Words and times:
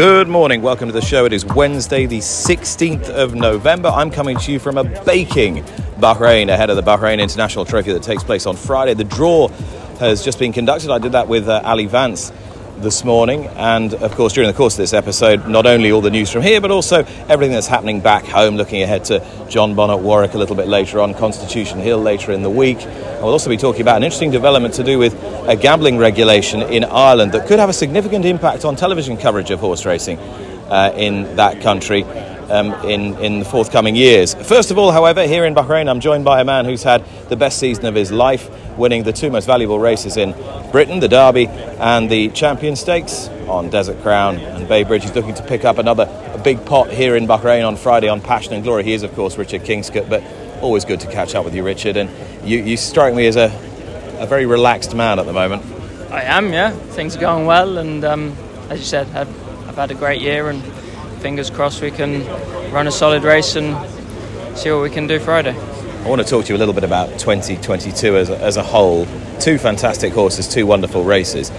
Good 0.00 0.28
morning, 0.28 0.62
welcome 0.62 0.88
to 0.88 0.94
the 0.94 1.02
show. 1.02 1.26
It 1.26 1.34
is 1.34 1.44
Wednesday, 1.44 2.06
the 2.06 2.20
16th 2.20 3.10
of 3.10 3.34
November. 3.34 3.90
I'm 3.90 4.10
coming 4.10 4.38
to 4.38 4.50
you 4.50 4.58
from 4.58 4.78
a 4.78 4.84
baking 5.04 5.62
Bahrain 5.98 6.48
ahead 6.48 6.70
of 6.70 6.76
the 6.76 6.82
Bahrain 6.82 7.20
International 7.20 7.66
Trophy 7.66 7.92
that 7.92 8.02
takes 8.02 8.24
place 8.24 8.46
on 8.46 8.56
Friday. 8.56 8.94
The 8.94 9.04
draw 9.04 9.48
has 9.98 10.24
just 10.24 10.38
been 10.38 10.54
conducted. 10.54 10.90
I 10.90 10.96
did 10.96 11.12
that 11.12 11.28
with 11.28 11.50
uh, 11.50 11.60
Ali 11.66 11.84
Vance 11.84 12.32
this 12.82 13.04
morning, 13.04 13.46
and 13.48 13.94
of 13.94 14.14
course, 14.14 14.32
during 14.32 14.48
the 14.48 14.56
course 14.56 14.74
of 14.74 14.78
this 14.78 14.92
episode, 14.92 15.48
not 15.48 15.66
only 15.66 15.92
all 15.92 16.00
the 16.00 16.10
news 16.10 16.30
from 16.30 16.42
here, 16.42 16.60
but 16.60 16.70
also 16.70 17.04
everything 17.28 17.52
that's 17.52 17.66
happening 17.66 18.00
back 18.00 18.24
home, 18.24 18.56
looking 18.56 18.82
ahead 18.82 19.04
to 19.06 19.20
Jonbon 19.48 19.94
at 19.94 20.02
Warwick 20.02 20.34
a 20.34 20.38
little 20.38 20.56
bit 20.56 20.68
later 20.68 21.00
on, 21.00 21.14
Constitution 21.14 21.78
Hill 21.78 21.98
later 21.98 22.32
in 22.32 22.42
the 22.42 22.50
week. 22.50 22.78
And 22.80 23.22
we'll 23.22 23.32
also 23.32 23.50
be 23.50 23.56
talking 23.56 23.82
about 23.82 23.96
an 23.96 24.02
interesting 24.04 24.30
development 24.30 24.74
to 24.74 24.84
do 24.84 24.98
with 24.98 25.14
a 25.48 25.56
gambling 25.56 25.98
regulation 25.98 26.62
in 26.62 26.84
Ireland 26.84 27.32
that 27.32 27.46
could 27.46 27.58
have 27.58 27.68
a 27.68 27.74
significant 27.74 28.24
impact 28.24 28.64
on 28.64 28.76
television 28.76 29.16
coverage 29.16 29.50
of 29.50 29.60
horse 29.60 29.84
racing 29.86 30.18
uh, 30.18 30.92
in 30.96 31.36
that 31.36 31.60
country 31.60 32.04
um, 32.50 32.72
in, 32.84 33.16
in 33.18 33.38
the 33.38 33.44
forthcoming 33.44 33.96
years. 33.96 34.34
First 34.34 34.70
of 34.70 34.78
all, 34.78 34.90
however, 34.90 35.26
here 35.26 35.44
in 35.44 35.54
Bahrain, 35.54 35.88
I'm 35.88 36.00
joined 36.00 36.24
by 36.24 36.40
a 36.40 36.44
man 36.44 36.64
who's 36.64 36.82
had 36.82 37.04
the 37.28 37.36
best 37.36 37.58
season 37.58 37.86
of 37.86 37.94
his 37.94 38.10
life, 38.10 38.50
winning 38.76 39.02
the 39.02 39.12
two 39.12 39.30
most 39.30 39.46
valuable 39.46 39.78
races 39.78 40.16
in 40.16 40.32
Britain, 40.72 41.00
the 41.00 41.08
Derby 41.08 41.46
and 41.46 42.10
the 42.10 42.28
Champion 42.30 42.76
Stakes 42.76 43.28
on 43.48 43.70
Desert 43.70 44.00
Crown 44.02 44.36
and 44.36 44.68
Bay 44.68 44.84
Bridge. 44.84 45.02
He's 45.02 45.14
looking 45.14 45.34
to 45.34 45.42
pick 45.42 45.64
up 45.64 45.78
another 45.78 46.06
big 46.44 46.64
pot 46.64 46.90
here 46.90 47.16
in 47.16 47.26
Bahrain 47.26 47.66
on 47.66 47.76
Friday 47.76 48.08
on 48.08 48.20
Passion 48.20 48.54
and 48.54 48.62
Glory. 48.62 48.84
He 48.84 48.92
is, 48.92 49.02
of 49.02 49.14
course, 49.14 49.36
Richard 49.36 49.62
Kingscote, 49.62 50.08
but 50.08 50.22
always 50.62 50.84
good 50.84 51.00
to 51.00 51.10
catch 51.10 51.34
up 51.34 51.44
with 51.44 51.54
you, 51.54 51.64
Richard. 51.64 51.96
And 51.96 52.10
you, 52.48 52.58
you 52.58 52.76
strike 52.76 53.14
me 53.14 53.26
as 53.26 53.36
a, 53.36 53.46
a 54.18 54.26
very 54.26 54.46
relaxed 54.46 54.94
man 54.94 55.18
at 55.18 55.26
the 55.26 55.32
moment. 55.32 55.64
I 56.10 56.22
am, 56.22 56.52
yeah. 56.52 56.70
Things 56.70 57.16
are 57.16 57.20
going 57.20 57.46
well, 57.46 57.78
and 57.78 58.04
um, 58.04 58.36
as 58.68 58.80
you 58.80 58.84
said, 58.84 59.06
I've, 59.14 59.68
I've 59.68 59.76
had 59.76 59.90
a 59.90 59.94
great 59.94 60.20
year 60.20 60.48
and 60.48 60.62
fingers 61.20 61.50
crossed 61.50 61.82
we 61.82 61.90
can 61.90 62.26
run 62.72 62.86
a 62.86 62.90
solid 62.90 63.22
race 63.22 63.54
and 63.54 63.76
see 64.56 64.70
what 64.70 64.82
we 64.82 64.90
can 64.90 65.06
do 65.06 65.18
Friday. 65.18 65.54
I 66.02 66.08
want 66.08 66.22
to 66.22 66.26
talk 66.26 66.46
to 66.46 66.52
you 66.52 66.56
a 66.56 66.58
little 66.58 66.72
bit 66.72 66.82
about 66.82 67.18
2022 67.18 68.16
as 68.16 68.30
a, 68.30 68.38
as 68.38 68.56
a 68.56 68.62
whole. 68.62 69.06
Two 69.38 69.58
fantastic 69.58 70.14
horses, 70.14 70.48
two 70.48 70.66
wonderful 70.66 71.04
races. 71.04 71.50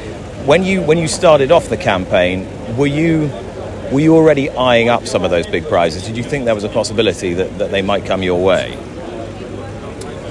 When 0.45 0.64
you 0.64 0.81
when 0.81 0.97
you 0.97 1.08
started 1.08 1.52
off 1.52 1.70
the 1.70 1.78
campaign, 1.78 2.47
were 2.75 2.88
you 2.88 3.30
were 3.92 4.00
you 4.00 4.16
already 4.16 4.50
eyeing 4.50 4.89
up 4.89 5.06
some 5.06 5.23
of 5.23 5.30
those 5.30 5.45
big 5.45 5.67
prizes? 5.67 6.03
Did 6.08 6.17
you 6.17 6.23
think 6.23 6.45
there 6.45 6.56
was 6.56 6.64
a 6.64 6.69
possibility 6.69 7.36
that, 7.36 7.59
that 7.59 7.69
they 7.69 7.84
might 7.84 8.03
come 8.06 8.23
your 8.23 8.44
way? 8.44 8.75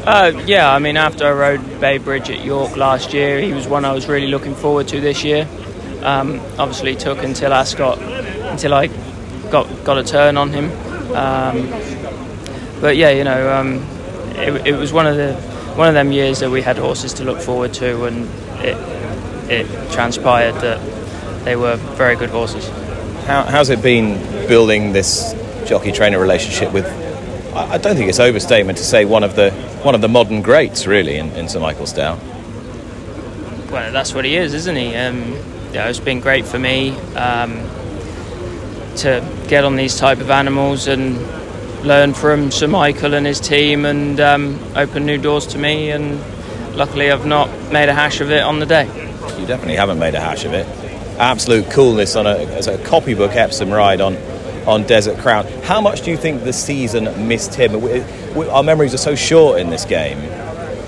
Uh, 0.05 0.33
yeah, 0.45 0.73
I 0.75 0.81
mean, 0.81 0.97
after 0.97 1.27
I 1.27 1.33
rode 1.33 1.81
Bay 1.81 1.99
Bridge 1.99 2.31
at 2.31 2.45
York 2.45 2.77
last 2.77 3.15
year, 3.15 3.41
he 3.41 3.53
was 3.53 3.69
one 3.69 3.85
I 3.85 3.93
was 3.93 4.09
really 4.09 4.27
looking 4.27 4.57
forward 4.57 4.89
to 4.89 5.01
this 5.01 5.23
year. 5.23 5.47
Um, 6.03 6.41
obviously, 6.59 6.97
took 6.97 7.23
until 7.23 7.53
Ascot, 7.53 8.01
until 8.01 8.75
I 8.75 8.89
got 9.51 9.85
got 9.85 9.99
a 9.99 10.03
turn 10.03 10.37
on 10.37 10.51
him. 10.51 10.65
Um, 11.15 11.69
but 12.81 12.97
yeah, 12.97 13.11
you 13.11 13.23
know, 13.23 13.53
um, 13.53 13.87
it, 14.43 14.67
it, 14.67 14.77
was 14.77 14.93
one 14.93 15.07
of 15.07 15.17
the 15.17 15.35
one 15.77 15.89
of 15.89 15.95
them 15.95 16.13
years 16.13 16.41
that 16.41 16.51
we 16.51 16.63
had 16.63 16.79
horses 16.79 17.15
to 17.15 17.25
look 17.25 17.41
forward 17.41 17.73
to, 17.75 18.05
and 18.05 18.29
it 18.61 18.77
it 19.51 19.93
transpired 19.93 20.55
that 20.57 21.45
they 21.45 21.57
were 21.57 21.77
very 21.97 22.17
good 22.17 22.31
horses. 22.31 22.69
How, 23.27 23.43
how's 23.43 23.71
it 23.71 23.83
been 23.83 24.19
building 24.49 24.93
this 24.93 25.35
jockey 25.67 25.93
trainer 25.93 26.19
relationship 26.19 26.73
with? 26.73 26.87
I 27.55 27.79
don't 27.79 27.97
think 27.97 28.09
it's 28.09 28.21
overstatement 28.21 28.79
to 28.79 28.85
say 28.85 29.05
one 29.05 29.25
of 29.25 29.37
the 29.37 29.51
one 29.83 29.95
of 29.95 30.01
the 30.01 30.09
modern 30.09 30.43
greats, 30.43 30.87
really, 30.87 31.17
in, 31.17 31.31
in 31.33 31.49
Sir 31.49 31.61
Michael 31.61 31.87
Stoute. 31.87 32.19
Well, 33.71 33.93
that's 33.93 34.15
what 34.15 34.25
he 34.25 34.37
is, 34.37 34.55
isn't 34.55 34.77
he? 34.77 34.95
Um, 34.97 35.33
yeah, 35.73 35.89
it's 35.89 36.01
been 36.01 36.21
great 36.21 36.45
for 36.45 36.59
me. 36.59 36.91
Um, 37.15 37.69
to 38.97 39.25
get 39.49 39.65
on 39.65 39.77
these 39.77 39.97
type 39.97 40.19
of 40.19 40.31
animals 40.31 40.87
and 40.87 41.17
learn 41.83 42.15
from 42.15 42.51
Sir 42.51 42.67
Michael 42.67 43.15
and 43.15 43.27
his 43.27 43.41
team 43.41 43.85
and 43.85 44.21
um, 44.21 44.59
open 44.77 45.07
new 45.07 45.19
doors 45.19 45.47
to 45.49 45.59
me. 45.59 45.91
And 45.91 46.21
luckily, 46.77 47.11
I've 47.11 47.27
not 47.27 47.49
made 47.73 47.89
a 47.89 47.95
hash 47.95 48.21
of 48.21 48.31
it 48.31 48.43
on 48.43 48.59
the 48.59 48.67
day. 48.67 48.87
You 49.39 49.47
definitely 49.47 49.77
haven't 49.77 49.99
made 49.99 50.15
a 50.15 50.21
hash 50.21 50.45
of 50.45 50.53
it. 50.53 50.67
Absolute 51.19 51.71
coolness 51.71 52.17
on 52.17 52.27
a, 52.27 52.37
as 52.37 52.67
a 52.67 52.79
copybook 52.79 53.35
Epsom 53.35 53.71
ride 53.71 54.01
on 54.01 54.17
on 54.67 54.83
Desert 54.85 55.19
Crown. 55.19 55.47
How 55.63 55.81
much 55.81 56.03
do 56.03 56.11
you 56.11 56.17
think 56.17 56.45
the 56.45 56.53
season 56.53 57.27
missed 57.27 57.55
him? 57.55 57.81
We, 57.81 58.05
we, 58.35 58.49
our 58.49 58.63
memories 58.63 58.95
are 58.95 58.99
so 58.99 59.15
short 59.15 59.59
in 59.59 59.71
this 59.71 59.85
game. 59.85 60.19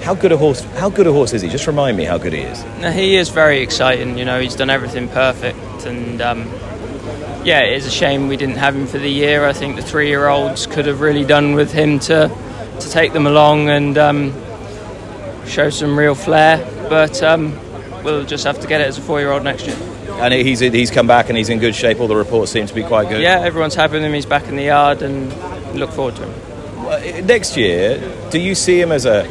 How 0.03 0.15
good 0.15 0.33
a 0.33 0.37
horse? 0.37 0.63
How 0.77 0.91
good 0.91 1.07
a 1.07 1.13
horse 1.13 1.33
is 1.33 1.43
he? 1.43 1.49
Just 1.49 1.67
remind 1.67 1.97
me 1.97 2.05
how 2.05 2.19
good 2.19 2.33
he 2.33 2.41
is. 2.41 2.63
He 2.95 3.17
is 3.17 3.29
very 3.29 3.61
exciting. 3.61 4.19
You 4.19 4.25
know, 4.25 4.41
he's 4.41 4.57
done 4.57 4.69
everything 4.69 5.09
perfect, 5.09 5.87
and 5.87 6.21
um, 6.21 6.43
yeah, 7.45 7.61
it 7.61 7.75
is 7.75 7.87
a 7.87 7.91
shame 7.91 8.29
we 8.29 8.37
didn't 8.37 8.57
have 8.57 8.75
him 8.77 8.87
for 8.87 8.99
the 8.99 9.11
year. 9.11 9.45
I 9.45 9.53
think 9.53 9.77
the 9.77 9.83
three-year-olds 9.83 10.67
could 10.67 10.87
have 10.87 11.01
really 11.01 11.25
done 11.25 11.55
with 11.55 11.73
him 11.73 11.99
to 12.01 12.31
to 12.81 12.91
take 12.91 13.13
them 13.13 13.27
along 13.27 13.69
and 13.69 13.97
um, 13.99 14.33
show 15.47 15.71
some 15.71 15.99
real 15.99 16.15
flair. 16.15 16.59
But 16.89 17.23
um, 17.23 17.59
we'll 18.03 18.25
just 18.25 18.45
have 18.45 18.61
to 18.61 18.67
get 18.67 18.81
it 18.81 18.87
as 18.87 18.99
a 18.99 19.03
four-year-old 19.03 19.45
next 19.45 19.67
year. 19.67 19.77
And 20.21 20.33
he's 20.33 20.61
he's 20.61 20.91
come 20.91 21.07
back 21.07 21.29
and 21.29 21.39
he's 21.39 21.49
in 21.49 21.59
good 21.59 21.75
shape. 21.75 22.01
All 22.01 22.09
the 22.09 22.17
reports 22.17 22.53
seem 22.53 22.67
to 22.67 22.75
be 22.75 22.83
quite 22.83 23.09
good. 23.09 23.21
Yeah, 23.23 23.41
everyone's 23.41 23.75
happy 23.75 23.95
with 23.95 24.05
him. 24.05 24.13
He's 24.13 24.27
back 24.27 24.47
in 24.49 24.57
the 24.57 24.65
yard 24.65 25.03
and 25.03 25.33
look 25.75 25.91
forward 25.91 26.17
to 26.17 26.27
him. 26.27 27.27
Next 27.27 27.57
year, 27.57 27.99
do 28.31 28.39
you 28.39 28.55
see 28.55 28.81
him 28.81 28.93
as 28.93 29.07
a 29.07 29.25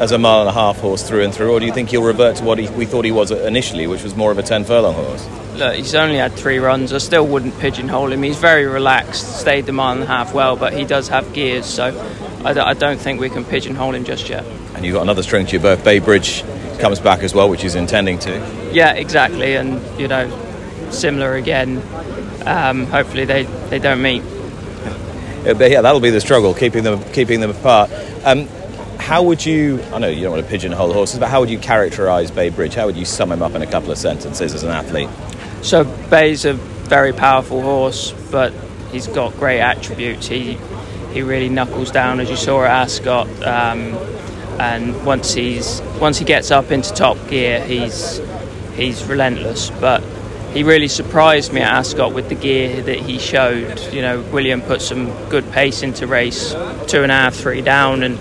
as 0.00 0.10
a 0.10 0.18
mile 0.18 0.40
and 0.40 0.48
a 0.48 0.52
half 0.52 0.80
horse 0.80 1.06
through 1.06 1.22
and 1.22 1.32
through, 1.32 1.52
or 1.52 1.60
do 1.60 1.66
you 1.66 1.72
think 1.72 1.90
he'll 1.90 2.02
revert 2.02 2.36
to 2.36 2.44
what 2.44 2.58
he, 2.58 2.68
we 2.70 2.86
thought 2.86 3.04
he 3.04 3.12
was 3.12 3.30
initially, 3.30 3.86
which 3.86 4.02
was 4.02 4.16
more 4.16 4.32
of 4.32 4.38
a 4.38 4.42
ten 4.42 4.64
furlong 4.64 4.94
horse? 4.94 5.28
look, 5.60 5.76
he's 5.76 5.94
only 5.94 6.16
had 6.16 6.32
three 6.32 6.58
runs. 6.58 6.92
I 6.92 6.98
still 6.98 7.26
wouldn't 7.26 7.56
pigeonhole 7.60 8.10
him. 8.10 8.22
He's 8.22 8.38
very 8.38 8.66
relaxed, 8.66 9.38
stayed 9.40 9.66
the 9.66 9.72
mile 9.72 9.94
and 9.94 10.02
a 10.02 10.06
half 10.06 10.34
well, 10.34 10.56
but 10.56 10.72
he 10.72 10.84
does 10.84 11.08
have 11.08 11.32
gears, 11.32 11.66
so 11.66 11.84
I, 12.44 12.58
I 12.58 12.74
don't 12.74 12.98
think 12.98 13.20
we 13.20 13.28
can 13.28 13.44
pigeonhole 13.44 13.94
him 13.94 14.04
just 14.04 14.28
yet. 14.28 14.44
And 14.74 14.84
you've 14.84 14.94
got 14.94 15.02
another 15.02 15.22
string 15.22 15.46
to 15.46 15.52
your 15.52 15.62
bow. 15.62 15.76
Bay 15.76 16.00
Bridge 16.00 16.42
comes 16.78 16.98
back 16.98 17.20
as 17.20 17.34
well, 17.34 17.48
which 17.48 17.62
he's 17.62 17.74
intending 17.74 18.18
to. 18.20 18.70
Yeah, 18.72 18.94
exactly, 18.94 19.54
and 19.54 19.80
you 20.00 20.08
know, 20.08 20.28
similar 20.90 21.34
again. 21.34 21.82
Um, 22.46 22.86
hopefully, 22.86 23.26
they, 23.26 23.44
they 23.44 23.78
don't 23.78 24.02
meet. 24.02 24.22
Yeah, 25.42 25.80
that'll 25.80 26.00
be 26.00 26.10
the 26.10 26.20
struggle, 26.20 26.52
keeping 26.52 26.84
them 26.84 27.02
keeping 27.14 27.40
them 27.40 27.48
apart. 27.48 27.90
Um, 28.26 28.46
how 29.00 29.22
would 29.22 29.44
you? 29.44 29.82
I 29.92 29.98
know 29.98 30.08
you 30.08 30.22
don't 30.22 30.32
want 30.32 30.44
to 30.44 30.50
pigeonhole 30.50 30.92
horses, 30.92 31.18
but 31.18 31.28
how 31.28 31.40
would 31.40 31.50
you 31.50 31.58
characterise 31.58 32.34
Bay 32.34 32.50
Bridge? 32.50 32.74
How 32.74 32.86
would 32.86 32.96
you 32.96 33.04
sum 33.04 33.32
him 33.32 33.42
up 33.42 33.54
in 33.54 33.62
a 33.62 33.66
couple 33.66 33.90
of 33.90 33.98
sentences 33.98 34.54
as 34.54 34.62
an 34.62 34.70
athlete? 34.70 35.08
So 35.62 35.84
Bay's 36.08 36.44
a 36.44 36.54
very 36.54 37.12
powerful 37.12 37.60
horse, 37.62 38.12
but 38.30 38.52
he's 38.92 39.06
got 39.06 39.34
great 39.34 39.60
attributes. 39.60 40.26
He 40.26 40.58
he 41.12 41.22
really 41.22 41.48
knuckles 41.48 41.90
down, 41.90 42.20
as 42.20 42.30
you 42.30 42.36
saw 42.36 42.64
at 42.64 42.70
Ascot. 42.70 43.28
Um, 43.42 43.94
and 44.60 45.04
once 45.06 45.32
he's 45.32 45.80
once 46.00 46.18
he 46.18 46.24
gets 46.24 46.50
up 46.50 46.70
into 46.70 46.92
top 46.92 47.16
gear, 47.28 47.64
he's 47.64 48.20
he's 48.74 49.04
relentless. 49.04 49.70
But 49.70 50.02
he 50.52 50.62
really 50.62 50.88
surprised 50.88 51.52
me 51.52 51.60
at 51.60 51.72
Ascot 51.72 52.12
with 52.12 52.28
the 52.28 52.34
gear 52.34 52.82
that 52.82 52.98
he 52.98 53.18
showed. 53.18 53.80
You 53.92 54.02
know, 54.02 54.20
William 54.32 54.60
put 54.60 54.82
some 54.82 55.10
good 55.28 55.50
pace 55.52 55.82
into 55.82 56.06
race, 56.06 56.52
two 56.86 57.02
and 57.02 57.12
a 57.12 57.14
half, 57.14 57.34
three 57.34 57.62
down, 57.62 58.02
and 58.02 58.18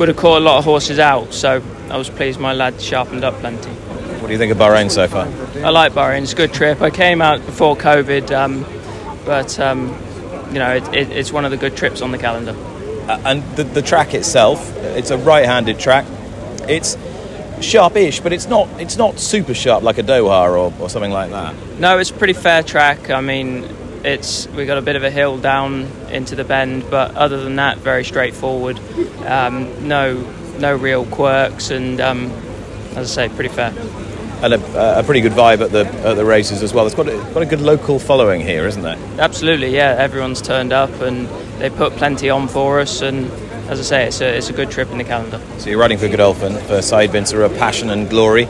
would 0.00 0.08
have 0.08 0.16
caught 0.16 0.38
a 0.38 0.44
lot 0.44 0.56
of 0.56 0.64
horses 0.64 0.98
out. 0.98 1.34
So 1.34 1.62
I 1.90 1.98
was 1.98 2.08
pleased 2.08 2.40
my 2.40 2.54
lad 2.54 2.80
sharpened 2.80 3.22
up 3.22 3.34
plenty. 3.34 3.68
What 3.68 4.28
do 4.28 4.32
you 4.32 4.38
think 4.38 4.50
of 4.50 4.56
Bahrain 4.56 4.90
so 4.90 5.06
far? 5.06 5.26
I 5.62 5.68
like 5.68 5.92
Bahrain. 5.92 6.22
It's 6.22 6.32
a 6.32 6.36
good 6.36 6.54
trip. 6.54 6.80
I 6.80 6.88
came 6.88 7.20
out 7.20 7.44
before 7.44 7.76
COVID, 7.76 8.30
um, 8.32 8.64
but 9.26 9.60
um, 9.60 9.88
you 10.48 10.58
know 10.58 10.74
it, 10.74 10.88
it, 10.94 11.10
it's 11.10 11.32
one 11.32 11.44
of 11.44 11.50
the 11.50 11.58
good 11.58 11.76
trips 11.76 12.00
on 12.00 12.12
the 12.12 12.18
calendar. 12.18 12.56
Uh, 13.08 13.20
and 13.26 13.42
the, 13.56 13.64
the 13.64 13.82
track 13.82 14.14
itself, 14.14 14.74
it's 14.78 15.10
a 15.10 15.18
right-handed 15.18 15.78
track. 15.78 16.06
It's 16.66 16.96
sharp-ish, 17.60 18.20
but 18.20 18.32
it's 18.32 18.46
not 18.46 18.68
it's 18.80 18.96
not 18.96 19.18
super 19.18 19.52
sharp 19.52 19.82
like 19.82 19.98
a 19.98 20.02
Doha 20.02 20.48
or, 20.48 20.72
or 20.80 20.88
something 20.88 21.12
like 21.12 21.28
that. 21.30 21.54
No, 21.78 21.98
it's 21.98 22.10
a 22.10 22.14
pretty 22.14 22.32
fair 22.32 22.62
track. 22.62 23.10
I 23.10 23.20
mean, 23.20 23.64
it's 24.04 24.46
we 24.48 24.66
got 24.66 24.78
a 24.78 24.82
bit 24.82 24.96
of 24.96 25.04
a 25.04 25.10
hill 25.10 25.38
down 25.38 25.82
into 26.10 26.34
the 26.36 26.44
bend, 26.44 26.84
but 26.90 27.14
other 27.16 27.42
than 27.42 27.56
that, 27.56 27.78
very 27.78 28.04
straightforward. 28.04 28.78
Um, 29.26 29.88
no 29.88 30.14
no 30.58 30.76
real 30.76 31.06
quirks, 31.06 31.70
and 31.70 32.00
um, 32.00 32.30
as 32.96 33.16
I 33.16 33.28
say, 33.28 33.34
pretty 33.34 33.50
fair. 33.50 33.72
and 34.42 34.54
a, 34.54 34.98
a, 34.98 35.02
pretty 35.02 35.20
good 35.20 35.32
vibe 35.32 35.60
at 35.60 35.70
the 35.70 35.86
at 36.08 36.14
the 36.14 36.24
races 36.24 36.62
as 36.62 36.72
well. 36.72 36.86
It's 36.86 36.94
got 36.94 37.08
a, 37.08 37.16
got 37.34 37.42
a 37.42 37.46
good 37.46 37.60
local 37.60 37.98
following 37.98 38.40
here, 38.40 38.66
isn't 38.66 38.82
there? 38.82 38.96
Absolutely, 39.18 39.74
yeah. 39.74 39.96
Everyone's 39.98 40.42
turned 40.42 40.72
up 40.72 40.90
and 41.00 41.26
they 41.60 41.70
put 41.70 41.92
plenty 41.94 42.30
on 42.30 42.48
for 42.48 42.80
us, 42.80 43.02
and 43.02 43.30
as 43.70 43.78
I 43.78 43.82
say, 43.82 44.06
it's 44.06 44.20
a, 44.20 44.36
it's 44.36 44.48
a 44.48 44.52
good 44.52 44.70
trip 44.70 44.90
in 44.90 44.98
the 44.98 45.04
calendar. 45.04 45.40
So 45.58 45.70
you're 45.70 45.78
riding 45.78 45.98
for 45.98 46.08
Godolphin 46.08 46.54
for 46.54 46.80
Bin 46.80 47.24
Suroor, 47.24 47.56
Passion 47.58 47.90
and 47.90 48.10
Glory. 48.10 48.48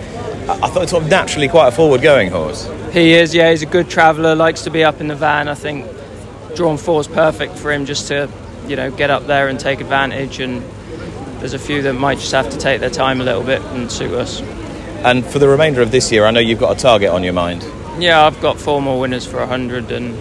I 0.51 0.69
thought 0.69 0.89
sort 0.89 1.05
of 1.05 1.09
naturally 1.09 1.49
quite 1.49 1.69
a 1.69 1.71
forward-going 1.71 2.31
horse. 2.31 2.69
He 2.93 3.13
is, 3.13 3.35
yeah. 3.35 3.51
He's 3.51 3.63
a 3.63 3.67
good 3.67 3.89
traveller. 3.89 4.35
Likes 4.35 4.63
to 4.63 4.71
be 4.71 4.83
up 4.83 5.01
in 5.01 5.09
the 5.09 5.15
van. 5.15 5.49
I 5.49 5.55
think 5.55 5.87
drawn 6.57 6.77
four 6.77 7.01
is 7.01 7.09
perfect 7.09 7.57
for 7.57 7.73
him, 7.73 7.87
just 7.87 8.09
to 8.09 8.29
you 8.67 8.77
know 8.77 8.91
get 8.91 9.11
up 9.11 9.27
there 9.27 9.49
and 9.49 9.61
take 9.61 9.81
advantage. 9.81 10.41
And 10.41 10.63
there's 11.41 11.55
a 11.55 11.59
few 11.59 11.83
that 11.83 11.95
might 11.95 12.19
just 12.19 12.33
have 12.33 12.51
to 12.51 12.59
take 12.59 12.81
their 12.81 12.91
time 12.91 13.21
a 13.21 13.25
little 13.25 13.45
bit 13.45 13.63
and 13.63 13.91
suit 13.91 14.13
us. 14.13 14.41
And 15.03 15.25
for 15.25 15.39
the 15.39 15.49
remainder 15.49 15.81
of 15.81 15.91
this 15.93 16.13
year, 16.13 16.27
I 16.27 16.31
know 16.31 16.41
you've 16.41 16.59
got 16.59 16.77
a 16.77 16.81
target 16.81 17.11
on 17.11 17.23
your 17.23 17.33
mind. 17.33 17.65
Yeah, 17.99 18.27
I've 18.27 18.41
got 18.41 18.59
four 18.59 18.83
more 18.83 19.01
winners 19.01 19.27
for 19.27 19.39
100, 19.39 19.91
and 19.93 20.15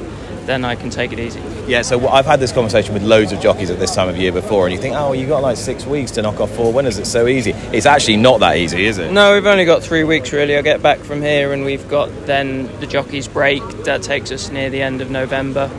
then 0.50 0.66
I 0.66 0.76
can 0.76 0.90
take 0.90 1.14
it 1.14 1.20
easy. 1.20 1.40
Yeah, 1.68 1.84
so 1.84 2.08
I've 2.08 2.26
had 2.26 2.40
this 2.40 2.52
conversation 2.52 2.96
with 2.96 3.04
loads 3.04 3.32
of 3.32 3.40
jockeys 3.40 3.70
at 3.70 3.78
this 3.78 3.94
time 3.94 4.10
of 4.10 4.18
year 4.18 4.32
before, 4.32 4.66
and 4.66 4.74
you 4.74 4.82
think, 4.82 4.96
oh, 4.98 5.14
you've 5.14 5.30
got 5.30 5.44
like 5.44 5.58
six 5.58 5.86
weeks 5.86 6.10
to 6.12 6.24
knock 6.24 6.40
off 6.40 6.50
four 6.56 6.74
winners. 6.74 6.98
It's 6.98 7.12
so 7.12 7.28
easy. 7.28 7.52
It's 7.72 7.86
actually 7.86 8.18
not 8.18 8.40
that 8.40 8.58
easy, 8.58 8.86
is 8.86 8.98
it? 8.98 9.12
No, 9.12 9.36
we've 9.36 9.46
only 9.46 9.66
got 9.66 9.84
three 9.84 10.04
weeks 10.04 10.34
really. 10.34 10.58
I 10.58 10.64
get 10.64 10.82
back 10.82 10.98
from 11.00 11.22
here, 11.22 11.54
and 11.54 11.64
we've 11.64 11.88
got 11.88 12.10
then 12.26 12.66
the 12.80 12.88
jockeys' 12.88 13.28
break 13.28 13.62
that 13.84 14.02
takes 14.02 14.32
us 14.32 14.50
near 14.50 14.72
the 14.72 14.82
end 14.82 15.02
of 15.02 15.12
November. 15.12 15.70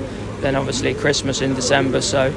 Then 0.41 0.55
obviously 0.55 0.95
Christmas 0.95 1.41
in 1.41 1.55
December. 1.55 2.01
So, 2.01 2.33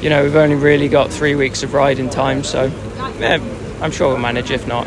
you 0.00 0.08
know, 0.08 0.24
we've 0.24 0.36
only 0.36 0.56
really 0.56 0.88
got 0.88 1.10
three 1.10 1.34
weeks 1.34 1.62
of 1.62 1.74
riding 1.74 2.08
time. 2.08 2.44
So, 2.44 2.72
yeah, 3.18 3.38
I'm 3.82 3.90
sure 3.90 4.08
we'll 4.08 4.18
manage. 4.18 4.50
If 4.50 4.66
not, 4.66 4.86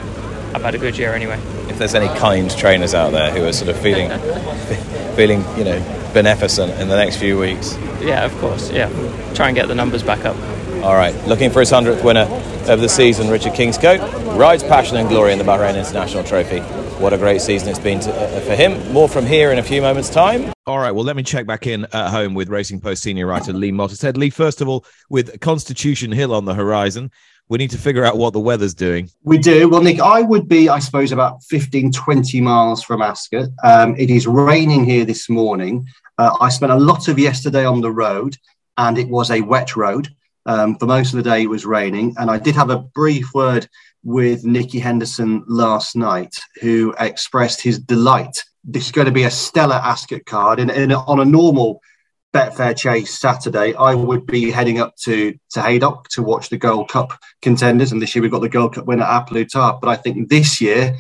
I've 0.56 0.64
had 0.64 0.74
a 0.74 0.80
good 0.80 0.98
year 0.98 1.14
anyway. 1.14 1.40
If 1.70 1.78
there's 1.78 1.94
any 1.94 2.08
kind 2.18 2.50
trainers 2.50 2.96
out 2.96 3.12
there 3.12 3.30
who 3.30 3.46
are 3.46 3.54
sort 3.54 3.70
of 3.70 3.80
feeling, 3.80 4.10
feeling, 5.16 5.46
you 5.58 5.64
know, 5.64 6.01
beneficent 6.14 6.72
in 6.80 6.88
the 6.88 6.96
next 6.96 7.18
few 7.18 7.38
weeks. 7.38 7.78
Yeah, 8.02 8.26
of 8.26 8.38
course. 8.40 8.72
Yeah, 8.72 8.90
try 9.34 9.48
and 9.48 9.56
get 9.56 9.68
the 9.68 9.76
numbers 9.76 10.04
back 10.04 10.26
up. 10.26 10.36
All 10.84 10.96
right, 10.96 11.14
looking 11.28 11.52
for 11.52 11.60
his 11.60 11.70
hundredth 11.70 12.04
winner 12.04 12.28
of 12.68 12.82
the 12.82 12.90
season, 12.90 13.30
Richard 13.30 13.54
Kingscote 13.54 14.00
rides 14.38 14.64
passion 14.64 14.98
and 14.98 15.08
glory 15.10 15.32
in 15.32 15.38
the 15.38 15.46
Bahrain 15.46 15.78
International 15.78 16.24
Trophy. 16.24 16.60
What 17.02 17.14
a 17.14 17.18
great 17.18 17.42
season 17.42 17.70
it's 17.70 17.80
been 17.80 18.00
to, 18.02 18.12
uh, 18.12 18.40
for 18.42 18.56
him. 18.56 18.92
More 18.94 19.10
from 19.10 19.26
here 19.26 19.52
in 19.52 19.60
a 19.60 19.64
few 19.64 19.82
moments' 19.82 20.10
time. 20.10 20.54
All 20.68 20.78
right, 20.80 20.92
well, 20.92 21.04
let 21.04 21.16
me 21.16 21.24
check 21.24 21.48
back 21.48 21.66
in 21.66 21.86
at 21.86 22.10
home 22.10 22.34
with 22.34 22.50
Racing 22.50 22.80
Post 22.80 23.02
senior 23.04 23.26
writer 23.28 23.54
Lee 23.54 23.72
Mottershead. 23.72 24.18
Lee, 24.18 24.30
first 24.30 24.62
of 24.62 24.68
all, 24.68 24.86
with 25.10 25.40
Constitution 25.40 26.12
Hill 26.12 26.34
on 26.34 26.46
the 26.46 26.54
horizon, 26.54 27.12
we 27.52 27.58
need 27.58 27.70
to 27.70 27.78
figure 27.78 28.06
out 28.06 28.18
what 28.18 28.32
the 28.32 28.40
weather's 28.40 28.74
doing. 28.74 29.10
We 29.24 29.38
do. 29.38 29.68
Well, 29.68 29.82
Nick, 29.82 30.00
I 30.00 30.22
would 30.22 30.48
be, 30.48 30.70
I 30.70 30.80
suppose, 30.80 31.12
about 31.12 31.44
15, 31.44 31.92
20 31.92 32.40
miles 32.40 32.82
from 32.82 33.02
Ascot. 33.02 33.50
Um, 33.62 33.94
it 33.98 34.10
is 34.10 34.26
raining 34.26 34.86
here 34.86 35.04
this 35.04 35.30
morning. 35.30 35.86
Uh, 36.18 36.32
I 36.40 36.48
spent 36.48 36.72
a 36.72 36.78
lot 36.78 37.10
of 37.10 37.20
yesterday 37.20 37.66
on 37.66 37.82
the 37.82 37.92
road, 37.92 38.38
and 38.78 38.98
it 38.98 39.10
was 39.10 39.32
a 39.32 39.42
wet 39.42 39.76
road. 39.76 40.08
Um, 40.46 40.78
for 40.78 40.86
most 40.86 41.12
of 41.12 41.18
the 41.18 41.30
day, 41.30 41.42
it 41.42 41.50
was 41.50 41.66
raining. 41.66 42.16
And 42.18 42.32
I 42.32 42.40
did 42.40 42.56
have 42.56 42.70
a 42.70 42.80
brief 42.80 43.34
word 43.34 43.68
with 44.02 44.46
Nicky 44.46 44.80
Henderson 44.80 45.44
last 45.46 45.94
night, 45.94 46.34
who 46.62 46.96
expressed 47.02 47.60
his 47.60 47.80
delight. 47.80 48.46
This 48.64 48.86
is 48.86 48.92
going 48.94 49.08
to 49.08 49.12
be 49.12 49.24
a 49.24 49.30
stellar 49.30 49.76
Ascot 49.76 50.26
card. 50.26 50.62
And, 50.62 50.72
and 50.72 50.94
on 50.94 51.20
a 51.20 51.26
normal 51.26 51.82
Betfair 52.34 52.78
Chase 52.78 53.20
Saturday, 53.20 53.74
I 53.76 53.94
would 53.94 54.26
be 54.26 54.52
heading 54.52 54.80
up 54.80 54.96
to, 55.04 55.38
to 55.52 55.62
Haydock 55.62 56.08
to 56.10 56.24
watch 56.24 56.50
the 56.50 56.58
Gold 56.58 56.90
Cup 56.90 57.12
contenders. 57.42 57.92
And 57.92 58.02
this 58.02 58.16
year 58.16 58.22
we've 58.22 58.32
got 58.32 58.40
the 58.40 58.50
Gold 58.50 58.76
Cup 58.76 58.86
winner, 58.86 59.06
A 59.08 59.24
Plus 59.28 59.52
Tard. 59.52 59.82
But 59.82 59.90
I 59.90 59.96
think 59.98 60.30
this 60.30 60.62
year, 60.62 60.96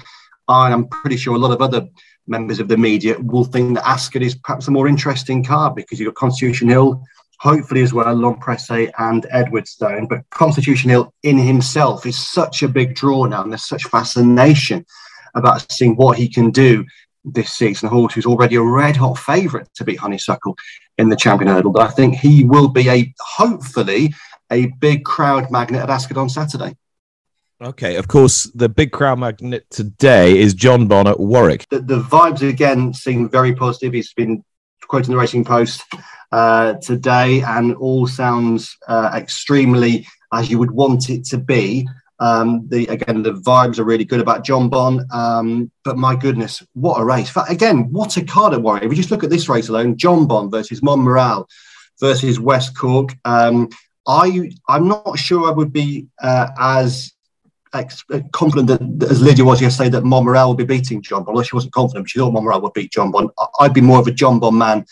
I 0.49 0.71
am 0.71 0.87
pretty 0.89 1.15
sure 1.15 1.35
a 1.35 1.39
lot 1.39 1.51
of 1.51 1.61
other 1.61 1.87
members 2.27 2.59
of 2.59 2.67
the 2.67 2.77
media 2.77 3.17
will 3.19 3.45
think 3.45 3.75
that 3.75 3.87
Ascot 3.87 4.21
is 4.21 4.35
perhaps 4.35 4.67
a 4.67 4.71
more 4.71 4.87
interesting 4.87 5.43
card 5.43 5.75
because 5.75 5.99
you've 5.99 6.13
got 6.13 6.19
Constitution 6.19 6.67
Hill, 6.67 7.01
hopefully 7.39 7.81
as 7.81 7.93
well, 7.93 8.13
L'Homme 8.13 8.39
Presse 8.39 8.91
and 8.99 9.25
Edwardstone. 9.31 10.07
But 10.07 10.29
Constitution 10.31 10.89
Hill 10.89 11.13
in 11.23 11.37
himself 11.37 12.05
is 12.05 12.17
such 12.17 12.61
a 12.61 12.67
big 12.67 12.93
draw 12.93 13.25
now, 13.25 13.41
and 13.41 13.51
there's 13.53 13.65
such 13.65 13.85
fascination 13.85 14.85
about 15.33 15.71
seeing 15.71 15.95
what 15.95 16.17
he 16.17 16.27
can 16.27 16.51
do 16.51 16.85
this 17.23 17.53
season. 17.53 17.87
A 17.87 17.89
horse 17.89 18.13
who's 18.15 18.25
already 18.25 18.55
a 18.55 18.61
red 18.61 18.97
hot 18.97 19.17
favourite 19.17 19.67
to 19.75 19.85
beat 19.85 19.99
Honeysuckle 19.99 20.57
in 20.97 21.09
the 21.09 21.15
champion 21.15 21.51
hurdle. 21.51 21.71
But 21.71 21.87
I 21.87 21.91
think 21.91 22.15
he 22.15 22.43
will 22.43 22.67
be 22.67 22.89
a 22.89 23.13
hopefully 23.19 24.13
a 24.51 24.67
big 24.79 25.05
crowd 25.05 25.49
magnet 25.49 25.81
at 25.81 25.89
Ascot 25.89 26.17
on 26.17 26.29
Saturday. 26.29 26.75
Okay, 27.61 27.95
of 27.95 28.07
course, 28.07 28.43
the 28.55 28.67
big 28.69 28.91
crowd 28.91 29.19
magnet 29.19 29.65
today 29.69 30.39
is 30.39 30.55
Jonbon 30.55 31.05
at 31.05 31.19
Warwick. 31.19 31.67
The, 31.69 31.79
the 31.79 32.01
vibes 32.01 32.47
again 32.47 32.93
seem 32.93 33.29
very 33.29 33.53
positive. 33.53 33.93
He's 33.93 34.13
been 34.13 34.43
quoting 34.87 35.11
the 35.11 35.17
Racing 35.17 35.45
Post 35.45 35.83
uh, 36.31 36.73
today, 36.81 37.41
and 37.41 37.75
all 37.75 38.07
sounds 38.07 38.75
uh, 38.87 39.11
extremely 39.15 40.07
as 40.33 40.49
you 40.49 40.57
would 40.57 40.71
want 40.71 41.09
it 41.09 41.23
to 41.25 41.37
be. 41.37 41.87
Um, 42.21 42.67
the 42.69 42.85
again, 42.85 43.23
the 43.23 43.33
vibes 43.33 43.79
are 43.79 43.83
really 43.83 44.05
good 44.05 44.21
about 44.21 44.45
Jonbon. 44.45 45.11
Um, 45.11 45.71
but 45.83 45.97
my 45.97 46.15
goodness, 46.15 46.63
what 46.73 47.01
a 47.01 47.03
race! 47.03 47.35
Again, 47.49 47.91
what 47.91 48.15
a 48.15 48.23
card 48.23 48.53
at 48.53 48.61
Warwick. 48.61 48.83
If 48.83 48.91
you 48.91 48.95
just 48.95 49.09
look 49.09 49.23
at 49.23 49.31
this 49.31 49.49
race 49.49 49.69
alone, 49.69 49.95
Jonbon 49.95 50.51
versus 50.51 50.81
Monmiral 50.81 51.47
versus 51.99 52.39
West 52.39 52.77
Cork. 52.77 53.15
Um, 53.25 53.69
I 54.07 54.51
I'm 54.69 54.87
not 54.87 55.17
sure 55.17 55.47
I 55.47 55.51
would 55.51 55.73
be 55.73 56.07
uh, 56.21 56.49
as 56.59 57.11
uh, 57.73 57.83
confident 58.33 58.67
that, 58.67 59.09
as 59.09 59.19
Lydia 59.19 59.43
was 59.43 59.59
yesterday, 59.59 59.89
that 59.89 60.03
Monmiral 60.03 60.49
would 60.49 60.57
be 60.57 60.75
beating 60.75 61.01
Jonbon. 61.01 61.29
Although 61.29 61.43
she 61.43 61.55
wasn't 61.55 61.73
confident, 61.73 62.07
she 62.07 62.19
thought 62.19 62.33
Monmiral 62.33 62.61
would 62.61 62.73
beat 62.73 62.91
Jonbon. 62.91 63.31
I'd 63.59 63.73
be 63.73 63.81
more 63.81 63.99
of 63.99 64.07
a 64.07 64.11
Jonbon 64.11 64.57
man 64.57 64.85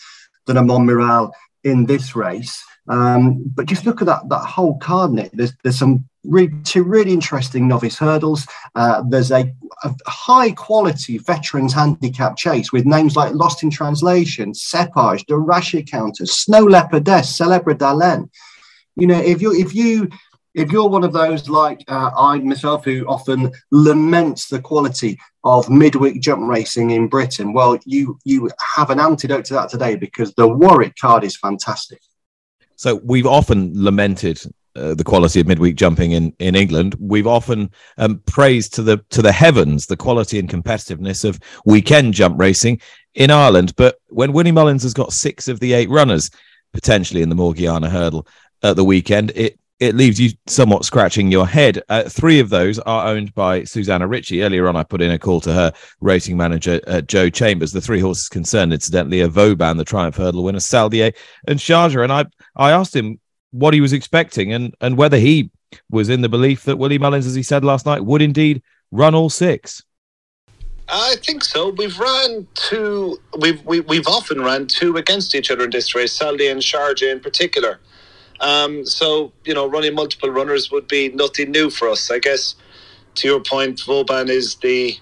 than 0.46 0.56
a 0.56 0.62
Monmiral 0.62 1.30
in 1.62 1.86
this 1.86 2.16
race. 2.16 2.64
Um, 2.90 3.44
but 3.54 3.66
just 3.66 3.86
look 3.86 4.02
at 4.02 4.06
that 4.06 4.28
that 4.30 4.44
whole 4.44 4.76
card, 4.78 5.12
Nick. 5.12 5.30
There's 5.32 5.52
there's 5.62 5.78
some 5.78 6.04
really 6.24 6.52
two 6.64 6.82
really 6.82 7.12
interesting 7.12 7.68
novice 7.68 7.96
hurdles. 7.96 8.46
Uh, 8.74 9.02
there's 9.08 9.30
a, 9.30 9.50
a, 9.84 9.94
high 10.06 10.50
quality 10.50 11.18
veterans 11.18 11.72
handicap 11.72 12.36
chase 12.36 12.72
with 12.72 12.84
names 12.84 13.16
like 13.16 13.32
Lost 13.32 13.62
in 13.62 13.70
Translation, 13.70 14.52
Cepage, 14.52 15.24
the 15.28 15.34
Rashi 15.34 15.88
Counters, 15.88 16.32
Snow 16.32 16.66
Leopardess, 16.66 17.26
Celebre 17.26 17.74
d'Allen. 17.74 18.28
You 18.96 19.06
know, 19.06 19.20
if 19.20 19.40
you 19.40 19.54
if 19.54 19.72
you 19.72 20.08
if 20.54 20.72
you're 20.72 20.88
one 20.88 21.04
of 21.04 21.12
those 21.12 21.48
like 21.48 21.84
uh, 21.86 22.10
I 22.18 22.38
myself 22.40 22.84
who 22.84 23.06
often 23.06 23.52
laments 23.70 24.48
the 24.48 24.60
quality 24.60 25.16
of 25.44 25.70
midweek 25.70 26.20
jump 26.20 26.42
racing 26.42 26.90
in 26.90 27.06
Britain, 27.06 27.52
well, 27.52 27.78
you 27.84 28.18
you 28.24 28.50
have 28.74 28.90
an 28.90 28.98
antidote 28.98 29.44
to 29.46 29.54
that 29.54 29.68
today 29.68 29.94
because 29.94 30.34
the 30.34 30.48
Warwick 30.48 30.96
card 31.00 31.22
is 31.22 31.36
fantastic. 31.36 32.00
So 32.80 32.94
we've 33.04 33.26
often 33.26 33.72
lamented 33.74 34.40
uh, 34.74 34.94
the 34.94 35.04
quality 35.04 35.38
of 35.38 35.46
midweek 35.46 35.76
jumping 35.76 36.12
in, 36.12 36.32
in 36.38 36.54
England. 36.54 36.96
We've 36.98 37.26
often 37.26 37.70
um, 37.98 38.22
praised 38.24 38.72
to 38.72 38.82
the 38.82 39.04
to 39.10 39.20
the 39.20 39.32
heavens 39.32 39.84
the 39.84 39.98
quality 39.98 40.38
and 40.38 40.48
competitiveness 40.48 41.26
of 41.26 41.38
weekend 41.66 42.14
jump 42.14 42.40
racing 42.40 42.80
in 43.14 43.30
Ireland. 43.30 43.76
But 43.76 43.98
when 44.08 44.32
Willie 44.32 44.50
Mullins 44.50 44.82
has 44.84 44.94
got 44.94 45.12
six 45.12 45.46
of 45.46 45.60
the 45.60 45.74
eight 45.74 45.90
runners 45.90 46.30
potentially 46.72 47.20
in 47.20 47.28
the 47.28 47.34
Morgiana 47.34 47.90
hurdle 47.90 48.26
at 48.62 48.76
the 48.76 48.84
weekend, 48.84 49.32
it 49.34 49.59
it 49.80 49.94
leaves 49.94 50.20
you 50.20 50.30
somewhat 50.46 50.84
scratching 50.84 51.32
your 51.32 51.46
head. 51.46 51.82
Uh, 51.88 52.02
three 52.02 52.38
of 52.38 52.50
those 52.50 52.78
are 52.80 53.08
owned 53.08 53.34
by 53.34 53.64
Susannah 53.64 54.06
Ricci. 54.06 54.42
Earlier 54.42 54.68
on, 54.68 54.76
I 54.76 54.82
put 54.82 55.00
in 55.00 55.10
a 55.10 55.18
call 55.18 55.40
to 55.40 55.52
her 55.52 55.72
racing 56.02 56.36
manager, 56.36 56.80
uh, 56.86 57.00
Joe 57.00 57.30
Chambers. 57.30 57.72
The 57.72 57.80
three 57.80 57.98
horses 57.98 58.28
concerned, 58.28 58.74
incidentally, 58.74 59.22
are 59.22 59.28
Vauban, 59.28 59.78
the 59.78 59.84
Triumph 59.84 60.16
Hurdle 60.16 60.44
winner, 60.44 60.58
Saldier, 60.58 61.14
and 61.48 61.58
Sharjah. 61.58 62.04
And 62.04 62.12
I, 62.12 62.26
I 62.56 62.72
asked 62.72 62.94
him 62.94 63.18
what 63.52 63.72
he 63.72 63.80
was 63.80 63.94
expecting 63.94 64.52
and, 64.52 64.74
and 64.82 64.98
whether 64.98 65.16
he 65.16 65.50
was 65.90 66.10
in 66.10 66.20
the 66.20 66.28
belief 66.28 66.64
that 66.64 66.76
Willie 66.76 66.98
Mullins, 66.98 67.26
as 67.26 67.34
he 67.34 67.42
said 67.42 67.64
last 67.64 67.86
night, 67.86 68.04
would 68.04 68.20
indeed 68.20 68.62
run 68.90 69.14
all 69.14 69.30
six. 69.30 69.82
I 70.90 71.16
think 71.24 71.42
so. 71.42 71.70
We've 71.70 71.98
run 71.98 72.46
two. 72.54 73.18
We've 73.38 73.64
we, 73.64 73.76
have 73.78 73.86
we 73.86 73.96
have 73.96 74.08
often 74.08 74.40
run 74.40 74.66
two 74.66 74.96
against 74.96 75.34
each 75.34 75.50
other 75.50 75.64
in 75.64 75.70
this 75.70 75.94
race. 75.94 76.18
Saldier 76.18 76.50
and 76.50 76.60
Sharjah 76.60 77.12
in 77.12 77.20
particular. 77.20 77.78
Um, 78.40 78.86
so, 78.86 79.32
you 79.44 79.54
know, 79.54 79.66
running 79.68 79.94
multiple 79.94 80.30
runners 80.30 80.70
would 80.70 80.88
be 80.88 81.10
nothing 81.10 81.50
new 81.50 81.70
for 81.70 81.88
us. 81.88 82.10
I 82.10 82.18
guess, 82.18 82.54
to 83.16 83.28
your 83.28 83.40
point, 83.40 83.80
Vauban 83.84 84.28
is 84.28 84.56
the 84.56 84.98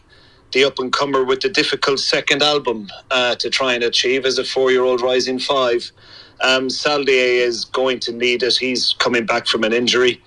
the 0.53 0.65
up 0.65 0.79
and 0.79 0.91
comer 0.93 1.25
with 1.25 1.41
the 1.41 1.49
difficult 1.49 2.01
second 2.01 2.43
album 2.43 2.89
uh, 3.11 3.35
to 3.35 3.51
try 3.51 3.75
and 3.75 3.85
achieve 3.85 4.25
as 4.25 4.39
a 4.39 4.45
four 4.45 4.71
year 4.71 4.83
old 4.83 5.03
rising 5.03 5.39
five. 5.39 5.91
Um, 6.41 6.69
Saldier 6.69 7.43
is 7.43 7.65
going 7.67 8.01
to 8.01 8.13
need 8.13 8.43
it. 8.43 8.57
He's 8.57 8.95
coming 8.99 9.27
back 9.27 9.47
from 9.47 9.65
an 9.65 9.73
injury. 9.73 10.23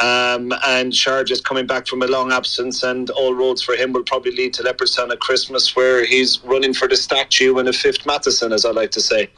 Um, 0.00 0.52
and 0.66 0.92
Sharjah 0.92 1.30
is 1.30 1.40
coming 1.40 1.66
back 1.66 1.86
from 1.86 2.02
a 2.02 2.06
long 2.06 2.30
absence, 2.30 2.82
and 2.82 3.08
all 3.10 3.34
roads 3.34 3.62
for 3.62 3.74
him 3.74 3.92
will 3.92 4.02
probably 4.02 4.32
lead 4.32 4.52
to 4.54 4.62
Leopardstown 4.62 5.10
at 5.10 5.20
Christmas, 5.20 5.74
where 5.74 6.04
he's 6.04 6.42
running 6.44 6.74
for 6.74 6.86
the 6.86 6.96
statue 6.96 7.56
and 7.58 7.68
a 7.68 7.72
fifth 7.72 8.04
Matheson, 8.04 8.52
as 8.52 8.66
I 8.66 8.72
like 8.72 8.90
to 8.92 9.00
say. 9.00 9.30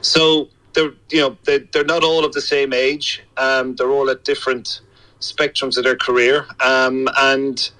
So 0.00 0.48
they're 0.76 0.92
you 1.10 1.20
know 1.20 1.36
they, 1.44 1.58
they're 1.72 1.84
not 1.84 2.04
all 2.04 2.24
of 2.24 2.32
the 2.32 2.40
same 2.40 2.72
age. 2.72 3.24
Um, 3.36 3.74
they're 3.74 3.90
all 3.90 4.08
at 4.10 4.22
different 4.22 4.80
spectrums 5.18 5.76
of 5.76 5.82
their 5.82 5.96
career, 5.96 6.46
um, 6.60 7.08
and 7.18 7.70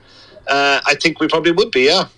uh, 0.49 0.81
I 0.85 0.95
think 0.97 1.21
we 1.21 1.29
probably 1.29 1.53
would 1.53 1.71
be, 1.71 1.87
yeah. 1.87 2.09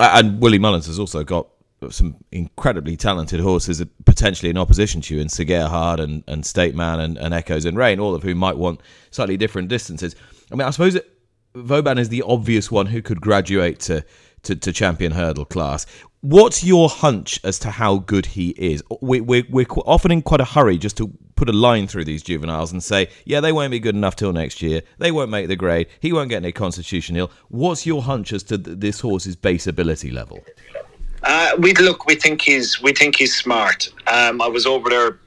And 0.00 0.40
Willie 0.40 0.58
Mullins 0.58 0.86
has 0.86 0.98
also 0.98 1.22
got 1.22 1.46
some 1.90 2.16
incredibly 2.30 2.96
talented 2.96 3.40
horses 3.40 3.82
potentially 4.04 4.50
in 4.50 4.58
opposition 4.58 5.00
to 5.02 5.14
you 5.14 5.20
in 5.20 5.28
Sir 5.28 5.44
Gerhard 5.44 6.00
and, 6.00 6.22
and 6.28 6.46
State 6.46 6.74
Man 6.74 7.00
and, 7.00 7.18
and 7.18 7.34
Echoes 7.34 7.64
in 7.64 7.76
Rain, 7.76 7.98
all 8.00 8.14
of 8.14 8.22
whom 8.22 8.38
might 8.38 8.56
want 8.56 8.80
slightly 9.10 9.36
different 9.36 9.68
distances. 9.68 10.14
I 10.50 10.54
mean, 10.54 10.66
I 10.66 10.70
suppose 10.70 10.98
Vauban 11.54 11.98
is 11.98 12.08
the 12.08 12.22
obvious 12.22 12.70
one 12.70 12.86
who 12.86 13.02
could 13.02 13.20
graduate 13.20 13.80
to, 13.80 14.04
to, 14.44 14.56
to 14.56 14.72
champion 14.72 15.12
hurdle 15.12 15.44
class. 15.44 15.86
What's 16.22 16.62
your 16.62 16.88
hunch 16.88 17.40
as 17.42 17.58
to 17.58 17.70
how 17.72 17.98
good 17.98 18.26
he 18.26 18.50
is? 18.50 18.80
We, 19.00 19.20
we're, 19.20 19.42
we're 19.50 19.66
often 19.84 20.12
in 20.12 20.22
quite 20.22 20.40
a 20.40 20.44
hurry 20.44 20.78
just 20.78 20.96
to 20.98 21.12
put 21.34 21.48
a 21.48 21.52
line 21.52 21.88
through 21.88 22.04
these 22.04 22.22
juveniles 22.22 22.70
and 22.70 22.80
say, 22.80 23.08
yeah, 23.24 23.40
they 23.40 23.50
won't 23.50 23.72
be 23.72 23.80
good 23.80 23.96
enough 23.96 24.14
till 24.14 24.32
next 24.32 24.62
year. 24.62 24.82
They 24.98 25.10
won't 25.10 25.30
make 25.30 25.48
the 25.48 25.56
grade. 25.56 25.88
He 25.98 26.12
won't 26.12 26.28
get 26.28 26.36
any 26.36 26.52
Constitution 26.52 27.16
Hill. 27.16 27.32
What's 27.48 27.86
your 27.86 28.02
hunch 28.02 28.32
as 28.32 28.44
to 28.44 28.56
this 28.56 29.00
horse's 29.00 29.34
base 29.34 29.66
ability 29.66 30.12
level? 30.12 30.44
Uh, 31.24 31.56
we 31.58 31.74
look. 31.74 32.06
We 32.06 32.14
think 32.14 32.40
he's. 32.42 32.80
We 32.80 32.92
think 32.92 33.16
he's 33.16 33.36
smart. 33.36 33.88
Um, 34.06 34.40
I 34.40 34.46
was 34.46 34.64
over 34.64 34.90
there 34.90 35.18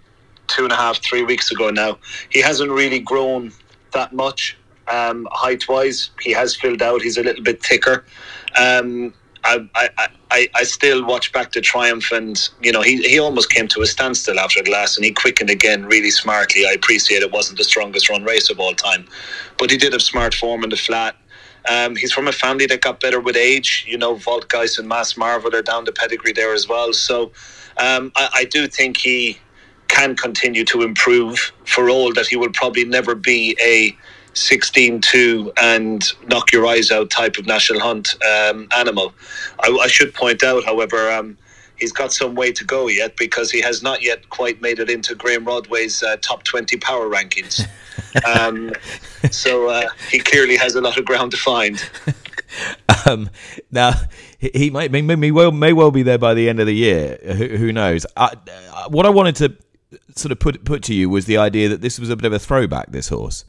two 0.48 0.64
and 0.64 0.72
a 0.72 0.78
half, 0.78 1.04
three 1.04 1.24
weeks 1.24 1.52
ago 1.52 1.72
now. 1.72 1.98
He 2.30 2.40
hasn't 2.40 2.72
really 2.72 3.00
grown 3.00 3.52
that 3.92 4.14
much 4.14 4.58
um, 4.88 5.28
height 5.32 5.68
wise. 5.68 6.12
He 6.22 6.32
has 6.32 6.56
filled 6.56 6.82
out. 6.82 7.02
He's 7.02 7.18
a 7.18 7.24
little 7.24 7.44
bit 7.44 7.62
thicker. 7.62 8.06
Um, 8.58 9.14
I, 9.46 9.70
I, 9.76 10.08
I, 10.32 10.50
I 10.56 10.64
still 10.64 11.06
watch 11.06 11.32
back 11.32 11.52
the 11.52 11.62
triumph, 11.62 12.12
and 12.12 12.50
you 12.62 12.72
know 12.72 12.82
he, 12.82 12.98
he 13.04 13.20
almost 13.20 13.52
came 13.52 13.68
to 13.70 13.82
a 13.82 13.86
standstill 13.86 14.40
after 14.40 14.64
the 14.64 14.72
last, 14.72 14.98
and 14.98 15.06
he 15.06 15.12
quickened 15.12 15.50
again 15.50 15.86
really 15.86 16.12
smartly. 16.12 16.66
I 16.66 16.72
appreciate 16.72 17.22
it 17.22 17.32
wasn't 17.32 17.58
the 17.60 17.64
strongest 17.64 18.10
run 18.10 18.24
race 18.24 18.50
of 18.50 18.60
all 18.60 18.74
time, 18.74 19.08
but 19.58 19.70
he 19.72 19.78
did 19.78 19.94
have 19.94 20.02
smart 20.02 20.34
form 20.34 20.64
in 20.64 20.72
the 20.72 20.78
flat. 20.78 21.16
Um, 21.70 21.96
he's 21.96 22.12
from 22.12 22.28
a 22.28 22.32
family 22.32 22.66
that 22.68 22.82
got 22.82 23.00
better 23.00 23.20
with 23.20 23.36
age. 23.36 23.86
You 23.88 23.98
know, 23.98 24.16
Voltgeist 24.16 24.80
and 24.80 24.88
Mass 24.88 25.18
Marvel 25.18 25.56
are 25.56 25.62
down 25.62 25.86
the 25.86 25.92
pedigree 25.92 26.34
there 26.34 26.54
as 26.54 26.68
well. 26.68 26.94
So 26.94 27.32
um, 27.78 28.12
I, 28.16 28.30
I 28.34 28.46
do 28.46 28.68
think 28.68 28.98
he 28.98 29.40
can 29.88 30.16
continue 30.16 30.66
to 30.66 30.82
improve 30.82 31.54
for 31.66 31.90
all 31.90 32.14
that 32.14 32.28
he 32.28 32.36
will 32.36 32.52
probably 32.52 32.86
never 32.86 33.16
be 33.16 33.58
a 33.62 33.96
16-2 34.36 35.52
and 35.58 36.14
knock 36.28 36.52
your 36.52 36.68
eyes 36.68 36.92
out 36.92 37.10
type 37.10 37.38
of 37.38 37.46
national 37.46 37.80
hunt 37.80 38.16
um, 38.24 38.68
animal. 38.76 39.14
I, 39.62 39.70
I, 39.70 39.88
should 39.88 40.14
point 40.14 40.44
out, 40.44 40.64
however, 40.66 41.10
um, 41.12 41.38
he's 41.78 41.92
got 41.92 42.14
some 42.14 42.36
way 42.36 42.52
to 42.52 42.64
go 42.64 42.88
yet 42.88 43.16
because 43.18 43.50
he 43.50 43.62
has 43.62 43.82
not 43.82 44.04
yet 44.04 44.30
quite 44.30 44.62
made 44.62 44.80
it 44.80 44.90
into 44.90 45.16
Graham 45.16 45.46
Rodway's 45.46 46.04
uh, 46.04 46.18
top 46.18 46.44
20 46.44 46.78
power 46.78 47.10
rankings. 47.10 47.68
Um, 48.26 48.72
so 49.30 49.68
uh, 49.68 49.90
he 50.10 50.20
clearly 50.20 50.56
has 50.56 50.76
a 50.76 50.82
lot 50.82 50.98
of 50.98 51.04
ground 51.04 51.32
to 51.32 51.38
find. 51.38 51.84
Um, 53.06 53.30
now 53.72 53.92
he 54.40 54.70
might 54.70 54.92
may, 54.92 55.02
may, 55.02 55.32
well 55.32 55.52
may 55.52 55.74
well 55.74 55.92
be 55.92 56.04
there 56.04 56.18
by 56.18 56.34
the 56.34 56.50
end 56.50 56.60
of 56.60 56.66
the 56.68 56.74
year. 56.74 57.20
Who, 57.24 57.58
who 57.58 57.72
knows? 57.72 58.06
Uh, 58.16 58.36
what 58.90 59.06
I 59.06 59.10
wanted 59.10 59.36
to 59.38 59.58
sort 60.16 60.32
of 60.32 60.40
put 60.40 60.64
put 60.66 60.82
to 60.84 60.94
you 60.94 61.10
was 61.10 61.26
the 61.26 61.38
idea 61.38 61.70
that 61.70 61.82
this 61.82 62.00
was 62.00 62.10
a 62.10 62.16
bit 62.16 62.26
of 62.26 62.34
a 62.34 62.40
throwback. 62.40 62.92
This 62.92 63.10
horse, 63.10 63.46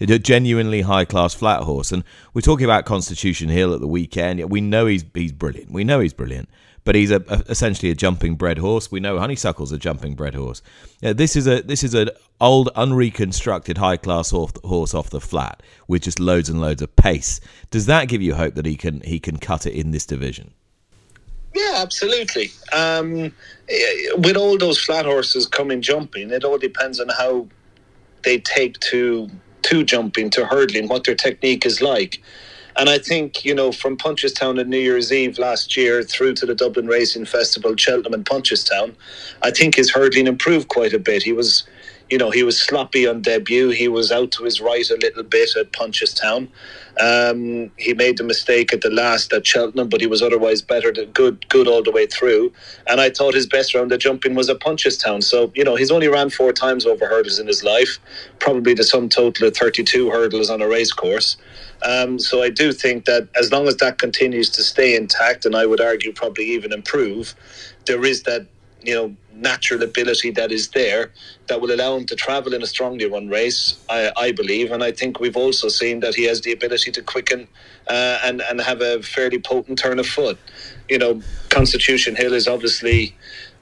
a 0.00 0.18
genuinely 0.18 0.82
high 0.82 1.04
class 1.04 1.34
flat 1.34 1.62
horse, 1.62 1.92
and 1.92 2.04
we're 2.32 2.40
talking 2.40 2.64
about 2.64 2.84
Constitution 2.84 3.48
Hill 3.48 3.74
at 3.74 3.80
the 3.80 3.86
weekend. 3.86 4.50
We 4.50 4.60
know 4.60 4.86
he's 4.86 5.04
he's 5.14 5.32
brilliant. 5.32 5.70
We 5.70 5.84
know 5.84 6.00
he's 6.00 6.12
brilliant 6.12 6.48
but 6.84 6.94
he's 6.94 7.10
a, 7.10 7.24
a, 7.28 7.42
essentially 7.48 7.90
a 7.90 7.94
jumping 7.94 8.36
bred 8.36 8.58
horse. 8.58 8.90
We 8.90 9.00
know 9.00 9.18
Honeysuckle's 9.18 9.72
a 9.72 9.78
jumping 9.78 10.14
bred 10.14 10.34
horse. 10.34 10.62
Uh, 11.02 11.12
this 11.12 11.34
is 11.34 11.46
a 11.46 11.62
this 11.62 11.82
is 11.82 11.94
an 11.94 12.10
old, 12.40 12.68
unreconstructed, 12.76 13.78
high 13.78 13.96
class 13.96 14.30
horse 14.30 14.94
off 14.94 15.10
the 15.10 15.20
flat 15.20 15.62
with 15.88 16.02
just 16.02 16.20
loads 16.20 16.48
and 16.48 16.60
loads 16.60 16.82
of 16.82 16.94
pace. 16.96 17.40
Does 17.70 17.86
that 17.86 18.08
give 18.08 18.22
you 18.22 18.34
hope 18.34 18.54
that 18.54 18.66
he 18.66 18.76
can 18.76 19.00
he 19.00 19.18
can 19.18 19.38
cut 19.38 19.66
it 19.66 19.72
in 19.72 19.90
this 19.90 20.06
division? 20.06 20.52
Yeah, 21.54 21.74
absolutely. 21.76 22.50
Um, 22.72 23.32
with 24.18 24.36
all 24.36 24.58
those 24.58 24.78
flat 24.78 25.06
horses 25.06 25.46
coming 25.46 25.80
jumping, 25.80 26.30
it 26.30 26.44
all 26.44 26.58
depends 26.58 26.98
on 26.98 27.08
how 27.08 27.46
they 28.24 28.38
take 28.38 28.78
to 28.80 29.30
to 29.64 29.84
jumping, 29.84 30.30
to 30.30 30.46
hurdling, 30.46 30.88
what 30.88 31.04
their 31.04 31.14
technique 31.14 31.66
is 31.66 31.82
like. 31.82 32.22
And 32.76 32.88
I 32.88 32.98
think, 32.98 33.44
you 33.44 33.54
know, 33.54 33.70
from 33.70 33.96
Punchestown 33.96 34.58
on 34.58 34.68
New 34.68 34.78
Year's 34.78 35.12
Eve 35.12 35.38
last 35.38 35.76
year 35.76 36.02
through 36.02 36.34
to 36.34 36.46
the 36.46 36.54
Dublin 36.54 36.86
Racing 36.86 37.24
Festival, 37.24 37.76
Cheltenham 37.76 38.14
and 38.14 38.24
Punchestown, 38.24 38.94
I 39.42 39.50
think 39.52 39.76
his 39.76 39.90
hurdling 39.90 40.26
improved 40.26 40.68
quite 40.68 40.92
a 40.92 40.98
bit. 40.98 41.22
He 41.22 41.32
was, 41.32 41.64
you 42.10 42.18
know, 42.18 42.30
he 42.30 42.42
was 42.42 42.60
sloppy 42.60 43.06
on 43.06 43.22
debut. 43.22 43.70
He 43.70 43.86
was 43.86 44.10
out 44.10 44.32
to 44.32 44.44
his 44.44 44.60
right 44.60 44.88
a 44.90 44.96
little 44.96 45.22
bit 45.22 45.54
at 45.56 45.72
Punchestown. 45.72 46.48
Um, 47.00 47.70
he 47.76 47.92
made 47.94 48.18
the 48.18 48.24
mistake 48.24 48.72
at 48.72 48.80
the 48.80 48.90
last 48.90 49.32
at 49.32 49.46
Cheltenham, 49.46 49.88
but 49.88 50.00
he 50.00 50.06
was 50.06 50.22
otherwise 50.22 50.62
better, 50.62 50.92
than 50.92 51.10
good, 51.10 51.48
good 51.48 51.66
all 51.66 51.82
the 51.82 51.90
way 51.90 52.06
through. 52.06 52.52
And 52.86 53.00
I 53.00 53.10
thought 53.10 53.34
his 53.34 53.46
best 53.46 53.74
round 53.74 53.92
of 53.92 53.98
jumping 53.98 54.34
was 54.34 54.48
at 54.48 54.60
Punchestown. 54.60 55.22
So 55.22 55.52
you 55.54 55.64
know, 55.64 55.76
he's 55.76 55.90
only 55.90 56.08
ran 56.08 56.30
four 56.30 56.52
times 56.52 56.86
over 56.86 57.06
hurdles 57.06 57.38
in 57.38 57.46
his 57.46 57.64
life, 57.64 57.98
probably 58.38 58.74
the 58.74 58.84
sum 58.84 59.08
total 59.08 59.48
of 59.48 59.56
thirty-two 59.56 60.10
hurdles 60.10 60.50
on 60.50 60.62
a 60.62 60.68
race 60.68 60.92
course. 60.92 61.36
Um, 61.82 62.18
so 62.18 62.42
I 62.42 62.50
do 62.50 62.72
think 62.72 63.04
that 63.04 63.28
as 63.38 63.52
long 63.52 63.66
as 63.68 63.76
that 63.78 63.98
continues 63.98 64.48
to 64.50 64.62
stay 64.62 64.96
intact, 64.96 65.44
and 65.44 65.54
I 65.56 65.66
would 65.66 65.80
argue 65.80 66.12
probably 66.12 66.46
even 66.46 66.72
improve, 66.72 67.34
there 67.86 68.04
is 68.04 68.22
that 68.22 68.46
you 68.82 68.94
know 68.94 69.16
natural 69.34 69.82
ability 69.82 70.30
that 70.32 70.52
is 70.52 70.68
there 70.68 71.10
that 71.48 71.60
will 71.60 71.72
allow 71.72 71.96
him 71.96 72.06
to 72.06 72.16
travel 72.16 72.54
in 72.54 72.62
a 72.62 72.66
strongly 72.66 73.06
run 73.06 73.28
race. 73.28 73.78
I, 73.88 74.10
I 74.16 74.32
believe, 74.32 74.72
and 74.72 74.82
I 74.82 74.92
think 74.92 75.20
we've 75.20 75.36
also 75.36 75.68
seen 75.68 76.00
that 76.00 76.14
he 76.14 76.24
has 76.24 76.40
the 76.40 76.52
ability 76.52 76.90
to 76.92 77.02
quicken 77.02 77.48
uh, 77.88 78.18
and 78.24 78.40
and 78.42 78.60
have 78.60 78.80
a 78.80 79.02
fairly 79.02 79.38
potent 79.38 79.78
turn 79.78 79.98
of 79.98 80.06
foot. 80.06 80.38
You 80.88 80.98
know, 80.98 81.22
Constitution 81.50 82.16
Hill 82.16 82.32
is 82.32 82.46
obviously 82.48 83.14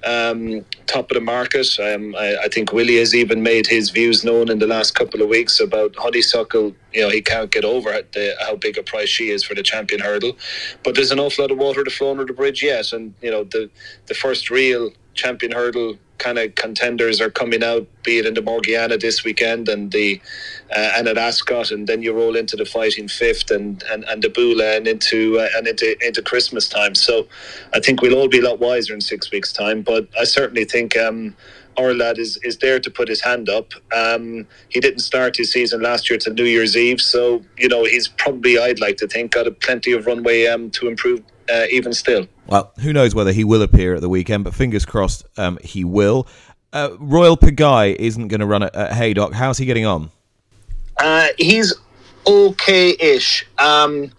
um, 0.05 0.64
top 0.87 1.11
of 1.11 1.14
the 1.14 1.21
market. 1.21 1.79
Um, 1.79 2.14
I, 2.17 2.37
I, 2.45 2.49
think 2.49 2.73
Willie 2.73 2.97
has 2.97 3.14
even 3.14 3.43
made 3.43 3.67
his 3.67 3.91
views 3.91 4.25
known 4.25 4.50
in 4.50 4.59
the 4.59 4.67
last 4.67 4.95
couple 4.95 5.23
of 5.23 5.29
weeks 5.29 5.61
about 5.61 5.95
Honeysuckle. 5.97 6.75
You 6.93 7.02
know, 7.02 7.09
he 7.09 7.23
can't 7.23 7.50
get 7.50 7.64
over 7.64 7.91
the, 8.12 8.35
how 8.41 8.57
big 8.57 8.79
a 8.79 8.83
price 8.83 9.09
she 9.09 9.31
is 9.31 9.45
for 9.45 9.55
the 9.55 9.62
champion 9.62 10.00
hurdle. 10.00 10.37
But 10.83 10.95
there's 10.95 11.12
an 11.12 11.21
awful 11.21 11.45
lot 11.45 11.52
of 11.52 11.59
water 11.59 11.85
to 11.85 11.91
flow 11.91 12.11
under 12.11 12.25
the 12.25 12.33
bridge 12.33 12.62
yet. 12.62 12.93
And, 12.93 13.14
you 13.23 13.31
know, 13.31 13.45
the, 13.45 13.71
the 14.07 14.14
first 14.14 14.50
real 14.50 14.91
champion 15.14 15.52
hurdle 15.52 15.99
kind 16.23 16.38
of 16.38 16.54
contenders 16.54 17.21
are 17.21 17.31
coming 17.31 17.64
out, 17.64 17.87
be 18.04 18.19
it 18.19 18.26
in 18.26 18.35
the 18.35 18.42
Morgiana 18.42 18.97
this 18.97 19.25
weekend 19.25 19.69
and 19.69 19.90
the 19.90 20.21
uh, 20.71 20.92
and 20.97 21.09
at 21.09 21.19
Ascot, 21.19 21.73
and 21.73 21.88
then 21.88 22.00
you 22.00 22.12
roll 22.12 22.37
into 22.37 22.57
the 22.57 22.64
Fighting 22.64 23.09
Fifth 23.09 23.50
and 23.50 23.83
and, 23.90 24.04
and 24.04 24.23
the 24.23 24.28
Bula 24.28 24.76
and 24.76 24.87
into 24.87 25.40
uh, 25.40 25.49
and 25.57 25.66
into 25.66 25.97
into 26.07 26.23
Christmas 26.23 26.69
time. 26.69 26.95
So 26.95 27.26
I 27.75 27.81
think 27.81 28.00
we'll 28.00 28.14
all 28.14 28.28
be 28.28 28.38
a 28.38 28.49
lot 28.49 28.61
wiser 28.61 28.95
in 28.95 29.00
six 29.00 29.31
weeks' 29.33 29.52
time. 29.52 29.83
But 29.83 30.09
I 30.19 30.25
certainly 30.25 30.64
think. 30.64 30.97
Um, 30.97 31.37
our 31.78 31.95
lad 31.95 32.19
is, 32.19 32.38
is 32.42 32.59
there 32.59 32.78
to 32.78 32.90
put 32.90 33.09
his 33.09 33.23
hand 33.23 33.49
up. 33.49 33.73
Um, 33.97 34.47
he 34.69 34.78
didn't 34.78 34.99
start 34.99 35.38
his 35.38 35.50
season 35.50 35.81
last 35.81 36.11
year 36.11 36.19
to 36.19 36.31
New 36.31 36.45
Year's 36.45 36.76
Eve, 36.76 37.00
so 37.00 37.42
you 37.57 37.66
know 37.66 37.85
he's 37.85 38.09
probably 38.09 38.59
I'd 38.59 38.78
like 38.78 38.99
to 38.99 39.09
think 39.09 39.33
got 39.33 39.47
a 39.47 39.50
plenty 39.50 39.92
of 39.92 40.04
runway 40.04 40.47
um, 40.49 40.71
to 40.73 40.87
improve 40.87 41.23
uh, 41.51 41.67
even 41.71 41.93
still. 41.93 42.27
Well, 42.47 42.73
who 42.81 42.93
knows 42.93 43.15
whether 43.15 43.33
he 43.33 43.45
will 43.45 43.63
appear 43.63 43.95
at 43.95 44.01
the 44.01 44.09
weekend, 44.09 44.45
but 44.45 44.55
fingers 44.55 44.85
crossed 44.85 45.25
um, 45.39 45.59
he 45.63 45.85
will. 45.85 46.27
Uh, 46.73 46.91
Royal 46.99 47.37
Pagaille 47.37 47.95
isn't 47.97 48.29
going 48.29 48.41
to 48.41 48.47
run 48.47 48.63
at, 48.63 48.75
at 48.75 48.93
Haydock. 48.93 49.35
How's 49.35 49.59
he 49.59 49.67
getting 49.67 49.87
on? 49.87 50.11
Uh, 50.99 51.29
he's 51.39 51.75
okay-ish. 52.27 53.47
Um, 53.59 54.11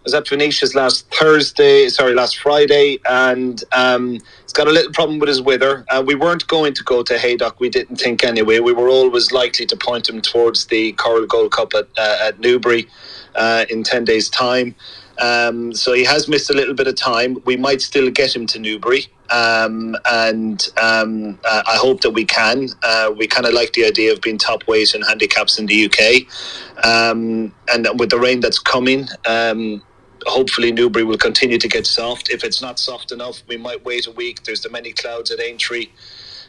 I 0.00 0.02
was 0.04 0.14
at 0.14 0.26
Venetia's 0.26 0.74
last 0.74 1.12
Thursday, 1.14 1.88
sorry, 1.88 2.14
last 2.14 2.38
Friday, 2.38 2.98
and 3.08 3.62
um, 3.72 4.12
he's 4.12 4.52
got 4.54 4.66
a 4.66 4.70
little 4.70 4.92
problem 4.92 5.18
with 5.18 5.28
his 5.28 5.42
wither. 5.42 5.84
Uh, 5.90 6.02
we 6.04 6.14
weren't 6.14 6.46
going 6.46 6.72
to 6.72 6.82
go 6.84 7.02
to 7.02 7.18
Haydock, 7.18 7.60
we 7.60 7.68
didn't 7.68 7.96
think 7.96 8.24
anyway. 8.24 8.60
We 8.60 8.72
were 8.72 8.88
always 8.88 9.30
likely 9.30 9.66
to 9.66 9.76
point 9.76 10.08
him 10.08 10.22
towards 10.22 10.66
the 10.66 10.92
Coral 10.92 11.26
Gold 11.26 11.52
Cup 11.52 11.74
at, 11.74 11.86
uh, 11.98 12.16
at 12.22 12.40
Newbury 12.40 12.88
uh, 13.34 13.66
in 13.68 13.82
10 13.82 14.06
days' 14.06 14.30
time. 14.30 14.74
Um, 15.20 15.72
so 15.74 15.92
he 15.92 16.04
has 16.04 16.28
missed 16.28 16.50
a 16.50 16.54
little 16.54 16.74
bit 16.74 16.86
of 16.86 16.96
time. 16.96 17.38
We 17.44 17.56
might 17.56 17.82
still 17.82 18.10
get 18.10 18.34
him 18.34 18.46
to 18.48 18.58
Newbury, 18.58 19.06
um, 19.30 19.96
and 20.10 20.66
um, 20.80 21.38
uh, 21.44 21.62
I 21.66 21.76
hope 21.76 22.00
that 22.02 22.10
we 22.10 22.24
can. 22.24 22.68
Uh, 22.82 23.12
we 23.16 23.26
kind 23.26 23.46
of 23.46 23.52
like 23.52 23.72
the 23.74 23.84
idea 23.84 24.12
of 24.12 24.20
being 24.22 24.38
top 24.38 24.66
weight 24.66 24.94
in 24.94 25.02
handicaps 25.02 25.58
in 25.58 25.66
the 25.66 25.86
UK, 25.86 26.84
um, 26.84 27.54
and 27.72 27.88
with 27.98 28.10
the 28.10 28.18
rain 28.18 28.40
that's 28.40 28.58
coming. 28.58 29.08
Um, 29.26 29.82
hopefully 30.26 30.72
Newbury 30.72 31.04
will 31.04 31.18
continue 31.18 31.58
to 31.58 31.68
get 31.68 31.86
soft. 31.86 32.30
If 32.30 32.44
it's 32.44 32.60
not 32.60 32.78
soft 32.78 33.12
enough, 33.12 33.42
we 33.48 33.56
might 33.56 33.84
wait 33.84 34.06
a 34.06 34.10
week. 34.10 34.44
There's 34.44 34.62
the 34.62 34.70
many 34.70 34.92
clouds 34.92 35.30
at 35.30 35.40
Aintree. 35.40 35.88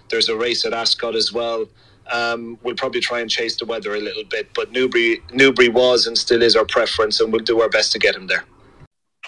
There's 0.10 0.30
a 0.30 0.36
race 0.36 0.66
at 0.66 0.74
Ascot 0.74 1.16
as 1.16 1.32
well. 1.34 1.68
Um, 2.12 2.60
we'll 2.64 2.76
probably 2.76 3.00
try 3.00 3.22
and 3.22 3.30
chase 3.30 3.56
the 3.58 3.66
weather 3.66 3.96
a 3.96 4.00
little 4.02 4.26
bit, 4.26 4.50
but 4.54 4.72
Newbury 4.72 5.22
Newbury 5.32 5.70
was 5.70 6.08
and 6.08 6.18
still 6.18 6.42
is 6.42 6.56
our 6.56 6.66
preference, 6.66 7.22
and 7.22 7.32
we'll 7.32 7.44
do 7.44 7.62
our 7.62 7.70
best 7.70 7.92
to 7.94 8.00
get 8.00 8.16
him 8.16 8.28
there. 8.28 8.44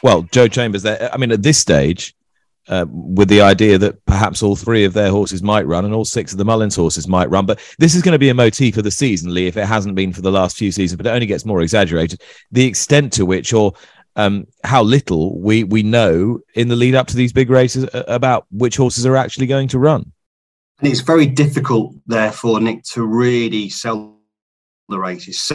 Well, 0.04 0.24
Joe 0.24 0.50
Chambers, 0.50 0.84
there. 0.84 1.10
I 1.12 1.18
mean, 1.18 1.32
at 1.32 1.42
this 1.42 1.58
stage, 1.58 2.14
uh, 2.68 2.86
with 2.90 3.30
the 3.30 3.42
idea 3.42 3.78
that 3.78 4.06
perhaps 4.06 4.44
all 4.44 4.56
three 4.56 4.86
of 4.86 4.94
their 4.94 5.10
horses 5.10 5.42
might 5.42 5.66
run 5.66 5.86
and 5.86 5.94
all 5.94 6.06
six 6.06 6.32
of 6.32 6.38
the 6.38 6.46
Mullins 6.46 6.76
horses 6.76 7.08
might 7.08 7.30
run. 7.30 7.46
But 7.46 7.62
this 7.80 7.96
is 7.96 8.02
going 8.02 8.14
to 8.14 8.20
be 8.20 8.30
a 8.30 8.34
motif 8.34 8.78
of 8.78 8.84
the 8.84 8.92
season, 8.92 9.34
Lee, 9.34 9.48
if 9.48 9.58
it 9.58 9.66
hasn't 9.66 9.96
been 9.96 10.14
for 10.14 10.22
the 10.22 10.32
last 10.32 10.58
few 10.58 10.72
seasons, 10.72 10.98
but 10.98 11.06
it 11.06 11.12
only 11.12 11.26
gets 11.26 11.46
more 11.46 11.62
exaggerated. 11.62 12.22
The 12.52 12.66
extent 12.66 13.14
to 13.14 13.26
which, 13.26 13.54
or 13.54 13.74
um, 14.16 14.46
how 14.64 14.84
little 14.84 15.40
we 15.40 15.64
we 15.64 15.84
know 15.84 16.40
in 16.54 16.68
the 16.68 16.76
lead 16.76 16.96
up 16.96 17.08
to 17.08 17.18
these 17.18 17.34
big 17.34 17.50
races 17.50 17.86
uh, 17.86 18.04
about 18.08 18.46
which 18.52 18.78
horses 18.78 19.06
are 19.06 19.16
actually 19.16 19.48
going 19.48 19.70
to 19.70 19.80
run. 19.80 20.12
And 20.80 20.88
it's 20.90 21.02
very 21.02 21.26
difficult, 21.26 21.96
therefore, 22.08 22.60
Nick, 22.60 22.84
to 22.92 23.06
really 23.06 23.70
sell 23.70 24.20
the 24.90 25.00
races. 25.00 25.52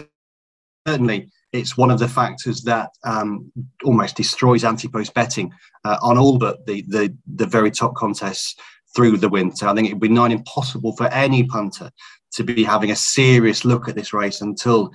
Certainly, 0.86 1.30
it's 1.52 1.76
one 1.76 1.90
of 1.90 1.98
the 1.98 2.08
factors 2.08 2.62
that 2.62 2.90
um, 3.04 3.50
almost 3.84 4.16
destroys 4.16 4.64
anti-post 4.64 5.14
betting 5.14 5.52
uh, 5.84 5.96
on 6.02 6.18
all 6.18 6.38
but 6.38 6.66
the, 6.66 6.84
the 6.88 7.14
the 7.36 7.46
very 7.46 7.70
top 7.70 7.94
contests 7.94 8.54
through 8.94 9.16
the 9.16 9.28
winter. 9.28 9.66
I 9.66 9.74
think 9.74 9.88
it 9.88 9.94
would 9.94 10.00
be 10.00 10.08
nigh 10.08 10.28
impossible 10.28 10.96
for 10.96 11.06
any 11.08 11.44
punter 11.44 11.90
to 12.32 12.44
be 12.44 12.64
having 12.64 12.90
a 12.90 12.96
serious 12.96 13.64
look 13.64 13.88
at 13.88 13.94
this 13.94 14.12
race 14.12 14.40
until 14.40 14.90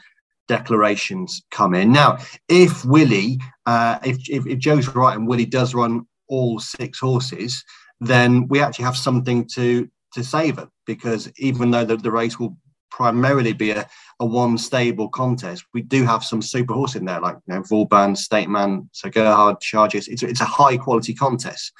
declarations 0.47 1.41
come 1.51 1.73
in. 1.73 1.91
Now, 1.91 2.17
if 2.49 2.83
Willie, 2.85 3.39
uh, 3.65 3.99
if, 4.03 4.17
if, 4.29 4.45
if 4.45 4.59
Joe's 4.59 4.87
right 4.89 5.15
and 5.15 5.27
Willie 5.27 5.45
does 5.45 5.73
run 5.73 6.05
all 6.27 6.59
six 6.59 6.99
horses, 6.99 7.63
then 7.99 8.47
we 8.47 8.59
actually 8.59 8.85
have 8.85 8.97
something 8.97 9.47
to 9.55 9.89
to 10.13 10.23
savour 10.23 10.69
because 10.85 11.31
even 11.37 11.71
though 11.71 11.85
the, 11.85 11.97
the 11.97 12.11
race 12.11 12.39
will 12.39 12.55
primarily 12.93 13.53
be 13.53 13.71
a, 13.71 13.87
a 14.19 14.25
one 14.25 14.57
stable 14.57 15.09
contest, 15.09 15.65
we 15.73 15.81
do 15.81 16.05
have 16.05 16.23
some 16.23 16.41
super 16.41 16.73
horse 16.73 16.95
in 16.95 17.05
there 17.05 17.19
like 17.19 17.35
you 17.47 17.55
know 17.55 17.63
Vauban, 17.63 18.15
State 18.15 18.47
Man, 18.47 18.87
Sir 18.93 19.09
Gerhard, 19.09 19.59
Sharjah. 19.59 20.07
It's, 20.07 20.23
it's 20.23 20.41
a 20.41 20.45
high 20.45 20.77
quality 20.77 21.13
contest. 21.13 21.73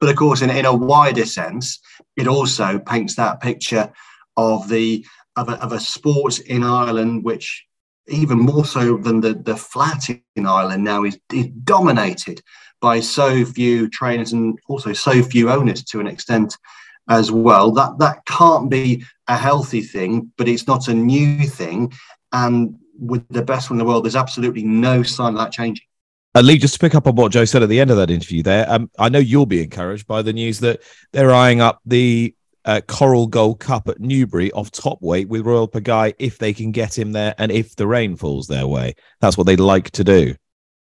But 0.00 0.08
of 0.08 0.16
course, 0.16 0.42
in, 0.42 0.50
in 0.50 0.64
a 0.64 0.74
wider 0.74 1.26
sense, 1.26 1.78
it 2.16 2.26
also 2.26 2.78
paints 2.78 3.14
that 3.14 3.40
picture 3.40 3.92
of 4.36 4.68
the 4.68 5.06
of 5.36 5.48
a, 5.48 5.62
of 5.62 5.72
a 5.72 5.80
sport 5.80 6.40
in 6.40 6.62
Ireland 6.64 7.24
which 7.24 7.64
even 8.08 8.38
more 8.38 8.64
so 8.64 8.96
than 8.96 9.20
the, 9.20 9.34
the 9.34 9.56
flat 9.56 10.08
in 10.36 10.46
Ireland 10.46 10.84
now 10.84 11.04
is, 11.04 11.18
is 11.32 11.46
dominated 11.64 12.42
by 12.80 13.00
so 13.00 13.44
few 13.44 13.88
trainers 13.88 14.32
and 14.32 14.58
also 14.68 14.92
so 14.92 15.22
few 15.22 15.50
owners 15.50 15.82
to 15.84 16.00
an 16.00 16.06
extent 16.06 16.56
as 17.08 17.30
well. 17.30 17.70
That 17.72 17.98
that 17.98 18.24
can't 18.26 18.70
be 18.70 19.04
a 19.28 19.36
healthy 19.36 19.80
thing, 19.80 20.32
but 20.36 20.48
it's 20.48 20.66
not 20.66 20.88
a 20.88 20.94
new 20.94 21.46
thing. 21.46 21.92
And 22.32 22.76
with 22.98 23.26
the 23.28 23.42
best 23.42 23.70
one 23.70 23.78
in 23.78 23.84
the 23.84 23.90
world, 23.90 24.04
there's 24.04 24.16
absolutely 24.16 24.64
no 24.64 25.02
sign 25.02 25.34
of 25.34 25.38
that 25.38 25.52
changing. 25.52 25.86
Uh, 26.36 26.40
Lee, 26.40 26.58
just 26.58 26.74
to 26.74 26.80
pick 26.80 26.94
up 26.94 27.06
on 27.06 27.14
what 27.14 27.30
Joe 27.30 27.44
said 27.44 27.62
at 27.62 27.68
the 27.68 27.78
end 27.78 27.90
of 27.90 27.96
that 27.96 28.10
interview 28.10 28.42
there, 28.42 28.68
um, 28.68 28.90
I 28.98 29.08
know 29.08 29.20
you'll 29.20 29.46
be 29.46 29.62
encouraged 29.62 30.06
by 30.06 30.20
the 30.22 30.32
news 30.32 30.58
that 30.60 30.82
they're 31.12 31.32
eyeing 31.32 31.60
up 31.60 31.80
the 31.86 32.34
uh, 32.64 32.80
Coral 32.88 33.26
Gold 33.26 33.60
Cup 33.60 33.88
at 33.88 34.00
Newbury 34.00 34.50
off 34.52 34.70
top 34.70 35.00
weight 35.00 35.28
with 35.28 35.46
Royal 35.46 35.68
Pagaille 35.68 36.14
if 36.18 36.38
they 36.38 36.52
can 36.52 36.72
get 36.72 36.98
him 36.98 37.12
there 37.12 37.34
and 37.38 37.52
if 37.52 37.76
the 37.76 37.86
rain 37.86 38.16
falls 38.16 38.48
their 38.48 38.66
way. 38.66 38.94
That's 39.20 39.36
what 39.36 39.46
they'd 39.46 39.60
like 39.60 39.90
to 39.92 40.04
do. 40.04 40.34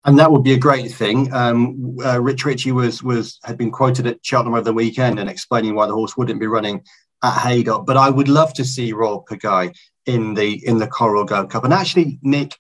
And 0.05 0.19
that 0.19 0.33
would 0.33 0.43
be 0.43 0.55
a 0.55 0.59
great 0.59 0.91
thing. 0.91 1.33
Um, 1.33 1.97
uh, 2.03 2.21
Rich 2.21 2.45
Ricci 2.47 2.73
was 2.73 3.03
was 3.03 3.39
had 3.45 3.59
been 3.59 3.71
quoted 3.71 4.07
at 4.07 4.25
Cheltenham 4.25 4.55
over 4.55 4.65
the 4.65 4.73
weekend 4.73 5.19
and 5.19 5.29
explaining 5.29 5.75
why 5.75 5.87
the 5.87 5.93
horse 5.93 6.17
wouldn't 6.17 6.41
be 6.41 6.47
running 6.47 6.83
at 7.23 7.39
Haydock. 7.39 7.85
But 7.85 7.99
I 7.99 8.09
would 8.09 8.29
love 8.29 8.55
to 8.55 8.65
see 8.65 8.95
Royal 8.95 9.25
Pagaille 9.29 9.75
in 10.07 10.35
the 10.35 10.67
in 10.67 10.79
the 10.79 10.87
Coral 10.87 11.25
Gold 11.25 11.51
Cup. 11.51 11.65
And 11.65 11.75
actually, 11.75 12.19
Nick, 12.23 12.57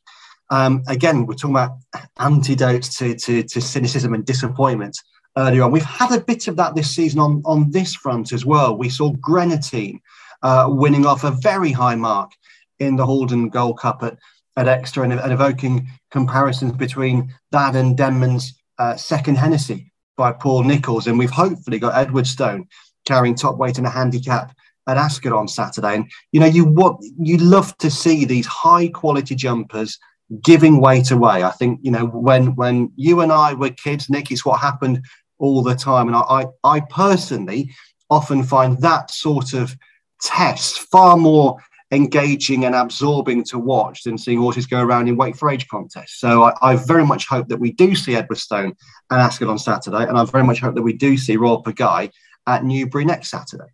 um, 0.50 0.82
again, 0.86 1.24
we're 1.24 1.34
talking 1.34 1.56
about 1.56 1.78
antidotes 2.18 2.98
to, 2.98 3.14
to, 3.14 3.42
to 3.42 3.60
cynicism 3.60 4.12
and 4.12 4.24
disappointment 4.24 4.96
earlier 5.38 5.62
on. 5.62 5.72
We've 5.72 5.82
had 5.82 6.12
a 6.12 6.20
bit 6.20 6.48
of 6.48 6.56
that 6.56 6.74
this 6.74 6.94
season 6.94 7.20
on, 7.20 7.40
on 7.46 7.70
this 7.70 7.94
front 7.94 8.32
as 8.32 8.44
well. 8.44 8.76
We 8.76 8.90
saw 8.90 9.12
Greaneteen 9.12 10.00
uh, 10.42 10.66
winning 10.68 11.06
off 11.06 11.24
a 11.24 11.30
very 11.30 11.72
high 11.72 11.94
mark 11.94 12.32
in 12.78 12.96
the 12.96 13.06
Haldon 13.06 13.48
Gold 13.48 13.78
Cup 13.78 14.02
at, 14.02 14.18
at 14.60 14.68
Exeter 14.68 15.02
and, 15.02 15.12
and 15.12 15.32
evoking 15.32 15.88
comparisons 16.10 16.72
between 16.72 17.34
that 17.50 17.74
and 17.74 17.96
Denman's 17.96 18.54
uh, 18.78 18.94
second 18.94 19.36
Hennessy 19.36 19.90
by 20.16 20.32
Paul 20.32 20.64
Nicholls. 20.64 21.06
And 21.06 21.18
we've 21.18 21.30
hopefully 21.30 21.78
got 21.78 21.94
Edwardstone 21.94 22.66
carrying 23.06 23.34
top 23.34 23.56
weight 23.56 23.78
in 23.78 23.86
a 23.86 23.90
handicap 23.90 24.54
at 24.86 24.98
Ascot 24.98 25.32
on 25.32 25.48
Saturday. 25.48 25.94
And 25.94 26.10
you 26.32 26.40
know, 26.40 26.46
you 26.46 26.64
what 26.64 26.96
you 27.18 27.38
love 27.38 27.76
to 27.78 27.90
see 27.90 28.24
these 28.24 28.46
high 28.46 28.88
quality 28.88 29.34
jumpers 29.34 29.98
giving 30.42 30.80
weight 30.80 31.10
away. 31.10 31.42
I 31.42 31.50
think 31.50 31.80
you 31.82 31.90
know 31.90 32.06
when 32.06 32.54
when 32.54 32.92
you 32.96 33.20
and 33.20 33.32
I 33.32 33.54
were 33.54 33.70
kids, 33.70 34.10
Nick, 34.10 34.30
it's 34.30 34.44
what 34.44 34.60
happened 34.60 35.02
all 35.38 35.62
the 35.62 35.74
time. 35.74 36.06
And 36.06 36.16
I, 36.16 36.20
I, 36.20 36.46
I 36.64 36.80
personally 36.90 37.70
often 38.10 38.42
find 38.42 38.78
that 38.82 39.10
sort 39.10 39.54
of 39.54 39.74
test 40.20 40.80
far 40.90 41.16
more 41.16 41.56
engaging 41.92 42.64
and 42.64 42.74
absorbing 42.74 43.42
to 43.44 43.58
watch 43.58 44.04
than 44.04 44.16
seeing 44.16 44.38
horses 44.38 44.66
go 44.66 44.80
around 44.80 45.08
in 45.08 45.16
weight 45.16 45.36
for 45.36 45.50
age 45.50 45.66
contests. 45.68 46.20
So 46.20 46.44
I, 46.44 46.54
I, 46.62 46.76
very 46.76 47.04
much 47.04 47.26
hope 47.26 47.48
that 47.48 47.58
we 47.58 47.72
do 47.72 47.94
see 47.94 48.14
Edwardstone 48.14 48.76
and 49.10 49.20
Ascot 49.20 49.48
on 49.48 49.58
Saturday, 49.58 50.06
and 50.06 50.16
I 50.16 50.24
very 50.24 50.44
much 50.44 50.60
hope 50.60 50.74
that 50.76 50.82
we 50.82 50.92
do 50.92 51.16
see 51.16 51.36
Royal 51.36 51.62
Pagaille 51.62 52.10
at 52.46 52.64
Newbury 52.64 53.04
next 53.04 53.30
Saturday. 53.30 53.70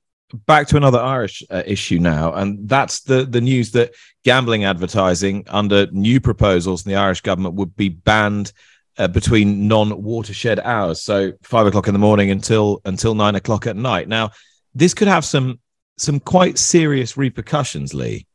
Back 0.46 0.66
to 0.68 0.76
another 0.76 0.98
Irish 0.98 1.42
uh, 1.50 1.62
issue 1.66 1.98
now, 1.98 2.32
and 2.32 2.68
that's 2.68 3.02
the 3.02 3.24
the 3.24 3.40
news 3.40 3.70
that 3.72 3.94
gambling 4.24 4.64
advertising 4.64 5.44
under 5.46 5.86
new 5.92 6.20
proposals 6.20 6.84
in 6.84 6.90
the 6.90 6.98
Irish 6.98 7.20
government 7.20 7.54
would 7.54 7.76
be 7.76 7.90
banned 7.90 8.52
uh, 8.98 9.06
between 9.06 9.68
non-watershed 9.68 10.58
hours, 10.58 11.00
so 11.00 11.32
five 11.42 11.66
o'clock 11.66 11.86
in 11.86 11.92
the 11.92 12.00
morning 12.00 12.32
until 12.32 12.80
until 12.84 13.14
nine 13.14 13.36
o'clock 13.36 13.68
at 13.68 13.76
night. 13.76 14.08
Now, 14.08 14.30
this 14.74 14.94
could 14.94 15.06
have 15.06 15.24
some 15.24 15.60
some 15.96 16.20
quite 16.20 16.58
serious 16.58 17.16
repercussions, 17.16 17.94
Lee. 17.94 18.26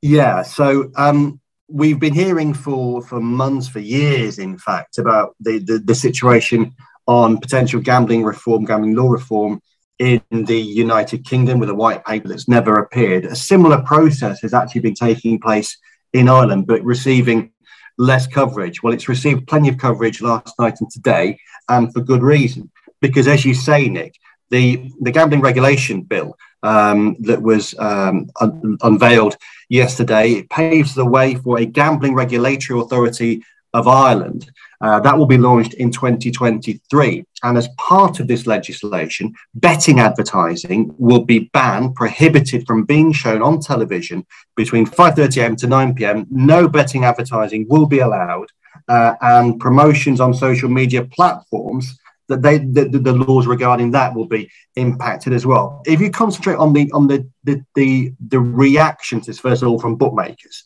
Yeah. 0.00 0.42
So 0.42 0.90
um, 0.96 1.40
we've 1.68 2.00
been 2.00 2.14
hearing 2.14 2.54
for 2.54 3.02
for 3.02 3.20
months, 3.20 3.68
for 3.68 3.78
years, 3.78 4.38
in 4.38 4.58
fact, 4.58 4.98
about 4.98 5.34
the, 5.40 5.58
the, 5.58 5.78
the 5.78 5.94
situation 5.94 6.74
on 7.06 7.38
potential 7.38 7.80
gambling 7.80 8.24
reform, 8.24 8.64
gambling 8.64 8.94
law 8.94 9.08
reform 9.08 9.60
in 9.98 10.22
the 10.30 10.58
United 10.58 11.24
Kingdom 11.24 11.58
with 11.58 11.68
a 11.68 11.74
white 11.74 12.04
paper 12.04 12.28
that's 12.28 12.48
never 12.48 12.78
appeared. 12.78 13.24
A 13.24 13.36
similar 13.36 13.82
process 13.82 14.40
has 14.42 14.54
actually 14.54 14.80
been 14.80 14.94
taking 14.94 15.40
place 15.40 15.76
in 16.12 16.28
Ireland, 16.28 16.66
but 16.66 16.82
receiving 16.82 17.52
less 17.98 18.26
coverage. 18.26 18.82
Well, 18.82 18.92
it's 18.92 19.08
received 19.08 19.46
plenty 19.46 19.68
of 19.68 19.78
coverage 19.78 20.20
last 20.20 20.58
night 20.58 20.80
and 20.80 20.90
today, 20.90 21.38
and 21.68 21.92
for 21.92 22.00
good 22.00 22.22
reason. 22.22 22.70
Because, 23.00 23.28
as 23.28 23.44
you 23.44 23.54
say, 23.54 23.88
Nick, 23.88 24.16
the, 24.50 24.90
the 25.00 25.10
gambling 25.10 25.40
regulation 25.40 26.02
bill 26.02 26.36
um, 26.62 27.16
that 27.20 27.40
was 27.42 27.74
um, 27.78 28.30
un- 28.40 28.78
unveiled 28.82 29.36
yesterday 29.72 30.32
it 30.32 30.50
paves 30.50 30.94
the 30.94 31.04
way 31.04 31.34
for 31.34 31.58
a 31.58 31.64
gambling 31.64 32.14
regulatory 32.14 32.78
authority 32.78 33.42
of 33.72 33.88
Ireland. 33.88 34.50
Uh, 34.82 35.00
that 35.00 35.16
will 35.16 35.26
be 35.26 35.38
launched 35.38 35.74
in 35.74 35.90
2023. 35.90 37.24
And 37.42 37.56
as 37.56 37.68
part 37.78 38.20
of 38.20 38.28
this 38.28 38.46
legislation, 38.46 39.32
betting 39.54 39.98
advertising 39.98 40.94
will 40.98 41.24
be 41.24 41.50
banned, 41.54 41.94
prohibited 41.94 42.66
from 42.66 42.84
being 42.84 43.12
shown 43.12 43.40
on 43.42 43.60
television 43.60 44.26
between 44.56 44.84
5.30am 44.84 45.56
to 45.58 45.66
9pm. 45.66 46.26
No 46.30 46.68
betting 46.68 47.04
advertising 47.04 47.66
will 47.68 47.86
be 47.86 48.00
allowed. 48.00 48.48
Uh, 48.88 49.14
and 49.20 49.60
promotions 49.60 50.20
on 50.20 50.34
social 50.34 50.68
media 50.68 51.04
platforms 51.04 51.98
that 52.28 52.42
they 52.42 52.58
the, 52.58 52.84
the, 52.84 53.12
laws 53.12 53.46
regarding 53.46 53.90
that 53.90 54.14
will 54.14 54.26
be 54.26 54.50
impacted 54.76 55.32
as 55.32 55.44
well. 55.44 55.82
If 55.86 56.00
you 56.00 56.10
concentrate 56.10 56.56
on 56.56 56.72
the 56.72 56.90
on 56.92 57.06
the 57.06 57.28
the 57.44 57.64
the, 57.74 58.12
the 58.28 58.40
reaction 58.40 59.20
to 59.20 59.26
this, 59.26 59.38
first 59.38 59.62
of 59.62 59.68
all, 59.68 59.78
from 59.78 59.96
bookmakers, 59.96 60.64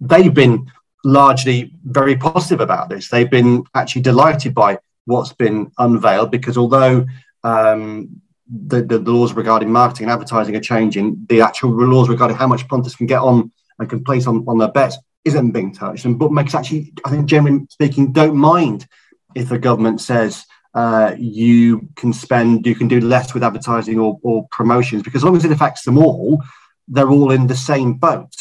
they've 0.00 0.32
been 0.32 0.70
largely 1.04 1.72
very 1.84 2.16
positive 2.16 2.60
about 2.60 2.88
this. 2.88 3.08
They've 3.08 3.30
been 3.30 3.64
actually 3.74 4.02
delighted 4.02 4.54
by 4.54 4.78
what's 5.06 5.32
been 5.32 5.72
unveiled 5.78 6.30
because 6.30 6.58
although 6.58 7.06
um, 7.42 8.20
the, 8.48 8.82
the, 8.82 8.98
the, 8.98 9.12
laws 9.12 9.32
regarding 9.32 9.72
marketing 9.72 10.04
and 10.04 10.12
advertising 10.12 10.54
are 10.56 10.60
changing, 10.60 11.26
the 11.28 11.40
actual 11.40 11.70
laws 11.70 12.08
regarding 12.08 12.36
how 12.36 12.46
much 12.46 12.68
punters 12.68 12.94
can 12.94 13.06
get 13.06 13.20
on 13.20 13.50
and 13.78 13.88
can 13.88 14.04
place 14.04 14.26
on, 14.26 14.44
on 14.46 14.58
their 14.58 14.70
bets 14.70 14.98
isn't 15.24 15.52
being 15.52 15.72
touched. 15.72 16.04
And 16.04 16.18
bookmakers 16.18 16.54
actually, 16.54 16.92
I 17.04 17.10
think, 17.10 17.26
generally 17.26 17.66
speaking, 17.70 18.12
don't 18.12 18.36
mind 18.36 18.86
if 19.34 19.48
the 19.48 19.58
government 19.58 20.00
says 20.00 20.44
uh, 20.74 21.14
you 21.18 21.88
can 21.96 22.12
spend, 22.12 22.66
you 22.66 22.74
can 22.74 22.88
do 22.88 23.00
less 23.00 23.34
with 23.34 23.42
advertising 23.42 23.98
or, 23.98 24.18
or 24.22 24.46
promotions 24.50 25.02
because 25.02 25.20
as 25.20 25.24
long 25.24 25.36
as 25.36 25.44
it 25.44 25.52
affects 25.52 25.82
them 25.82 25.98
all, 25.98 26.42
they're 26.88 27.10
all 27.10 27.30
in 27.30 27.46
the 27.46 27.56
same 27.56 27.94
boat. 27.94 28.34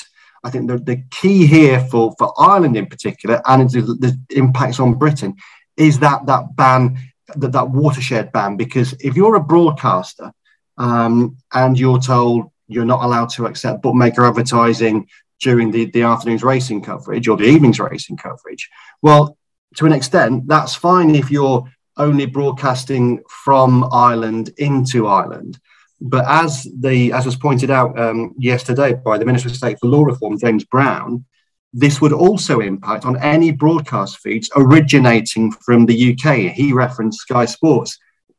I 0.43 0.49
think 0.49 0.69
the, 0.69 0.77
the 0.77 1.03
key 1.11 1.45
here 1.45 1.79
for, 1.79 2.13
for 2.17 2.33
Ireland 2.37 2.77
in 2.77 2.85
particular, 2.85 3.41
and 3.45 3.69
the, 3.69 3.81
the 3.81 4.17
impacts 4.35 4.79
on 4.79 4.93
Britain, 4.93 5.35
is 5.75 5.99
that 5.99 6.25
that 6.27 6.55
ban, 6.55 6.97
that, 7.35 7.51
that 7.51 7.69
watershed 7.69 8.31
ban. 8.31 8.57
Because 8.57 8.93
if 8.99 9.15
you're 9.15 9.35
a 9.35 9.43
broadcaster 9.43 10.31
um, 10.77 11.37
and 11.53 11.77
you're 11.77 11.99
told 11.99 12.51
you're 12.67 12.85
not 12.85 13.03
allowed 13.03 13.29
to 13.29 13.47
accept 13.47 13.81
bookmaker 13.81 14.25
advertising 14.25 15.07
during 15.41 15.71
the, 15.71 15.85
the 15.85 16.03
afternoon's 16.03 16.43
racing 16.43 16.81
coverage 16.83 17.27
or 17.27 17.35
the 17.35 17.45
evening's 17.45 17.79
racing 17.79 18.15
coverage, 18.15 18.69
well, 19.01 19.37
to 19.75 19.85
an 19.85 19.93
extent, 19.93 20.47
that's 20.47 20.75
fine 20.75 21.15
if 21.15 21.29
you're 21.29 21.67
only 21.99 22.25
broadcasting 22.25 23.21
from 23.29 23.87
Ireland 23.91 24.51
into 24.57 25.07
Ireland. 25.07 25.59
But 26.01 26.25
as 26.27 26.65
the 26.79 27.11
as 27.11 27.25
was 27.25 27.35
pointed 27.35 27.69
out 27.69 27.99
um, 27.99 28.33
yesterday 28.37 28.93
by 28.93 29.17
the 29.17 29.25
Minister 29.25 29.49
of 29.49 29.55
State 29.55 29.77
for 29.79 29.87
Law 29.87 30.03
Reform, 30.03 30.39
James 30.39 30.63
Browne, 30.63 31.25
this 31.73 32.01
would 32.01 32.13
also 32.13 32.61
impact 32.61 33.05
on 33.05 33.17
any 33.17 33.51
broadcast 33.51 34.19
feeds 34.19 34.49
originating 34.55 35.51
from 35.51 35.85
the 35.85 36.13
UK. 36.13 36.53
He 36.53 36.73
referenced 36.73 37.19
Sky 37.19 37.45
Sports 37.45 37.97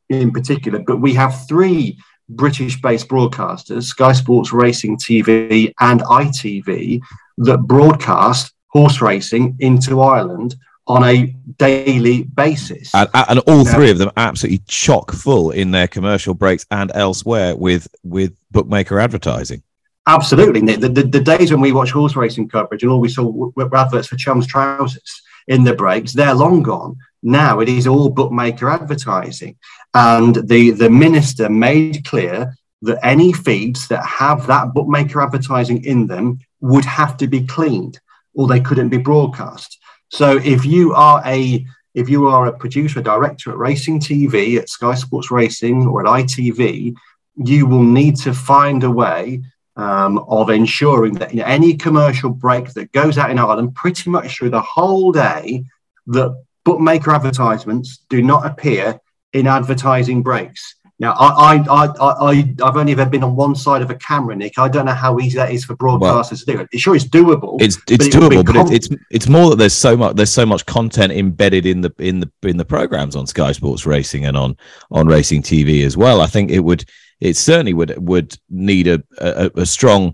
in 0.09 0.31
particular, 0.31 0.79
but 0.79 0.97
we 0.97 1.13
have 1.13 1.47
three 1.47 1.97
British 2.29 2.81
based 2.81 3.07
broadcasters, 3.07 3.83
Sky 3.83 4.13
Sports 4.13 4.51
Racing 4.51 4.97
TV 4.97 5.71
and 5.79 6.01
ITV, 6.01 6.99
that 7.37 7.59
broadcast 7.59 8.53
horse 8.67 9.01
racing 9.01 9.55
into 9.59 10.01
Ireland 10.01 10.55
on 10.87 11.03
a 11.03 11.35
daily 11.57 12.23
basis. 12.23 12.93
And, 12.93 13.09
and 13.13 13.39
all 13.39 13.63
now, 13.63 13.73
three 13.73 13.91
of 13.91 13.97
them 13.97 14.11
absolutely 14.17 14.63
chock 14.67 15.11
full 15.11 15.51
in 15.51 15.71
their 15.71 15.87
commercial 15.87 16.33
breaks 16.33 16.65
and 16.71 16.91
elsewhere 16.93 17.55
with, 17.55 17.87
with 18.03 18.35
bookmaker 18.51 18.99
advertising. 18.99 19.63
Absolutely. 20.07 20.61
The, 20.61 20.89
the, 20.89 21.03
the, 21.03 21.19
days 21.19 21.51
when 21.51 21.61
we 21.61 21.71
watch 21.71 21.91
horse 21.91 22.15
racing 22.15 22.49
coverage 22.49 22.81
and 22.81 22.91
all 22.91 22.99
we 22.99 23.09
saw 23.09 23.23
were 23.23 23.75
adverts 23.75 24.07
for 24.07 24.15
Chum's 24.15 24.47
trousers 24.47 25.21
in 25.47 25.63
the 25.63 25.73
breaks, 25.73 26.13
they're 26.13 26.33
long 26.33 26.63
gone. 26.63 26.97
Now 27.21 27.59
it 27.59 27.69
is 27.69 27.85
all 27.85 28.09
bookmaker 28.09 28.69
advertising. 28.69 29.57
And 29.93 30.35
the, 30.47 30.71
the 30.71 30.89
minister 30.89 31.49
made 31.49 32.03
clear 32.05 32.55
that 32.81 33.05
any 33.05 33.31
feeds 33.31 33.87
that 33.89 34.03
have 34.03 34.47
that 34.47 34.73
bookmaker 34.73 35.21
advertising 35.21 35.83
in 35.85 36.07
them 36.07 36.39
would 36.61 36.85
have 36.85 37.15
to 37.17 37.27
be 37.27 37.45
cleaned 37.45 37.99
or 38.33 38.47
they 38.47 38.59
couldn't 38.59 38.89
be 38.89 38.97
broadcast. 38.97 39.77
So 40.11 40.37
if 40.37 40.65
you 40.65 40.93
are 40.93 41.21
a 41.25 41.65
if 41.93 42.09
you 42.09 42.27
are 42.27 42.47
a 42.47 42.53
producer, 42.53 42.99
a 42.99 43.03
director 43.03 43.51
at 43.51 43.57
Racing 43.57 43.99
TV, 43.99 44.57
at 44.57 44.69
Sky 44.69 44.95
Sports 44.95 45.29
Racing, 45.29 45.87
or 45.87 46.01
at 46.01 46.23
ITV, 46.23 46.95
you 47.35 47.65
will 47.65 47.83
need 47.83 48.15
to 48.17 48.33
find 48.33 48.83
a 48.83 48.91
way 48.91 49.41
um, 49.75 50.19
of 50.29 50.49
ensuring 50.49 51.15
that 51.15 51.33
in 51.33 51.39
any 51.39 51.75
commercial 51.75 52.29
break 52.29 52.73
that 52.73 52.93
goes 52.93 53.17
out 53.17 53.29
in 53.29 53.39
Ireland, 53.39 53.75
pretty 53.75 54.09
much 54.09 54.37
through 54.37 54.51
the 54.51 54.61
whole 54.61 55.11
day, 55.11 55.65
that 56.07 56.43
bookmaker 56.63 57.11
advertisements 57.11 58.05
do 58.09 58.21
not 58.21 58.45
appear 58.45 58.99
in 59.33 59.47
advertising 59.47 60.23
breaks. 60.23 60.75
Now, 61.01 61.13
I, 61.13 61.55
I, 61.55 61.85
I, 61.87 62.29
I, 62.29 62.35
have 62.63 62.77
only 62.77 62.91
ever 62.91 63.07
been 63.07 63.23
on 63.23 63.35
one 63.35 63.55
side 63.55 63.81
of 63.81 63.89
a 63.89 63.95
camera, 63.95 64.35
Nick. 64.35 64.59
I 64.59 64.67
don't 64.67 64.85
know 64.85 64.93
how 64.93 65.17
easy 65.17 65.35
that 65.37 65.51
is 65.51 65.65
for 65.65 65.75
broadcasters 65.75 66.45
well, 66.47 66.57
to 66.59 66.67
do 66.67 66.67
it. 66.71 66.79
Sure, 66.79 66.95
it's 66.95 67.05
doable. 67.05 67.59
It's 67.59 67.77
it's 67.89 68.07
but 68.07 68.21
doable, 68.21 68.45
but 68.45 68.53
com- 68.53 68.71
it's 68.71 68.87
it's 69.09 69.27
more 69.27 69.49
that 69.49 69.55
there's 69.55 69.73
so 69.73 69.97
much 69.97 70.15
there's 70.15 70.31
so 70.31 70.45
much 70.45 70.63
content 70.67 71.11
embedded 71.11 71.65
in 71.65 71.81
the 71.81 71.91
in 71.97 72.19
the 72.19 72.31
in 72.43 72.57
the 72.57 72.65
programs 72.65 73.15
on 73.15 73.25
Sky 73.25 73.51
Sports 73.51 73.87
Racing 73.87 74.27
and 74.27 74.37
on 74.37 74.55
on 74.91 75.07
Racing 75.07 75.41
TV 75.41 75.83
as 75.87 75.97
well. 75.97 76.21
I 76.21 76.27
think 76.27 76.51
it 76.51 76.59
would 76.59 76.85
it 77.19 77.35
certainly 77.35 77.73
would 77.73 77.95
would 77.97 78.37
need 78.51 78.87
a 78.87 79.01
a, 79.17 79.49
a 79.55 79.65
strong 79.65 80.13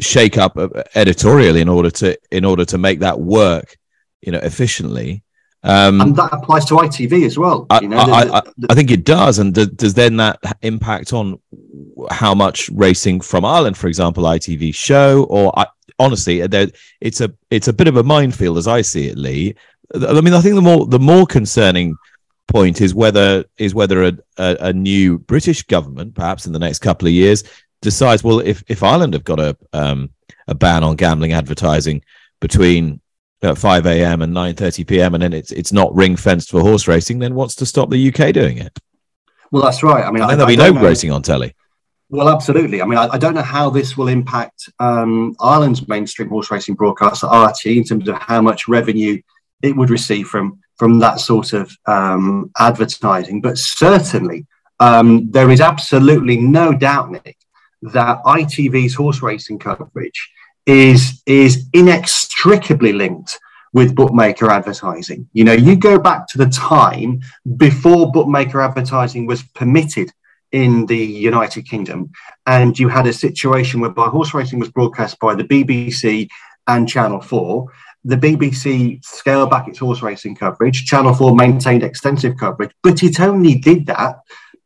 shake 0.00 0.36
up 0.36 0.56
uh, 0.56 0.70
editorially 0.96 1.60
in 1.60 1.68
order 1.68 1.90
to 1.92 2.18
in 2.32 2.44
order 2.44 2.64
to 2.64 2.78
make 2.78 2.98
that 2.98 3.20
work, 3.20 3.76
you 4.22 4.32
know, 4.32 4.40
efficiently. 4.40 5.22
Um, 5.62 6.00
and 6.00 6.16
that 6.16 6.32
applies 6.32 6.64
to 6.66 6.74
ITV 6.74 7.26
as 7.26 7.38
well. 7.38 7.66
I, 7.68 7.80
you 7.80 7.88
know, 7.88 7.98
I, 7.98 8.24
the, 8.24 8.54
the, 8.58 8.66
I, 8.70 8.74
think 8.74 8.90
it 8.90 9.04
does. 9.04 9.38
And 9.38 9.54
does, 9.54 9.68
does 9.68 9.94
then 9.94 10.16
that 10.16 10.38
impact 10.62 11.12
on 11.12 11.38
how 12.10 12.34
much 12.34 12.70
racing 12.70 13.20
from 13.20 13.44
Ireland, 13.44 13.76
for 13.76 13.86
example, 13.86 14.24
ITV 14.24 14.74
show? 14.74 15.24
Or 15.24 15.56
I, 15.58 15.66
honestly, 15.98 16.40
it's 16.40 17.20
a 17.20 17.32
it's 17.50 17.68
a 17.68 17.72
bit 17.72 17.88
of 17.88 17.96
a 17.96 18.02
minefield 18.02 18.56
as 18.56 18.66
I 18.66 18.80
see 18.80 19.08
it, 19.08 19.18
Lee. 19.18 19.54
I 19.94 20.20
mean, 20.20 20.34
I 20.34 20.40
think 20.40 20.54
the 20.54 20.62
more 20.62 20.86
the 20.86 20.98
more 20.98 21.26
concerning 21.26 21.96
point 22.48 22.80
is 22.80 22.94
whether 22.94 23.44
is 23.58 23.74
whether 23.74 24.04
a, 24.04 24.12
a, 24.38 24.56
a 24.60 24.72
new 24.72 25.18
British 25.18 25.62
government, 25.62 26.14
perhaps 26.14 26.46
in 26.46 26.52
the 26.52 26.58
next 26.58 26.78
couple 26.78 27.06
of 27.06 27.12
years, 27.14 27.44
decides 27.82 28.24
well 28.24 28.40
if 28.40 28.62
if 28.68 28.82
Ireland 28.82 29.12
have 29.12 29.24
got 29.24 29.40
a 29.40 29.56
um, 29.72 30.10
a 30.48 30.54
ban 30.54 30.84
on 30.84 30.96
gambling 30.96 31.32
advertising 31.32 32.02
between 32.40 33.00
at 33.42 33.58
5 33.58 33.86
a.m. 33.86 34.22
and 34.22 34.34
9:30 34.34 34.86
p.m. 34.86 35.14
and 35.14 35.22
then 35.22 35.32
it's 35.32 35.52
it's 35.52 35.72
not 35.72 35.94
ring 35.94 36.16
fenced 36.16 36.50
for 36.50 36.60
horse 36.60 36.86
racing, 36.86 37.18
then 37.18 37.34
what's 37.34 37.54
to 37.56 37.66
stop 37.66 37.90
the 37.90 38.08
UK 38.12 38.32
doing 38.32 38.58
it? 38.58 38.78
Well, 39.50 39.62
that's 39.62 39.82
right. 39.82 40.04
I 40.04 40.10
mean, 40.10 40.22
I, 40.22 40.34
there'll 40.34 40.46
be 40.46 40.56
no 40.56 40.70
know. 40.70 40.82
racing 40.82 41.10
on 41.10 41.22
telly. 41.22 41.54
Well, 42.08 42.28
absolutely. 42.28 42.82
I 42.82 42.86
mean, 42.86 42.98
I, 42.98 43.08
I 43.12 43.18
don't 43.18 43.34
know 43.34 43.42
how 43.42 43.70
this 43.70 43.96
will 43.96 44.08
impact 44.08 44.68
um, 44.80 45.34
Ireland's 45.40 45.86
mainstream 45.88 46.28
horse 46.28 46.50
racing 46.50 46.74
broadcast, 46.74 47.22
RT, 47.22 47.66
in 47.66 47.84
terms 47.84 48.08
of 48.08 48.16
how 48.16 48.42
much 48.42 48.68
revenue 48.68 49.20
it 49.62 49.76
would 49.76 49.90
receive 49.90 50.26
from 50.26 50.58
from 50.76 50.98
that 50.98 51.20
sort 51.20 51.52
of 51.52 51.70
um, 51.86 52.50
advertising. 52.58 53.40
But 53.40 53.58
certainly, 53.58 54.46
um, 54.80 55.30
there 55.30 55.50
is 55.50 55.60
absolutely 55.60 56.38
no 56.38 56.72
doubt, 56.72 57.10
Nick, 57.10 57.36
that 57.82 58.22
ITV's 58.24 58.94
horse 58.94 59.22
racing 59.22 59.58
coverage 59.58 60.30
is 60.70 61.20
is 61.26 61.66
inextricably 61.72 62.92
linked 62.92 63.38
with 63.72 63.94
bookmaker 63.94 64.48
advertising. 64.50 65.28
You 65.32 65.44
know, 65.44 65.52
you 65.52 65.74
go 65.74 65.98
back 65.98 66.28
to 66.28 66.38
the 66.38 66.46
time 66.46 67.20
before 67.56 68.12
bookmaker 68.12 68.60
advertising 68.60 69.26
was 69.26 69.42
permitted 69.42 70.12
in 70.52 70.86
the 70.86 70.96
United 70.96 71.68
Kingdom, 71.68 72.10
and 72.46 72.78
you 72.78 72.88
had 72.88 73.06
a 73.08 73.12
situation 73.12 73.80
whereby 73.80 74.06
horse 74.06 74.32
racing 74.32 74.60
was 74.60 74.70
broadcast 74.70 75.18
by 75.18 75.34
the 75.34 75.44
BBC 75.44 76.28
and 76.68 76.88
Channel 76.88 77.20
4. 77.20 77.66
The 78.04 78.16
BBC 78.16 79.04
scaled 79.04 79.50
back 79.50 79.66
its 79.68 79.78
horse 79.78 80.02
racing 80.02 80.36
coverage. 80.36 80.86
Channel 80.86 81.14
4 81.14 81.34
maintained 81.34 81.82
extensive 81.82 82.36
coverage, 82.36 82.70
but 82.82 83.02
it 83.02 83.20
only 83.20 83.56
did 83.56 83.86
that 83.86 84.16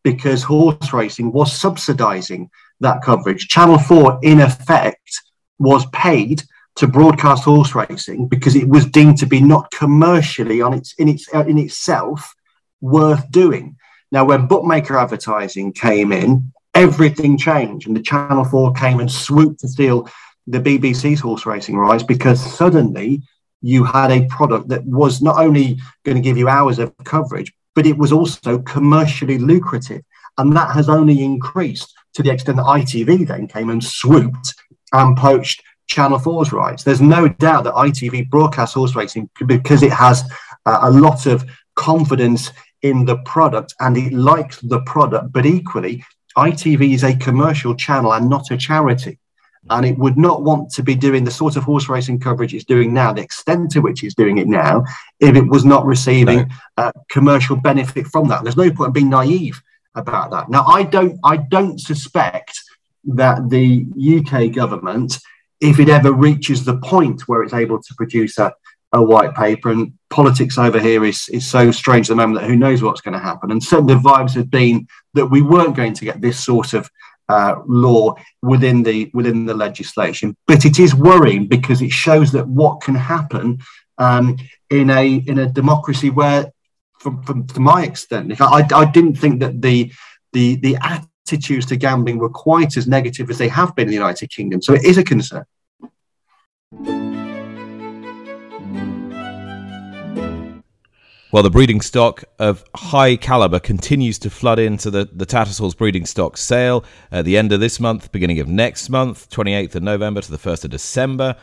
because 0.02 0.42
horse 0.42 0.92
racing 0.92 1.32
was 1.32 1.50
subsidizing 1.52 2.50
that 2.80 3.02
coverage. 3.02 3.48
Channel 3.48 3.78
4, 3.78 4.20
in 4.22 4.40
effect, 4.40 5.10
was 5.58 5.86
paid 5.86 6.42
to 6.76 6.88
broadcast 6.88 7.44
horse 7.44 7.74
racing 7.74 8.26
because 8.28 8.56
it 8.56 8.68
was 8.68 8.86
deemed 8.86 9.18
to 9.18 9.26
be 9.26 9.40
not 9.40 9.70
commercially 9.70 10.60
on 10.60 10.74
its 10.74 10.94
in 10.94 11.08
its 11.08 11.28
in 11.28 11.58
itself 11.58 12.34
worth 12.80 13.30
doing. 13.30 13.76
Now, 14.10 14.24
when 14.24 14.46
bookmaker 14.46 14.96
advertising 14.96 15.72
came 15.72 16.12
in, 16.12 16.52
everything 16.74 17.38
changed, 17.38 17.86
and 17.86 17.96
the 17.96 18.02
Channel 18.02 18.44
Four 18.44 18.72
came 18.72 19.00
and 19.00 19.10
swooped 19.10 19.60
to 19.60 19.68
steal 19.68 20.08
the 20.46 20.60
BBC's 20.60 21.20
horse 21.20 21.46
racing 21.46 21.76
rights 21.76 22.02
because 22.02 22.40
suddenly 22.40 23.22
you 23.62 23.82
had 23.82 24.10
a 24.10 24.26
product 24.26 24.68
that 24.68 24.84
was 24.84 25.22
not 25.22 25.38
only 25.38 25.78
going 26.04 26.16
to 26.16 26.20
give 26.20 26.36
you 26.36 26.48
hours 26.48 26.78
of 26.78 26.92
coverage, 27.04 27.52
but 27.74 27.86
it 27.86 27.96
was 27.96 28.12
also 28.12 28.58
commercially 28.58 29.38
lucrative, 29.38 30.02
and 30.38 30.54
that 30.54 30.74
has 30.74 30.88
only 30.88 31.22
increased 31.22 31.94
to 32.14 32.22
the 32.22 32.30
extent 32.30 32.56
that 32.56 32.64
ITV 32.64 33.26
then 33.26 33.46
came 33.46 33.70
and 33.70 33.82
swooped 33.82 34.54
and 34.94 35.16
poached 35.16 35.62
Channel 35.86 36.18
4's 36.18 36.52
rights. 36.52 36.82
There's 36.82 37.00
no 37.02 37.28
doubt 37.28 37.64
that 37.64 37.74
ITV 37.74 38.30
broadcasts 38.30 38.74
horse 38.74 38.96
racing 38.96 39.28
because 39.46 39.82
it 39.82 39.92
has 39.92 40.24
uh, 40.64 40.78
a 40.82 40.90
lot 40.90 41.26
of 41.26 41.44
confidence 41.74 42.50
in 42.82 43.04
the 43.04 43.18
product 43.18 43.74
and 43.80 43.96
it 43.96 44.12
likes 44.12 44.60
the 44.60 44.80
product. 44.82 45.32
But 45.32 45.44
equally, 45.44 46.04
ITV 46.36 46.94
is 46.94 47.04
a 47.04 47.16
commercial 47.16 47.74
channel 47.74 48.14
and 48.14 48.30
not 48.30 48.50
a 48.50 48.56
charity. 48.56 49.18
And 49.70 49.86
it 49.86 49.96
would 49.96 50.18
not 50.18 50.42
want 50.42 50.70
to 50.72 50.82
be 50.82 50.94
doing 50.94 51.24
the 51.24 51.30
sort 51.30 51.56
of 51.56 51.64
horse 51.64 51.88
racing 51.88 52.20
coverage 52.20 52.52
it's 52.54 52.66
doing 52.66 52.92
now, 52.92 53.14
the 53.14 53.22
extent 53.22 53.70
to 53.72 53.80
which 53.80 54.04
it's 54.04 54.14
doing 54.14 54.36
it 54.36 54.46
now, 54.46 54.84
if 55.20 55.36
it 55.36 55.46
was 55.46 55.64
not 55.64 55.86
receiving 55.86 56.38
no. 56.38 56.46
uh, 56.76 56.92
commercial 57.08 57.56
benefit 57.56 58.06
from 58.08 58.28
that. 58.28 58.42
There's 58.42 58.58
no 58.58 58.70
point 58.70 58.88
in 58.88 58.92
being 58.92 59.10
naive 59.10 59.62
about 59.94 60.30
that. 60.32 60.50
Now, 60.50 60.64
I 60.66 60.82
don't, 60.82 61.18
I 61.24 61.38
don't 61.38 61.80
suspect 61.80 62.60
that 63.06 63.48
the 63.50 63.86
UK 63.96 64.52
government, 64.52 65.18
if 65.60 65.78
it 65.78 65.88
ever 65.88 66.12
reaches 66.12 66.64
the 66.64 66.78
point 66.78 67.22
where 67.28 67.42
it's 67.42 67.54
able 67.54 67.80
to 67.80 67.94
produce 67.96 68.38
a, 68.38 68.52
a 68.92 69.02
white 69.02 69.34
paper, 69.34 69.70
and 69.70 69.92
politics 70.10 70.58
over 70.58 70.78
here 70.78 71.04
is, 71.04 71.28
is 71.28 71.46
so 71.46 71.70
strange 71.70 72.08
at 72.08 72.12
the 72.12 72.16
moment 72.16 72.40
that 72.40 72.48
who 72.48 72.56
knows 72.56 72.82
what's 72.82 73.00
going 73.00 73.14
to 73.14 73.18
happen. 73.18 73.50
And 73.50 73.62
certainly 73.62 73.94
the 73.94 74.00
vibes 74.00 74.34
have 74.34 74.50
been 74.50 74.86
that 75.14 75.26
we 75.26 75.42
weren't 75.42 75.76
going 75.76 75.94
to 75.94 76.04
get 76.04 76.20
this 76.20 76.42
sort 76.42 76.74
of 76.74 76.88
uh, 77.28 77.56
law 77.66 78.14
within 78.42 78.82
the 78.82 79.10
within 79.14 79.46
the 79.46 79.54
legislation. 79.54 80.36
But 80.46 80.64
it 80.64 80.78
is 80.78 80.94
worrying 80.94 81.46
because 81.48 81.82
it 81.82 81.90
shows 81.90 82.32
that 82.32 82.46
what 82.46 82.82
can 82.82 82.94
happen 82.94 83.58
um, 83.98 84.36
in 84.70 84.90
a 84.90 85.16
in 85.16 85.38
a 85.38 85.48
democracy 85.48 86.10
where, 86.10 86.52
from, 86.98 87.22
from 87.22 87.46
to 87.48 87.60
my 87.60 87.84
extent, 87.84 88.40
I, 88.40 88.66
I 88.74 88.84
didn't 88.84 89.16
think 89.16 89.40
that 89.40 89.62
the 89.62 89.92
the 90.32 90.56
the 90.56 90.76
attitudes 91.26 91.66
to 91.66 91.76
gambling 91.76 92.18
were 92.18 92.28
quite 92.28 92.76
as 92.76 92.86
negative 92.86 93.30
as 93.30 93.38
they 93.38 93.48
have 93.48 93.74
been 93.74 93.84
in 93.84 93.88
the 93.88 93.94
United 93.94 94.30
Kingdom. 94.30 94.60
So 94.60 94.74
it 94.74 94.84
is 94.84 94.98
a 94.98 95.04
concern. 95.04 95.44
Well, 101.32 101.42
the 101.42 101.50
breeding 101.50 101.80
stock 101.80 102.24
of 102.38 102.62
high 102.76 103.16
caliber 103.16 103.58
continues 103.58 104.20
to 104.20 104.30
flood 104.30 104.60
into 104.60 104.88
the, 104.90 105.08
the 105.12 105.26
Tattersalls 105.26 105.74
breeding 105.74 106.06
stock 106.06 106.36
sale 106.36 106.84
at 107.10 107.24
the 107.24 107.36
end 107.36 107.52
of 107.52 107.58
this 107.58 107.80
month, 107.80 108.12
beginning 108.12 108.38
of 108.38 108.46
next 108.46 108.88
month, 108.88 109.28
28th 109.30 109.74
of 109.74 109.82
November 109.82 110.20
to 110.20 110.30
the 110.30 110.38
1st 110.38 110.66
of 110.66 110.70
December. 110.70 111.36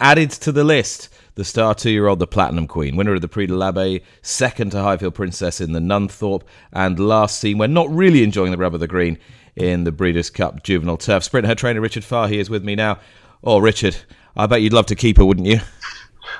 Added 0.00 0.30
to 0.30 0.52
the 0.52 0.64
list, 0.64 1.10
the 1.34 1.44
star 1.44 1.74
two 1.74 1.90
year 1.90 2.06
old, 2.06 2.18
the 2.18 2.26
Platinum 2.26 2.66
Queen, 2.66 2.96
winner 2.96 3.14
of 3.14 3.20
the 3.20 3.28
Prix 3.28 3.46
de 3.46 3.54
l'Abbaye, 3.54 4.02
second 4.22 4.70
to 4.70 4.82
Highfield 4.82 5.14
Princess 5.14 5.60
in 5.60 5.72
the 5.72 5.80
Nunthorpe, 5.80 6.44
and 6.72 6.98
last 6.98 7.38
seen 7.38 7.58
when 7.58 7.74
not 7.74 7.90
really 7.90 8.22
enjoying 8.22 8.52
the 8.52 8.56
rub 8.56 8.74
of 8.74 8.80
the 8.80 8.86
green 8.86 9.18
in 9.54 9.84
the 9.84 9.92
Breeders' 9.92 10.30
Cup 10.30 10.62
Juvenile 10.62 10.96
Turf 10.96 11.24
Sprint. 11.24 11.46
Her 11.46 11.54
trainer, 11.54 11.80
Richard 11.80 12.04
Fahey, 12.04 12.38
is 12.38 12.48
with 12.48 12.64
me 12.64 12.74
now. 12.74 12.98
Oh, 13.44 13.58
Richard, 13.58 13.96
I 14.34 14.46
bet 14.46 14.62
you'd 14.62 14.72
love 14.72 14.86
to 14.86 14.94
keep 14.94 15.18
her, 15.18 15.24
wouldn't 15.24 15.46
you? 15.46 15.60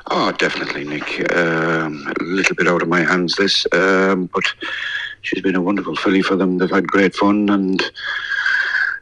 Oh, 0.08 0.32
definitely, 0.32 0.84
Nick. 0.84 1.32
Um, 1.36 2.12
a 2.20 2.24
little 2.24 2.56
bit 2.56 2.68
out 2.68 2.82
of 2.82 2.88
my 2.88 3.02
hands, 3.02 3.36
this, 3.36 3.66
um, 3.72 4.30
but 4.32 4.44
she's 5.22 5.42
been 5.42 5.56
a 5.56 5.60
wonderful 5.60 5.96
filly 5.96 6.22
for 6.22 6.36
them. 6.36 6.58
They've 6.58 6.70
had 6.70 6.86
great 6.86 7.14
fun, 7.14 7.48
and 7.50 7.82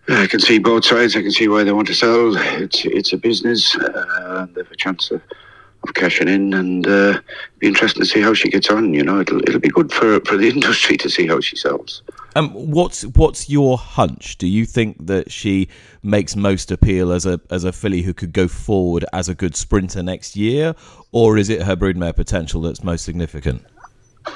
I 0.08 0.26
can 0.26 0.40
see 0.40 0.58
both 0.58 0.84
sides. 0.84 1.16
I 1.16 1.22
can 1.22 1.30
see 1.30 1.48
why 1.48 1.64
they 1.64 1.72
want 1.72 1.88
to 1.88 1.94
sell. 1.94 2.36
It's 2.36 2.84
it's 2.84 3.12
a 3.12 3.16
business. 3.16 3.74
Uh, 3.76 4.46
they 4.52 4.60
have 4.60 4.70
a 4.70 4.76
chance 4.76 5.10
of, 5.10 5.22
of 5.82 5.94
cashing 5.94 6.28
in, 6.28 6.52
and 6.52 6.86
uh, 6.86 7.20
be 7.58 7.68
interesting 7.68 8.02
to 8.02 8.08
see 8.08 8.20
how 8.20 8.34
she 8.34 8.50
gets 8.50 8.68
on. 8.68 8.92
You 8.92 9.02
know, 9.02 9.20
it'll 9.20 9.40
it'll 9.42 9.60
be 9.60 9.70
good 9.70 9.92
for, 9.92 10.20
for 10.20 10.36
the 10.36 10.48
industry 10.54 10.98
to 10.98 11.08
see 11.08 11.26
how 11.26 11.40
she 11.40 11.56
sells. 11.56 12.02
Um, 12.36 12.50
what's 12.50 13.06
what's 13.06 13.48
your 13.48 13.78
hunch? 13.78 14.36
Do 14.36 14.46
you 14.46 14.66
think 14.66 15.06
that 15.06 15.30
she 15.30 15.68
makes 16.02 16.36
most 16.36 16.70
appeal 16.70 17.10
as 17.10 17.24
a 17.24 17.40
as 17.50 17.64
a 17.64 17.72
filly 17.72 18.02
who 18.02 18.12
could 18.12 18.34
go 18.34 18.46
forward 18.46 19.06
as 19.14 19.30
a 19.30 19.34
good 19.34 19.56
sprinter 19.56 20.02
next 20.02 20.36
year, 20.36 20.74
or 21.12 21.38
is 21.38 21.48
it 21.48 21.62
her 21.62 21.76
broodmare 21.76 22.14
potential 22.14 22.60
that's 22.60 22.84
most 22.84 23.04
significant? 23.04 23.64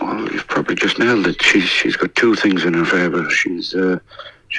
Well, 0.00 0.33
you've 0.33 0.48
probably 0.48 0.76
just 0.76 0.98
nailed 0.98 1.26
it. 1.26 1.42
She's 1.42 1.64
she's 1.64 1.96
got 1.96 2.14
two 2.14 2.35
things 2.37 2.64
in 2.64 2.72
her 2.72 2.87
favour. 2.87 3.28
She's 3.28 3.74
uh, 3.74 3.98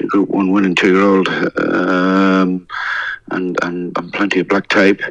Group 0.08 0.30
One 0.30 0.52
winning 0.52 0.76
two 0.76 0.94
year 0.94 1.04
old, 1.04 1.28
um, 1.28 2.68
and, 3.32 3.58
and 3.64 3.98
and 3.98 4.14
plenty 4.14 4.40
of 4.40 4.48
black 4.48 4.68
type, 4.68 5.02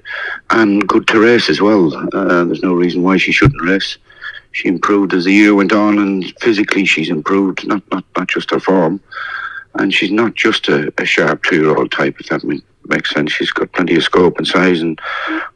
and 0.51 0.87
good 0.89 1.07
to 1.09 1.21
race 1.21 1.49
as 1.51 1.61
well. 1.61 1.95
Uh, 2.15 2.45
there's 2.45 2.63
no 2.63 2.75
reason 2.75 3.03
why 3.03 3.17
she 3.17 3.33
shouldn't 3.33 3.63
race 3.63 3.99
she 4.53 4.69
improved 4.69 5.15
as 5.15 5.25
the 5.25 5.33
year 5.33 5.55
went 5.55 5.73
on, 5.73 5.99
and 5.99 6.25
physically 6.41 6.85
she's 6.85 7.11
improved, 7.11 7.67
not 7.67 7.83
not, 7.93 8.05
not 8.17 8.29
just 8.29 8.51
her 8.51 8.61
form. 8.61 9.01
And 9.75 9.95
she's 9.95 10.11
not 10.11 10.35
just 10.35 10.69
a, 10.69 10.93
a 10.99 11.05
sharp 11.05 11.45
two-year-old 11.45 11.93
type, 11.93 12.17
if 12.19 12.29
that 12.31 12.43
makes 12.89 13.11
sense. 13.11 13.31
She's 13.31 13.53
got 13.53 13.71
plenty 13.73 13.95
of 13.95 14.03
scope 14.03 14.39
and 14.39 14.47
size, 14.47 14.81
and 14.81 14.99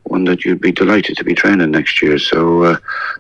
one 0.05 0.25
that 0.25 0.45
you'd 0.45 0.61
be 0.61 0.71
delighted 0.71 1.17
to 1.17 1.25
be 1.25 1.35
training 1.35 1.71
next 1.73 2.01
year. 2.03 2.19
So, 2.19 2.63
uh, 2.63 2.77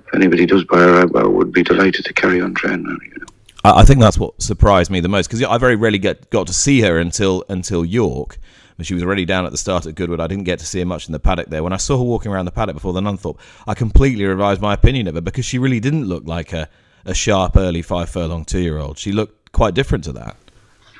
if 0.06 0.14
anybody 0.14 0.46
does 0.46 0.64
buy 0.64 0.78
her, 0.78 1.00
I 1.16 1.24
would 1.24 1.50
be 1.50 1.64
delighted 1.64 2.04
to 2.04 2.12
carry 2.12 2.40
on 2.40 2.54
training 2.54 2.84
her. 2.84 3.04
You 3.04 3.18
know. 3.18 3.32
I 3.64 3.85
think 3.85 4.01
that's 4.01 4.18
what 4.18 4.42
surprised 4.42 4.90
me 4.90 5.01
the 5.01 5.09
most 5.09 5.29
because 5.29 5.42
I 5.42 5.57
very 5.59 5.77
rarely 5.77 5.98
get 5.98 6.31
got 6.31 6.48
to 6.48 6.53
see 6.53 6.81
her 6.81 6.98
until 6.98 7.44
until 7.48 7.85
York, 7.85 8.38
she 8.81 8.94
was 8.94 9.03
already 9.03 9.25
down 9.25 9.46
at 9.46 9.53
the 9.53 9.59
start 9.59 9.87
at 9.87 9.94
Goodwood. 9.94 10.20
I 10.20 10.27
didn't 10.27 10.44
get 10.44 10.59
to 10.59 10.66
see 10.66 10.81
her 10.81 10.87
much 10.87 11.07
in 11.07 11.12
the 11.12 11.20
paddock 11.20 11.48
there. 11.48 11.62
When 11.62 11.72
I 11.72 11.77
saw 11.77 11.98
her 11.98 12.05
walking 12.05 12.33
around 12.33 12.46
the 12.46 12.51
paddock 12.51 12.75
before 12.75 12.92
the 12.92 13.01
Nunthorpe, 13.01 13.38
I 13.66 13.75
completely 13.75 14.25
revised 14.25 14.61
my 14.61 14.75
opinion 14.75 15.07
of 15.07 15.14
her 15.14 15.20
because 15.20 15.44
she 15.44 15.59
really 15.59 15.81
didn't 15.81 16.07
look 16.07 16.27
like 16.27 16.53
a, 16.53 16.68
a 17.05 17.14
sharp 17.14 17.57
early 17.57 17.83
five 17.83 18.11
furlong 18.11 18.44
two 18.44 18.61
year 18.61 18.79
old. 18.79 18.98
She 18.98 19.12
looked 19.12 19.53
quite 19.53 19.75
different 19.75 20.05
to 20.05 20.12
that. 20.12 20.37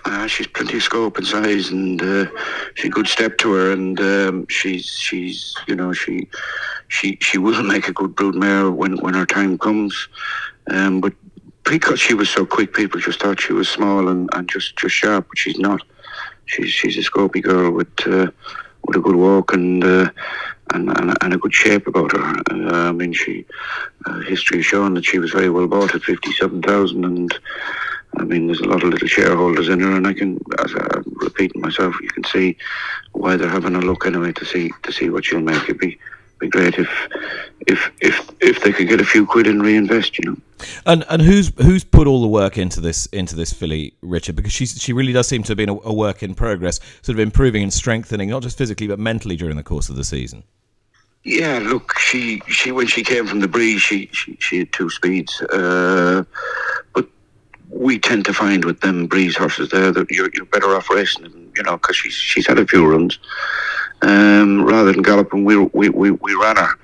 Uh, 0.05 0.27
she's 0.27 0.49
plenty 0.49 0.77
of 0.77 0.83
scope 0.83 1.17
and 1.17 1.27
size, 1.27 1.71
and 1.71 2.03
uh, 2.03 2.27
she's 2.75 2.93
good 2.93 3.07
step 3.07 3.39
to 3.39 3.53
her. 3.53 3.73
And 3.73 4.01
um, 4.01 4.47
she's 4.49 4.89
she's 4.89 5.55
you 5.67 5.77
know 5.77 5.93
she 5.93 6.29
she 6.89 7.19
she 7.21 7.39
will 7.39 7.63
make 7.75 7.89
a 7.89 7.93
good 7.93 8.15
broodmare 8.15 8.73
when 8.73 8.97
when 8.99 9.15
her 9.15 9.27
time 9.27 9.59
comes. 9.59 10.09
Um, 10.71 11.01
but 11.01 11.13
because 11.65 12.01
she 12.01 12.15
was 12.15 12.29
so 12.29 12.45
quick, 12.45 12.75
people 12.75 13.01
just 13.01 13.21
thought 13.21 13.41
she 13.41 13.53
was 13.53 13.69
small 13.69 14.09
and, 14.09 14.29
and 14.35 14.49
just 14.49 14.77
just 14.77 14.95
sharp, 14.95 15.27
but 15.29 15.39
she's 15.39 15.59
not 15.59 15.83
she's 16.47 16.71
she's 16.71 16.99
a 16.99 17.11
scopy 17.11 17.43
girl 17.43 17.71
with 17.71 17.89
uh, 18.07 18.31
with 18.85 18.97
a 18.97 19.01
good 19.01 19.17
walk 19.17 19.53
and, 19.53 19.85
uh, 19.85 20.11
and, 20.75 20.89
and 20.99 21.17
and 21.23 21.35
a 21.35 21.39
good 21.39 21.55
shape 21.55 21.87
about 21.87 22.13
her. 22.13 22.43
Uh, 22.51 22.89
I 22.89 22.93
mean, 22.93 23.13
she 23.13 23.45
uh, 24.07 24.21
history 24.21 24.59
has 24.59 24.67
shown 24.67 24.95
that 24.95 25.05
she 25.05 25.19
was 25.19 25.31
very 25.31 25.51
well 25.51 25.69
bought 25.69 25.95
at 25.95 26.03
fifty 26.03 26.33
seven 26.33 26.63
thousand, 26.63 27.05
and 27.05 27.33
I 28.19 28.25
mean, 28.25 28.47
there's 28.47 28.61
a 28.61 28.67
lot 28.67 28.83
of 28.83 28.91
little 28.91 29.09
shareholders 29.09 29.69
in 29.69 29.81
her, 29.81 29.93
and 29.97 30.07
I 30.07 30.13
can, 30.13 30.39
as 30.59 30.75
I'm 30.75 31.05
repeating 31.21 31.63
myself, 31.63 31.95
you 32.03 32.09
can 32.09 32.25
see 32.25 32.57
why 33.13 33.37
they're 33.37 33.49
having 33.49 33.75
a 33.75 33.81
look 33.81 34.07
anyway 34.07 34.33
to 34.33 34.45
see 34.45 34.71
to 34.83 34.93
see 34.93 35.11
what 35.11 35.25
she'll 35.25 35.41
make. 35.41 35.63
It'd 35.63 35.79
be 35.79 35.99
be 36.43 36.49
great 36.49 36.75
if 36.79 36.91
if 37.67 37.91
if 38.01 38.31
if 38.41 38.63
they 38.63 38.73
could 38.73 38.89
get 38.89 39.01
a 39.01 39.05
few 39.05 39.25
quid 39.25 39.47
and 39.47 39.63
reinvest, 39.63 40.19
you 40.19 40.31
know. 40.31 40.37
And 40.85 41.05
and 41.09 41.23
who's 41.23 41.53
who's 41.57 41.85
put 41.85 42.07
all 42.07 42.21
the 42.21 42.29
work 42.29 42.59
into 42.59 42.81
this 42.81 43.07
into 43.07 43.35
this 43.35 43.53
filly, 43.53 43.95
Richard? 44.03 44.37
Because 44.37 44.53
she 44.53 44.67
she 44.67 44.93
really 44.93 45.13
does 45.13 45.29
seem 45.29 45.43
to 45.45 45.51
have 45.51 45.57
been 45.57 45.71
a, 45.71 45.79
a, 45.85 45.95
work 45.95 46.23
in 46.23 46.35
progress, 46.35 46.81
sort 47.03 47.17
of 47.17 47.21
improving 47.21 47.63
and 47.63 47.73
strengthening, 47.73 48.29
not 48.29 48.43
just 48.43 48.59
physically 48.59 48.89
but 48.89 48.99
mentally 48.99 49.37
during 49.37 49.57
the 49.57 49.63
course 49.63 49.89
of 49.89 49.97
the 49.97 50.05
season. 50.05 50.43
Yeah, 51.25 51.61
look, 51.63 51.99
she 51.99 52.43
she 52.49 52.73
when 52.73 52.89
she 52.89 53.05
came 53.05 53.27
from 53.27 53.41
the 53.41 53.49
breeze, 53.49 53.81
she 53.81 54.11
she, 54.13 54.37
she 54.41 54.59
had 54.59 54.73
two 54.73 54.91
speeds, 54.91 55.41
uh, 55.43 56.25
but 56.93 57.07
we 57.69 57.99
tend 57.99 58.25
to 58.25 58.35
find 58.35 58.65
with 58.65 58.81
them 58.81 59.07
breeze 59.07 59.37
horses 59.37 59.71
there 59.71 59.93
that 59.93 60.11
you're, 60.11 60.31
you're 60.35 60.47
better 60.47 60.75
off 60.75 60.91
racing 60.91 61.23
them, 61.23 61.53
you 61.57 61.63
know, 61.63 61.77
because 61.77 61.97
she's 61.97 62.15
she's 62.15 62.47
had 62.49 62.59
a 62.59 62.67
few 62.67 62.85
runs 62.85 63.21
um, 64.03 64.65
rather 64.65 64.93
than 64.93 65.03
galloping. 65.03 65.45
We 65.45 65.57
we 65.57 65.89
we, 65.89 66.11
we 66.11 66.35
ran 66.35 66.57
her. 66.57 66.79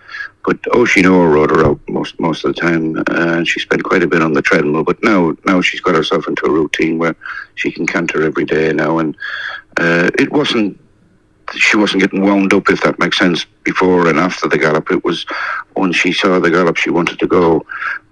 But 0.44 0.58
Oisin-Orr 0.74 1.28
rode 1.28 1.50
her 1.50 1.66
out 1.66 1.80
most 1.88 2.18
most 2.18 2.44
of 2.44 2.54
the 2.54 2.60
time, 2.60 2.96
uh, 2.96 3.02
and 3.36 3.46
she 3.46 3.60
spent 3.60 3.84
quite 3.84 4.02
a 4.02 4.06
bit 4.06 4.22
on 4.22 4.32
the 4.32 4.42
treadmill. 4.42 4.84
But 4.84 5.02
now 5.02 5.36
now 5.44 5.60
she's 5.60 5.80
got 5.80 5.94
herself 5.94 6.26
into 6.26 6.46
a 6.46 6.50
routine 6.50 6.98
where 6.98 7.16
she 7.56 7.70
can 7.70 7.86
canter 7.86 8.22
every 8.22 8.44
day 8.44 8.72
now, 8.72 8.98
and 8.98 9.16
uh, 9.78 10.10
it 10.18 10.32
wasn't 10.32 10.80
she 11.54 11.76
wasn't 11.76 12.02
getting 12.02 12.22
wound 12.22 12.52
up, 12.52 12.68
if 12.68 12.82
that 12.82 12.98
makes 12.98 13.18
sense, 13.18 13.44
before 13.64 14.08
and 14.08 14.18
after 14.18 14.48
the 14.48 14.58
gallop. 14.58 14.90
It 14.90 15.04
was 15.04 15.26
when 15.74 15.92
she 15.92 16.12
saw 16.12 16.38
the 16.38 16.50
gallop, 16.50 16.76
she 16.76 16.90
wanted 16.90 17.18
to 17.18 17.26
go. 17.26 17.64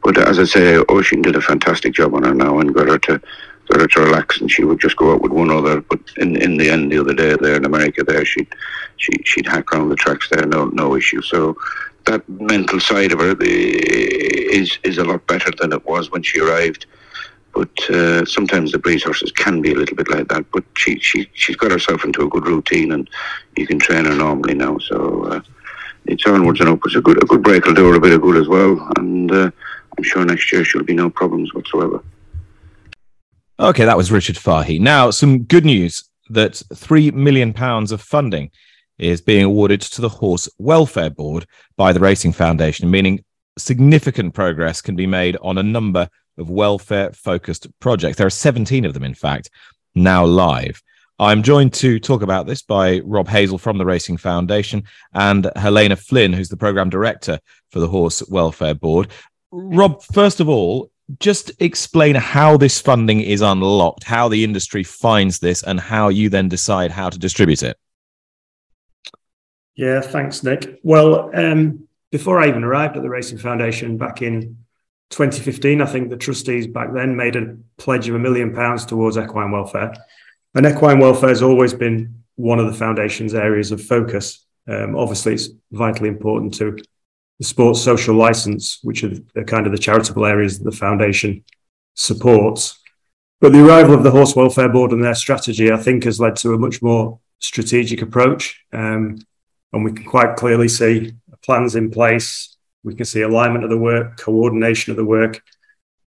But 0.03 0.19
as 0.19 0.39
I 0.39 0.45
say, 0.45 0.83
Oisin 0.91 1.23
did 1.23 1.37
a 1.37 1.41
fantastic 1.41 1.95
job 1.95 2.15
on 2.15 2.23
her 2.23 2.35
now 2.35 2.59
and 2.59 2.75
got 2.75 2.89
her 2.89 2.99
to 2.99 3.21
her 3.75 3.87
to 3.87 4.01
relax, 4.01 4.41
and 4.41 4.51
she 4.51 4.65
would 4.65 4.81
just 4.81 4.97
go 4.97 5.13
out 5.13 5.23
with 5.23 5.33
one 5.33 5.51
other. 5.51 5.81
But 5.81 6.01
in 6.17 6.37
in 6.37 6.57
the 6.57 6.71
end, 6.71 6.93
the 6.93 7.01
other 7.01 7.15
day 7.15 7.37
there 7.41 7.57
in 7.57 7.65
America, 7.65 8.05
there 8.05 8.25
she'd 8.25 8.49
she 8.97 9.13
she'd 9.25 9.47
hack 9.47 9.73
around 9.73 9.89
the 9.89 9.97
tracks 9.97 10.29
there, 10.31 10.47
no 10.47 10.67
no 10.67 10.97
issue. 10.97 11.23
So 11.23 11.57
that 12.07 12.29
mental 12.29 12.81
side 12.81 13.13
of 13.13 13.21
her 13.21 13.37
is 13.41 14.79
is 14.85 14.99
a 14.99 15.05
lot 15.05 15.27
better 15.27 15.51
than 15.59 15.73
it 15.73 15.85
was 15.85 16.11
when 16.11 16.23
she 16.23 16.41
arrived. 16.41 16.87
But 17.55 17.91
uh, 17.91 18.25
sometimes 18.27 18.73
the 18.73 18.79
breeze 18.79 19.05
horses 19.05 19.33
can 19.33 19.63
be 19.63 19.73
a 19.73 19.75
little 19.75 19.97
bit 19.97 20.11
like 20.11 20.29
that. 20.29 20.45
But 20.53 20.65
she, 20.77 20.99
she 21.01 21.29
she's 21.33 21.57
got 21.57 21.71
herself 21.71 22.05
into 22.05 22.23
a 22.23 22.29
good 22.29 22.47
routine, 22.47 22.93
and 22.93 23.09
you 23.57 23.67
can 23.67 23.79
train 23.79 24.05
her 24.05 24.15
normally 24.15 24.55
now. 24.55 24.77
So 24.79 25.25
uh, 25.25 25.41
it's 26.05 26.27
onwards 26.27 26.61
and 26.61 26.69
upwards. 26.69 26.97
A 26.97 27.01
good 27.01 27.23
a 27.23 27.27
good 27.27 27.43
break 27.43 27.65
will 27.65 27.75
do 27.75 27.89
her 27.89 27.97
a 27.97 28.01
bit 28.01 28.13
of 28.13 28.21
good 28.21 28.37
as 28.37 28.49
well, 28.49 28.93
and 28.99 29.33
uh, 29.33 29.51
I'm 29.97 30.05
sure 30.05 30.25
next 30.25 30.53
year 30.53 30.65
she'll 30.65 30.83
be 30.83 30.95
no 30.95 31.09
problems 31.09 31.55
whatsoever. 31.55 32.03
Okay, 33.59 33.87
that 33.87 33.97
was 33.97 34.13
Richard 34.13 34.37
Fahey. 34.37 34.79
Now, 34.79 35.11
some 35.11 35.45
good 35.45 35.65
news 35.65 36.11
that 36.29 36.63
three 36.75 37.11
million 37.11 37.55
pounds 37.55 37.91
of 37.91 38.03
funding 38.03 38.51
is 38.99 39.23
being 39.23 39.45
awarded 39.45 39.81
to 39.81 40.03
the 40.03 40.11
Horse 40.11 40.47
Welfare 40.59 41.09
Board 41.09 41.47
by 41.75 41.95
the 41.95 42.01
Racing 42.01 42.33
Foundation, 42.33 42.91
meaning 42.91 43.25
significant 43.57 44.35
progress 44.35 44.83
can 44.83 44.95
be 44.95 45.07
made 45.07 45.39
on 45.41 45.57
a 45.57 45.63
number 45.63 46.07
of 46.37 46.51
welfare 46.51 47.13
focused 47.13 47.67
projects. 47.81 48.19
There 48.19 48.27
are 48.27 48.31
17 48.31 48.85
of 48.85 48.93
them, 48.93 49.05
in 49.05 49.15
fact, 49.15 49.49
now 49.95 50.27
live. 50.27 50.83
I'm 51.19 51.43
joined 51.43 51.73
to 51.75 51.99
talk 51.99 52.21
about 52.21 52.47
this 52.47 52.61
by 52.61 53.01
Rob 53.07 53.27
Hezel 53.27 53.59
from 53.59 53.79
the 53.79 53.87
Racing 53.87 54.19
Foundation 54.19 54.83
and 55.15 55.51
Helena 55.57 55.97
Flynn, 55.97 56.35
who's 56.35 56.51
the 56.51 56.59
program 56.59 56.91
director 56.91 57.41
for 57.71 57.81
the 57.81 57.89
Horse 57.89 58.23
Welfare 58.29 58.75
Board. 58.75 59.09
Rob, 59.51 60.03
first 60.03 60.41
of 60.41 60.49
all, 60.51 60.91
just 61.21 61.53
explain 61.61 62.15
how 62.15 62.57
this 62.57 62.81
funding 62.81 63.21
is 63.21 63.41
unlocked, 63.41 64.05
how 64.05 64.29
the 64.29 64.43
industry 64.43 64.83
finds 64.83 65.39
this, 65.39 65.63
and 65.63 65.79
how 65.79 66.09
you 66.09 66.29
then 66.29 66.49
decide 66.49 66.91
how 66.91 67.09
to 67.09 67.19
distribute 67.19 67.63
it. 67.63 67.77
Yeah, 69.77 70.01
thanks, 70.01 70.43
Nick. 70.43 70.81
Well, 70.83 71.31
um, 71.35 71.87
before 72.11 72.41
I 72.41 72.49
even 72.49 72.65
arrived 72.65 72.97
at 72.97 73.03
the 73.03 73.11
Racing 73.11 73.39
Foundation 73.39 73.99
back 73.99 74.23
in 74.23 74.57
2015, 75.11 75.81
I 75.81 75.87
think 75.87 76.11
the 76.11 76.17
trustees 76.17 76.67
back 76.67 76.93
then 76.93 77.15
made 77.15 77.37
a 77.37 77.57
pledge 77.77 78.09
of 78.09 78.15
a 78.15 78.19
million 78.19 78.55
pounds 78.55 78.87
towards 78.87 79.19
equine 79.19 79.53
welfare. 79.53 79.93
And 80.55 80.67
equine 80.67 80.99
welfare 80.99 81.29
has 81.29 81.43
always 81.43 81.75
been 81.75 82.25
one 82.37 82.59
of 82.59 82.67
the 82.67 82.73
foundation's 82.73 83.35
areas 83.35 83.71
of 83.71 83.85
focus. 83.85 84.45
Um, 84.67 84.97
obviously, 84.97 85.35
it's 85.35 85.51
vitally 85.71 86.09
important 86.09 86.55
to 86.55 86.79
the 87.39 87.45
sports 87.45 87.83
social 87.83 88.15
license, 88.15 88.79
which 88.83 89.05
are 89.05 89.11
the, 89.35 89.45
kind 89.45 89.67
of 89.67 89.73
the 89.73 89.79
charitable 89.79 90.25
areas 90.25 90.59
that 90.59 90.65
the 90.65 90.77
foundation 90.77 91.45
supports. 91.95 92.81
But 93.41 93.53
the 93.53 93.67
arrival 93.67 93.95
of 93.95 94.03
the 94.03 94.11
Horse 94.11 94.35
Welfare 94.35 94.71
Board 94.71 94.93
and 94.93 95.05
their 95.05 95.15
strategy, 95.15 95.71
I 95.71 95.77
think, 95.77 96.05
has 96.05 96.19
led 96.19 96.37
to 96.37 96.55
a 96.55 96.59
much 96.59 96.81
more 96.83 97.21
strategic 97.39 98.01
approach. 98.01 98.65
Um, 98.73 99.19
and 99.73 99.85
we 99.85 99.93
can 99.93 100.07
quite 100.07 100.37
clearly 100.37 100.69
see 100.69 101.13
plans 101.45 101.77
in 101.77 101.91
place. 101.91 102.57
We 102.83 102.95
can 102.95 103.05
see 103.05 103.23
alignment 103.23 103.65
of 103.65 103.71
the 103.71 103.79
work, 103.79 104.17
coordination 104.17 104.91
of 104.91 104.97
the 104.97 105.05
work. 105.05 105.43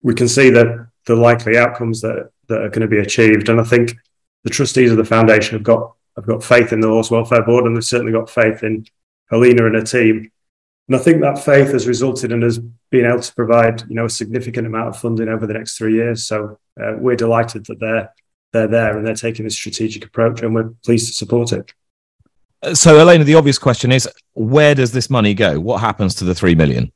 We 0.04 0.14
can 0.14 0.28
see 0.28 0.50
that 0.52 0.88
the 1.06 1.16
likely 1.16 1.58
outcomes 1.58 2.02
that, 2.02 2.30
that 2.48 2.62
are 2.62 2.70
going 2.70 2.82
to 2.82 2.88
be 2.88 3.00
achieved. 3.00 3.50
And 3.50 3.60
I 3.60 3.64
think 3.64 3.96
the 4.44 4.50
trustees 4.50 4.92
of 4.92 4.98
the 4.98 5.06
foundation 5.06 5.56
have 5.56 5.64
got 5.64 5.94
have 6.16 6.26
got 6.26 6.44
faith 6.44 6.72
in 6.72 6.80
the 6.80 6.88
horse 6.88 7.12
welfare 7.12 7.44
board, 7.44 7.66
and 7.66 7.76
they've 7.76 7.84
certainly 7.84 8.14
got 8.14 8.30
faith 8.30 8.64
in 8.64 8.86
Helena 9.30 9.66
and 9.66 9.76
her 9.76 9.82
team. 9.82 10.32
And 10.88 10.95
I 10.95 11.00
think 11.00 11.21
that 11.21 11.43
faith 11.43 11.71
has 11.71 11.88
resulted 11.88 12.32
in 12.32 12.43
us 12.43 12.60
being 12.91 13.06
able 13.06 13.21
to 13.21 13.34
provide, 13.34 13.82
you 13.89 13.95
know, 13.95 14.06
a 14.06 14.10
significant 14.10 14.67
amount 14.67 14.89
of 14.89 14.98
funding 14.98 15.30
over 15.30 15.48
the 15.48 15.54
next 15.54 15.78
three 15.78 15.95
years. 15.95 16.26
So 16.26 16.60
uh, 16.80 16.93
we're 16.98 17.15
delighted 17.15 17.65
that 17.65 17.80
they're 17.80 18.13
they're 18.54 18.67
there 18.67 18.98
and 18.98 19.06
they're 19.06 19.15
taking 19.15 19.43
this 19.43 19.56
strategic 19.56 20.06
approach, 20.06 20.41
and 20.41 20.56
we're 20.56 20.69
pleased 20.86 21.08
to 21.08 21.13
support 21.13 21.52
it 21.52 21.74
So, 22.74 22.98
Helena, 22.98 23.24
the 23.24 23.36
obvious 23.36 23.60
question 23.60 23.91
is 23.91 24.10
where 24.34 24.74
does 24.74 24.91
this 24.91 25.10
money 25.10 25.34
go? 25.34 25.60
What 25.60 25.82
happens 25.82 26.15
to 26.15 26.24
the 26.24 26.34
three 26.34 26.56
million? 26.56 26.91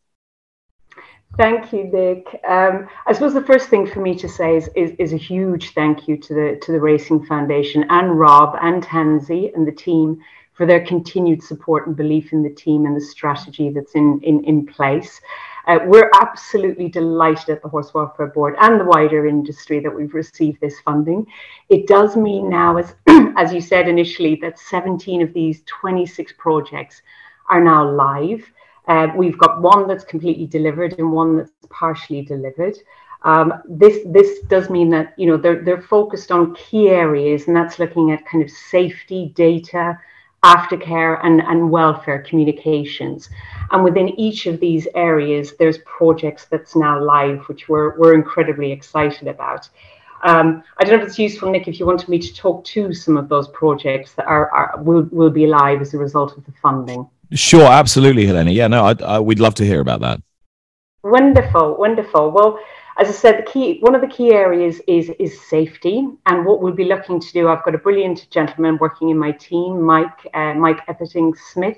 Thank 1.37 1.71
you, 1.71 1.83
Nick. 1.85 2.25
Um, 2.47 2.87
I 3.05 3.13
suppose 3.13 3.33
the 3.33 3.43
first 3.43 3.69
thing 3.69 3.85
for 3.85 4.01
me 4.01 4.15
to 4.15 4.27
say 4.27 4.57
is, 4.57 4.69
is, 4.75 4.91
is, 4.99 5.13
a 5.13 5.17
huge 5.17 5.73
thank 5.73 6.07
you 6.07 6.17
to 6.17 6.33
the 6.33 6.59
to 6.63 6.71
the 6.71 6.79
Racing 6.79 7.25
Foundation 7.25 7.85
and 7.89 8.19
Rob 8.19 8.57
and 8.61 8.83
Tansy 8.83 9.51
and 9.53 9.67
the 9.67 9.71
team 9.71 10.21
for 10.59 10.65
their 10.65 10.85
continued 10.85 11.41
support 11.41 11.87
and 11.87 11.95
belief 11.95 12.33
in 12.33 12.43
the 12.43 12.49
team 12.49 12.85
and 12.85 12.93
the 12.93 12.99
strategy 12.99 13.69
that's 13.69 13.95
in 13.95 14.19
in, 14.23 14.43
in 14.43 14.65
place. 14.65 15.21
Uh, 15.65 15.79
we're 15.85 16.11
absolutely 16.19 16.89
delighted 16.89 17.47
at 17.47 17.61
the 17.61 17.69
Horse 17.69 17.93
Welfare 17.93 18.27
Board 18.27 18.55
and 18.59 18.77
the 18.77 18.83
wider 18.83 19.25
industry 19.25 19.79
that 19.79 19.95
we've 19.95 20.13
received 20.13 20.59
this 20.59 20.77
funding. 20.81 21.25
It 21.69 21.87
does 21.87 22.17
mean 22.17 22.49
now, 22.49 22.75
as, 22.75 22.93
as 23.37 23.53
you 23.53 23.61
said 23.61 23.87
initially, 23.87 24.35
that 24.41 24.59
17 24.59 25.21
of 25.21 25.31
these 25.33 25.61
26 25.65 26.33
projects 26.37 27.03
are 27.49 27.63
now 27.63 27.89
live. 27.89 28.43
Uh, 28.85 29.07
we've 29.15 29.37
got 29.37 29.61
one 29.61 29.87
that's 29.87 30.03
completely 30.03 30.45
delivered 30.45 30.93
and 30.99 31.09
one 31.09 31.37
that's 31.37 31.51
partially 31.69 32.21
delivered. 32.21 32.75
Um, 33.23 33.53
this 33.65 33.99
this 34.07 34.39
does 34.49 34.69
mean 34.69 34.89
that 34.89 35.13
you 35.15 35.27
know 35.27 35.37
they're 35.37 35.63
they're 35.63 35.81
focused 35.81 36.33
on 36.33 36.53
key 36.55 36.89
areas, 36.89 37.47
and 37.47 37.55
that's 37.55 37.79
looking 37.79 38.11
at 38.11 38.25
kind 38.25 38.43
of 38.43 38.51
safety, 38.51 39.31
data, 39.35 39.97
aftercare 40.43 41.19
and, 41.23 41.41
and 41.41 41.69
welfare 41.69 42.21
communications. 42.21 43.29
And 43.71 43.83
within 43.83 44.09
each 44.19 44.45
of 44.45 44.59
these 44.59 44.87
areas, 44.95 45.53
there's 45.57 45.79
projects 45.79 46.45
that's 46.45 46.75
now 46.75 47.03
live, 47.03 47.41
which 47.47 47.67
we're, 47.67 47.97
we're 47.97 48.13
incredibly 48.13 48.71
excited 48.71 49.27
about. 49.27 49.69
Um, 50.23 50.63
I 50.77 50.83
don't 50.83 50.97
know 50.97 51.03
if 51.03 51.09
it's 51.09 51.19
useful, 51.19 51.49
Nick, 51.49 51.67
if 51.67 51.79
you 51.79 51.85
wanted 51.85 52.09
me 52.09 52.19
to 52.19 52.35
talk 52.35 52.65
to 52.65 52.93
some 52.93 53.15
of 53.15 53.29
those 53.29 53.47
projects 53.49 54.13
that 54.13 54.25
are, 54.25 54.51
are 54.51 54.81
will, 54.81 55.03
will 55.11 55.29
be 55.29 55.47
live 55.47 55.81
as 55.81 55.93
a 55.93 55.97
result 55.97 56.37
of 56.37 56.45
the 56.45 56.53
funding. 56.61 57.07
Sure, 57.31 57.65
absolutely, 57.65 58.25
Helena. 58.25 58.51
Yeah, 58.51 58.67
no, 58.67 58.85
I, 58.85 58.95
I, 59.03 59.19
we'd 59.19 59.39
love 59.39 59.55
to 59.55 59.65
hear 59.65 59.79
about 59.79 60.01
that. 60.01 60.21
Wonderful, 61.03 61.77
wonderful. 61.77 62.31
Well, 62.31 62.59
as 62.99 63.07
I 63.07 63.11
said, 63.11 63.37
the 63.37 63.49
key 63.49 63.79
one 63.79 63.95
of 63.95 64.01
the 64.01 64.07
key 64.07 64.33
areas 64.33 64.81
is 64.85 65.09
is 65.19 65.41
safety, 65.49 66.05
and 66.25 66.45
what 66.45 66.61
we'll 66.61 66.73
be 66.73 66.83
looking 66.83 67.19
to 67.19 67.33
do. 67.33 67.47
I've 67.47 67.63
got 67.63 67.73
a 67.73 67.77
brilliant 67.77 68.29
gentleman 68.29 68.77
working 68.77 69.09
in 69.09 69.17
my 69.17 69.31
team, 69.31 69.81
Mike 69.81 70.27
uh, 70.33 70.53
Mike 70.55 70.81
Epping 70.89 71.33
Smith, 71.53 71.77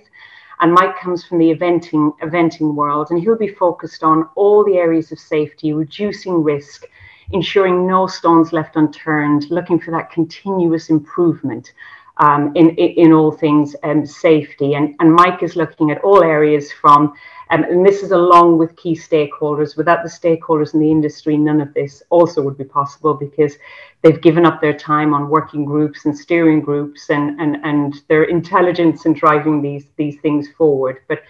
and 0.61 0.73
Mike 0.73 0.99
comes 0.99 1.23
from 1.23 1.37
the 1.37 1.53
eventing 1.53 2.17
eventing 2.21 2.73
world, 2.73 3.11
and 3.11 3.21
he'll 3.21 3.37
be 3.37 3.53
focused 3.53 4.03
on 4.03 4.27
all 4.35 4.65
the 4.65 4.77
areas 4.77 5.11
of 5.11 5.19
safety, 5.19 5.73
reducing 5.73 6.43
risk, 6.43 6.85
ensuring 7.31 7.85
no 7.85 8.07
stones 8.07 8.51
left 8.51 8.75
unturned, 8.75 9.49
looking 9.51 9.79
for 9.79 9.91
that 9.91 10.09
continuous 10.09 10.89
improvement. 10.89 11.73
Um, 12.17 12.51
in, 12.55 12.71
in, 12.71 12.89
in 13.05 13.13
all 13.13 13.31
things 13.31 13.75
um, 13.81 14.05
safety. 14.05 14.75
And, 14.75 14.95
and 14.99 15.11
Mike 15.11 15.41
is 15.41 15.55
looking 15.55 15.89
at 15.89 16.03
all 16.03 16.21
areas 16.21 16.71
from 16.71 17.13
um, 17.51 17.65
and 17.65 17.85
this 17.85 18.01
is 18.01 18.11
along 18.11 18.57
with 18.57 18.77
key 18.77 18.95
stakeholders. 18.95 19.75
Without 19.75 20.03
the 20.03 20.09
stakeholders 20.09 20.73
in 20.73 20.79
the 20.79 20.89
industry, 20.89 21.35
none 21.37 21.59
of 21.59 21.73
this 21.73 22.01
also 22.09 22.41
would 22.41 22.57
be 22.57 22.63
possible 22.63 23.13
because 23.13 23.55
they've 24.01 24.21
given 24.21 24.45
up 24.45 24.61
their 24.61 24.73
time 24.73 25.13
on 25.13 25.29
working 25.29 25.65
groups 25.65 26.05
and 26.05 26.17
steering 26.17 26.61
groups 26.61 27.09
and, 27.09 27.39
and, 27.41 27.57
and 27.63 28.01
their 28.07 28.23
intelligence 28.23 29.05
in 29.05 29.13
driving 29.13 29.61
these, 29.61 29.85
these 29.97 30.17
things 30.21 30.47
forward. 30.57 31.01
But 31.09 31.23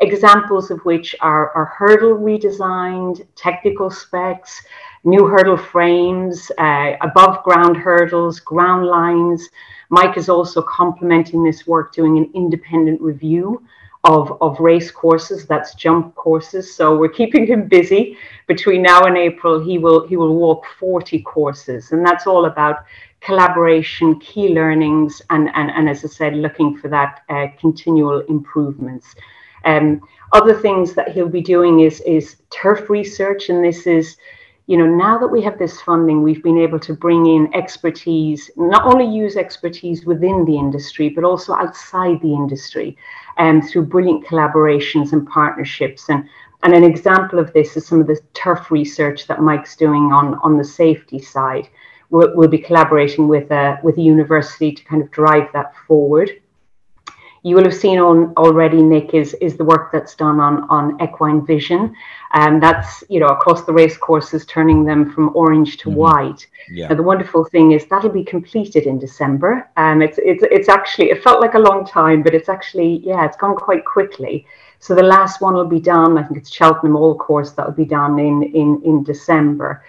examples 0.00 0.72
of 0.72 0.80
which 0.80 1.14
are, 1.20 1.50
are 1.52 1.66
hurdle 1.66 2.16
redesigned, 2.16 3.24
technical 3.36 3.88
specs, 3.88 4.60
new 5.04 5.26
hurdle 5.26 5.56
frames, 5.56 6.50
uh, 6.58 6.94
above 7.02 7.44
ground 7.44 7.76
hurdles, 7.76 8.40
ground 8.40 8.86
lines. 8.86 9.48
Mike 9.90 10.16
is 10.16 10.28
also 10.28 10.60
complementing 10.60 11.44
this 11.44 11.68
work 11.68 11.94
doing 11.94 12.18
an 12.18 12.30
independent 12.34 13.00
review 13.00 13.62
of, 14.04 14.36
of 14.40 14.58
race 14.60 14.90
courses, 14.90 15.46
that's 15.46 15.74
jump 15.74 16.14
courses. 16.14 16.74
So 16.74 16.96
we're 16.96 17.08
keeping 17.08 17.46
him 17.46 17.66
busy. 17.68 18.16
Between 18.46 18.82
now 18.82 19.02
and 19.02 19.16
April, 19.16 19.60
he 19.60 19.78
will 19.78 20.06
he 20.06 20.16
will 20.16 20.34
walk 20.36 20.64
40 20.78 21.20
courses, 21.22 21.92
and 21.92 22.04
that's 22.06 22.26
all 22.26 22.46
about 22.46 22.84
collaboration, 23.20 24.18
key 24.20 24.48
learnings, 24.50 25.20
and 25.30 25.50
and, 25.54 25.70
and 25.70 25.88
as 25.88 26.04
I 26.04 26.08
said, 26.08 26.34
looking 26.34 26.76
for 26.78 26.88
that 26.88 27.22
uh, 27.28 27.48
continual 27.60 28.20
improvements. 28.28 29.14
Um, 29.64 30.00
other 30.32 30.54
things 30.54 30.94
that 30.94 31.12
he'll 31.12 31.28
be 31.28 31.42
doing 31.42 31.80
is 31.80 32.00
is 32.02 32.36
turf 32.50 32.88
research, 32.88 33.48
and 33.48 33.64
this 33.64 33.86
is 33.86 34.16
you 34.68 34.76
know, 34.76 34.86
now 34.86 35.16
that 35.16 35.26
we 35.26 35.40
have 35.40 35.58
this 35.58 35.80
funding, 35.80 36.22
we've 36.22 36.42
been 36.42 36.58
able 36.58 36.78
to 36.80 36.92
bring 36.92 37.24
in 37.24 37.52
expertise, 37.54 38.50
not 38.54 38.84
only 38.84 39.06
use 39.06 39.34
expertise 39.34 40.04
within 40.04 40.44
the 40.44 40.58
industry, 40.58 41.08
but 41.08 41.24
also 41.24 41.54
outside 41.54 42.20
the 42.20 42.34
industry 42.34 42.94
um, 43.38 43.62
through 43.62 43.86
brilliant 43.86 44.26
collaborations 44.26 45.14
and 45.14 45.26
partnerships. 45.26 46.10
And, 46.10 46.28
and 46.64 46.74
an 46.74 46.84
example 46.84 47.38
of 47.38 47.50
this 47.54 47.78
is 47.78 47.86
some 47.86 47.98
of 47.98 48.06
the 48.06 48.20
turf 48.34 48.70
research 48.70 49.26
that 49.26 49.40
Mike's 49.40 49.74
doing 49.74 50.12
on, 50.12 50.34
on 50.42 50.58
the 50.58 50.64
safety 50.64 51.18
side. 51.18 51.66
We'll, 52.10 52.36
we'll 52.36 52.48
be 52.48 52.58
collaborating 52.58 53.26
with 53.26 53.50
a, 53.50 53.78
with 53.82 53.96
a 53.96 54.02
university 54.02 54.70
to 54.72 54.84
kind 54.84 55.00
of 55.00 55.10
drive 55.10 55.48
that 55.54 55.72
forward 55.86 56.42
you 57.42 57.54
will 57.54 57.64
have 57.64 57.74
seen 57.74 57.98
on 57.98 58.32
already, 58.36 58.82
Nick, 58.82 59.14
is 59.14 59.34
is 59.34 59.56
the 59.56 59.64
work 59.64 59.90
that's 59.92 60.14
done 60.14 60.40
on 60.40 60.64
on 60.68 61.00
equine 61.02 61.44
vision, 61.44 61.94
and 62.32 62.54
um, 62.54 62.60
that's 62.60 63.04
you 63.08 63.20
know 63.20 63.28
across 63.28 63.64
the 63.64 63.72
race 63.72 63.96
courses, 63.96 64.44
turning 64.46 64.84
them 64.84 65.10
from 65.12 65.34
orange 65.36 65.78
to 65.78 65.88
mm-hmm. 65.88 65.98
white. 65.98 66.46
Yeah. 66.70 66.88
Now, 66.88 66.96
the 66.96 67.02
wonderful 67.02 67.44
thing 67.44 67.72
is 67.72 67.86
that'll 67.86 68.10
be 68.10 68.24
completed 68.24 68.84
in 68.84 68.98
December, 68.98 69.70
and 69.76 70.02
it's 70.02 70.18
it's 70.18 70.42
it's 70.50 70.68
actually 70.68 71.10
it 71.10 71.22
felt 71.22 71.40
like 71.40 71.54
a 71.54 71.58
long 71.58 71.86
time, 71.86 72.22
but 72.22 72.34
it's 72.34 72.48
actually 72.48 73.00
yeah, 73.04 73.24
it's 73.24 73.36
gone 73.36 73.56
quite 73.56 73.84
quickly. 73.84 74.46
So 74.80 74.94
the 74.94 75.02
last 75.02 75.40
one 75.40 75.54
will 75.54 75.66
be 75.66 75.80
done. 75.80 76.16
I 76.18 76.22
think 76.22 76.38
it's 76.38 76.52
Cheltenham 76.52 76.96
All 76.96 77.16
course 77.16 77.52
that 77.52 77.66
will 77.66 77.74
be 77.74 77.84
done 77.84 78.18
in 78.18 78.42
in 78.42 78.82
in 78.84 79.02
December. 79.02 79.82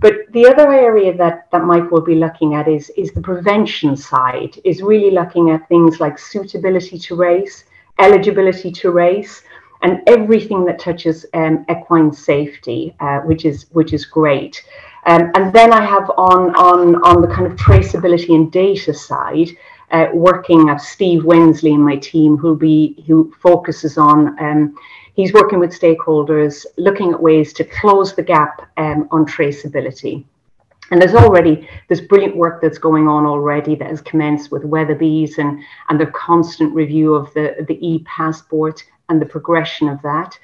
But 0.00 0.32
the 0.32 0.46
other 0.46 0.72
area 0.72 1.14
that, 1.18 1.50
that 1.52 1.64
Mike 1.64 1.90
will 1.90 2.00
be 2.00 2.14
looking 2.14 2.54
at 2.54 2.66
is, 2.66 2.90
is 2.96 3.12
the 3.12 3.20
prevention 3.20 3.96
side, 3.96 4.58
is 4.64 4.80
really 4.80 5.10
looking 5.10 5.50
at 5.50 5.68
things 5.68 6.00
like 6.00 6.18
suitability 6.18 6.98
to 7.00 7.16
race, 7.16 7.64
eligibility 7.98 8.70
to 8.72 8.90
race, 8.90 9.42
and 9.82 10.00
everything 10.06 10.64
that 10.64 10.78
touches 10.78 11.26
um, 11.34 11.66
equine 11.70 12.12
safety, 12.12 12.94
uh, 13.00 13.18
which 13.20 13.44
is 13.44 13.66
which 13.72 13.92
is 13.92 14.04
great. 14.04 14.62
Um, 15.06 15.30
and 15.34 15.52
then 15.52 15.72
I 15.72 15.84
have 15.84 16.10
on 16.16 16.54
on 16.54 16.96
on 17.02 17.22
the 17.22 17.28
kind 17.28 17.46
of 17.46 17.58
traceability 17.58 18.34
and 18.34 18.52
data 18.52 18.92
side, 18.92 19.50
uh, 19.90 20.06
working 20.12 20.70
of 20.70 20.80
Steve 20.80 21.24
Wensley 21.24 21.74
and 21.74 21.84
my 21.84 21.96
team, 21.96 22.36
who'll 22.36 22.54
be 22.54 23.04
who 23.06 23.32
focuses 23.40 23.98
on 23.98 24.38
um, 24.40 24.76
he's 25.14 25.32
working 25.32 25.58
with 25.58 25.78
stakeholders, 25.78 26.64
looking 26.78 27.12
at 27.12 27.22
ways 27.22 27.52
to 27.54 27.64
close 27.64 28.14
the 28.14 28.22
gap 28.22 28.70
um, 28.76 29.08
on 29.10 29.26
traceability. 29.26 30.24
And 30.90 31.00
there's 31.00 31.14
already 31.14 31.68
this 31.88 32.00
brilliant 32.00 32.36
work 32.36 32.60
that's 32.60 32.78
going 32.78 33.06
on 33.06 33.24
already 33.24 33.76
that 33.76 33.88
has 33.88 34.00
commenced 34.00 34.50
with 34.50 34.62
Weatherbys 34.62 35.38
and 35.38 35.62
and 35.88 36.00
the 36.00 36.06
constant 36.06 36.74
review 36.74 37.14
of 37.14 37.32
the 37.34 37.64
the 37.68 37.78
e 37.86 38.04
passport 38.04 38.84
and 39.08 39.20
the 39.20 39.26
progression 39.26 39.88
of 39.88 40.02
that. 40.02 40.38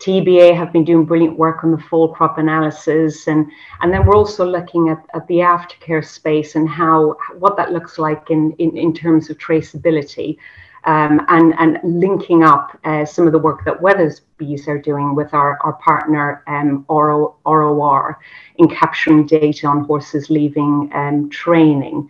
TBA 0.00 0.56
have 0.56 0.72
been 0.72 0.84
doing 0.84 1.04
brilliant 1.04 1.36
work 1.36 1.64
on 1.64 1.72
the 1.72 1.78
full 1.78 2.08
crop 2.08 2.38
analysis, 2.38 3.26
and 3.26 3.50
and 3.80 3.92
then 3.92 4.06
we're 4.06 4.16
also 4.16 4.46
looking 4.46 4.88
at, 4.90 5.04
at 5.14 5.26
the 5.26 5.36
aftercare 5.36 6.04
space 6.04 6.54
and 6.54 6.68
how 6.68 7.16
what 7.38 7.56
that 7.56 7.72
looks 7.72 7.98
like 7.98 8.30
in 8.30 8.52
in, 8.58 8.76
in 8.76 8.94
terms 8.94 9.28
of 9.28 9.38
traceability 9.38 10.38
um, 10.84 11.24
and, 11.28 11.54
and 11.58 11.78
linking 11.82 12.42
up 12.42 12.78
uh, 12.84 13.04
some 13.04 13.26
of 13.26 13.32
the 13.32 13.38
work 13.38 13.64
that 13.64 13.78
Weatherbys 13.80 14.68
are 14.68 14.78
doing 14.78 15.14
with 15.14 15.34
our, 15.34 15.58
our 15.62 15.74
partner 15.74 16.42
um, 16.46 16.86
RO, 16.88 17.36
ROR 17.44 18.18
in 18.56 18.68
capturing 18.68 19.26
data 19.26 19.66
on 19.66 19.84
horses 19.84 20.30
leaving 20.30 20.90
um, 20.94 21.28
training. 21.30 22.08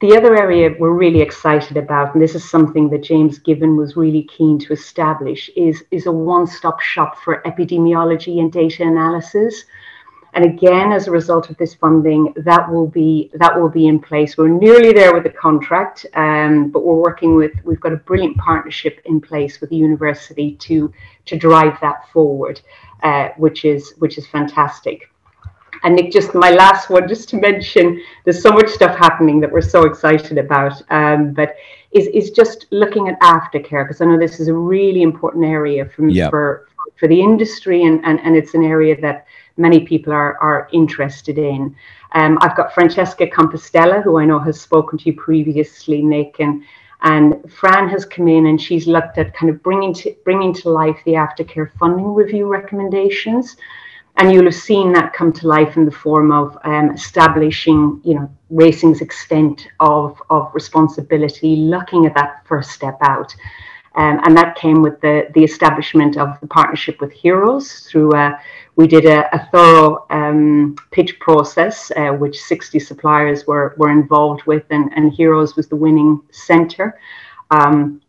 The 0.00 0.16
other 0.16 0.34
area 0.34 0.74
we're 0.78 0.92
really 0.92 1.20
excited 1.20 1.76
about, 1.76 2.14
and 2.14 2.22
this 2.22 2.34
is 2.34 2.48
something 2.48 2.88
that 2.88 3.02
James 3.02 3.38
Given 3.38 3.76
was 3.76 3.96
really 3.96 4.22
keen 4.22 4.58
to 4.60 4.72
establish, 4.72 5.50
is, 5.56 5.84
is 5.90 6.06
a 6.06 6.12
one 6.12 6.46
stop 6.46 6.80
shop 6.80 7.18
for 7.18 7.42
epidemiology 7.44 8.40
and 8.40 8.50
data 8.50 8.84
analysis. 8.84 9.64
And 10.32 10.46
again, 10.46 10.90
as 10.92 11.06
a 11.06 11.10
result 11.10 11.50
of 11.50 11.58
this 11.58 11.74
funding, 11.74 12.32
that 12.36 12.70
will 12.70 12.86
be 12.86 13.30
that 13.34 13.60
will 13.60 13.68
be 13.68 13.88
in 13.88 13.98
place. 13.98 14.38
We're 14.38 14.48
nearly 14.48 14.94
there 14.94 15.12
with 15.12 15.24
the 15.24 15.30
contract, 15.30 16.06
um, 16.14 16.70
but 16.70 16.82
we're 16.82 16.94
working 16.94 17.34
with. 17.34 17.52
We've 17.64 17.80
got 17.80 17.92
a 17.92 17.96
brilliant 17.96 18.38
partnership 18.38 19.02
in 19.04 19.20
place 19.20 19.60
with 19.60 19.68
the 19.68 19.76
university 19.76 20.54
to 20.66 20.90
to 21.26 21.36
drive 21.36 21.78
that 21.80 22.08
forward, 22.12 22.60
uh, 23.02 23.30
which 23.36 23.64
is 23.64 23.92
which 23.98 24.18
is 24.18 24.26
fantastic. 24.28 25.09
And 25.82 25.96
Nick, 25.96 26.12
just 26.12 26.34
my 26.34 26.50
last 26.50 26.90
one, 26.90 27.08
just 27.08 27.28
to 27.30 27.36
mention, 27.36 28.02
there's 28.24 28.42
so 28.42 28.50
much 28.50 28.68
stuff 28.68 28.96
happening 28.96 29.40
that 29.40 29.50
we're 29.50 29.60
so 29.62 29.84
excited 29.84 30.38
about. 30.38 30.82
Um, 30.90 31.32
but 31.32 31.56
is 31.92 32.06
is 32.08 32.30
just 32.30 32.66
looking 32.70 33.08
at 33.08 33.18
aftercare 33.20 33.84
because 33.84 34.00
I 34.00 34.04
know 34.04 34.18
this 34.18 34.40
is 34.40 34.48
a 34.48 34.54
really 34.54 35.02
important 35.02 35.44
area 35.44 35.84
from 35.86 36.08
yep. 36.10 36.30
for 36.30 36.68
for 36.96 37.08
the 37.08 37.20
industry 37.20 37.84
and, 37.84 38.04
and 38.04 38.20
and 38.20 38.36
it's 38.36 38.54
an 38.54 38.64
area 38.64 39.00
that 39.00 39.26
many 39.56 39.80
people 39.80 40.12
are, 40.12 40.38
are 40.38 40.68
interested 40.72 41.38
in. 41.38 41.74
Um, 42.12 42.38
I've 42.40 42.56
got 42.56 42.72
Francesca 42.74 43.26
Compostela, 43.26 44.02
who 44.02 44.18
I 44.18 44.24
know 44.24 44.38
has 44.38 44.60
spoken 44.60 44.98
to 44.98 45.04
you 45.06 45.14
previously, 45.14 46.02
Nick, 46.02 46.36
and 46.40 46.62
And 47.02 47.50
Fran 47.50 47.88
has 47.88 48.04
come 48.04 48.28
in 48.28 48.46
and 48.46 48.60
she's 48.60 48.86
looked 48.86 49.16
at 49.18 49.34
kind 49.34 49.50
of 49.50 49.62
bringing 49.62 49.94
to 49.94 50.14
bringing 50.24 50.52
to 50.54 50.70
life 50.70 50.98
the 51.04 51.12
aftercare 51.12 51.70
funding 51.78 52.14
review 52.14 52.46
recommendations. 52.46 53.56
And 54.16 54.32
you'll 54.32 54.44
have 54.44 54.54
seen 54.54 54.92
that 54.92 55.12
come 55.12 55.32
to 55.34 55.46
life 55.48 55.76
in 55.76 55.84
the 55.84 55.92
form 55.92 56.30
of 56.30 56.58
um, 56.64 56.90
establishing, 56.90 58.00
you 58.04 58.14
know, 58.14 58.30
racing's 58.50 59.00
extent 59.00 59.68
of, 59.78 60.20
of 60.28 60.50
responsibility, 60.54 61.56
looking 61.56 62.06
at 62.06 62.14
that 62.14 62.44
first 62.46 62.70
step 62.72 62.98
out. 63.02 63.34
Um, 63.96 64.20
and 64.24 64.36
that 64.36 64.56
came 64.56 64.82
with 64.82 65.00
the, 65.00 65.28
the 65.34 65.42
establishment 65.42 66.16
of 66.16 66.38
the 66.40 66.46
partnership 66.46 67.00
with 67.00 67.12
Heroes 67.12 67.80
through 67.88 68.14
a, 68.14 68.38
we 68.76 68.86
did 68.86 69.04
a, 69.04 69.34
a 69.34 69.48
thorough 69.50 70.06
um, 70.10 70.76
pitch 70.92 71.18
process, 71.18 71.90
uh, 71.96 72.10
which 72.10 72.40
60 72.40 72.78
suppliers 72.78 73.46
were, 73.46 73.74
were 73.78 73.90
involved 73.90 74.44
with, 74.44 74.64
and, 74.70 74.92
and 74.94 75.12
Heroes 75.12 75.56
was 75.56 75.66
the 75.66 75.76
winning 75.76 76.20
center. 76.30 77.00
Um, 77.50 78.00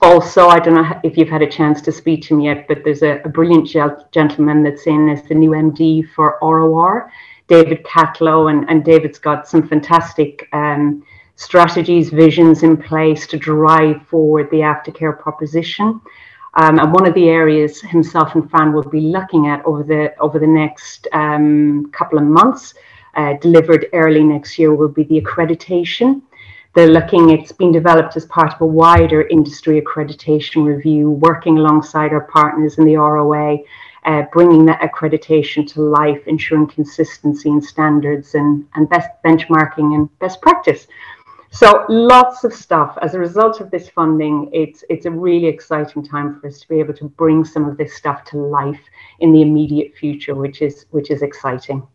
also, 0.00 0.48
I 0.48 0.58
don't 0.58 0.74
know 0.74 1.00
if 1.04 1.16
you've 1.16 1.28
had 1.28 1.42
a 1.42 1.50
chance 1.50 1.80
to 1.82 1.92
speak 1.92 2.22
to 2.22 2.34
him 2.34 2.40
yet, 2.40 2.66
but 2.66 2.82
there's 2.84 3.02
a, 3.02 3.20
a 3.24 3.28
brilliant 3.28 3.68
gentleman 4.12 4.62
that's 4.62 4.86
in 4.86 5.08
as 5.08 5.22
the 5.24 5.34
new 5.34 5.50
MD 5.50 6.08
for 6.14 6.38
ROR, 6.42 7.12
David 7.48 7.84
Catlow, 7.84 8.50
and, 8.50 8.68
and 8.70 8.84
David's 8.84 9.18
got 9.18 9.46
some 9.46 9.66
fantastic 9.68 10.48
um, 10.52 11.04
strategies, 11.36 12.10
visions 12.10 12.62
in 12.62 12.76
place 12.76 13.26
to 13.26 13.36
drive 13.36 14.06
forward 14.06 14.48
the 14.50 14.58
aftercare 14.58 15.18
proposition. 15.18 16.00
Um, 16.54 16.78
and 16.78 16.92
one 16.92 17.06
of 17.06 17.14
the 17.14 17.28
areas 17.28 17.80
himself 17.80 18.34
and 18.34 18.50
Fran 18.50 18.72
will 18.72 18.82
be 18.82 19.00
looking 19.00 19.46
at 19.46 19.64
over 19.64 19.82
the 19.82 20.14
over 20.20 20.38
the 20.38 20.46
next 20.46 21.08
um, 21.12 21.90
couple 21.92 22.18
of 22.18 22.24
months, 22.24 22.74
uh, 23.14 23.34
delivered 23.40 23.86
early 23.92 24.22
next 24.22 24.58
year, 24.58 24.74
will 24.74 24.88
be 24.88 25.04
the 25.04 25.20
accreditation. 25.20 26.20
They're 26.74 26.88
looking, 26.88 27.30
it's 27.30 27.52
been 27.52 27.70
developed 27.70 28.16
as 28.16 28.24
part 28.26 28.54
of 28.54 28.60
a 28.60 28.66
wider 28.66 29.22
industry 29.28 29.80
accreditation 29.80 30.64
review, 30.64 31.10
working 31.10 31.58
alongside 31.58 32.12
our 32.12 32.26
partners 32.28 32.78
in 32.78 32.86
the 32.86 32.96
ROA, 32.96 33.58
uh, 34.04 34.22
bringing 34.32 34.64
that 34.66 34.80
accreditation 34.80 35.70
to 35.72 35.82
life, 35.82 36.26
ensuring 36.26 36.66
consistency 36.66 37.50
in 37.50 37.60
standards 37.60 38.34
and, 38.34 38.66
and 38.74 38.88
best 38.88 39.10
benchmarking 39.22 39.94
and 39.94 40.18
best 40.18 40.40
practice. 40.40 40.86
So 41.50 41.84
lots 41.90 42.44
of 42.44 42.54
stuff. 42.54 42.96
As 43.02 43.12
a 43.14 43.18
result 43.18 43.60
of 43.60 43.70
this 43.70 43.90
funding, 43.90 44.48
it's 44.54 44.84
it's 44.88 45.04
a 45.04 45.10
really 45.10 45.48
exciting 45.48 46.02
time 46.02 46.40
for 46.40 46.46
us 46.46 46.58
to 46.60 46.68
be 46.68 46.80
able 46.80 46.94
to 46.94 47.04
bring 47.04 47.44
some 47.44 47.68
of 47.68 47.76
this 47.76 47.94
stuff 47.94 48.24
to 48.30 48.38
life 48.38 48.80
in 49.20 49.32
the 49.32 49.42
immediate 49.42 49.94
future, 49.94 50.34
which 50.34 50.62
is 50.62 50.86
which 50.92 51.10
is 51.10 51.20
exciting. 51.20 51.86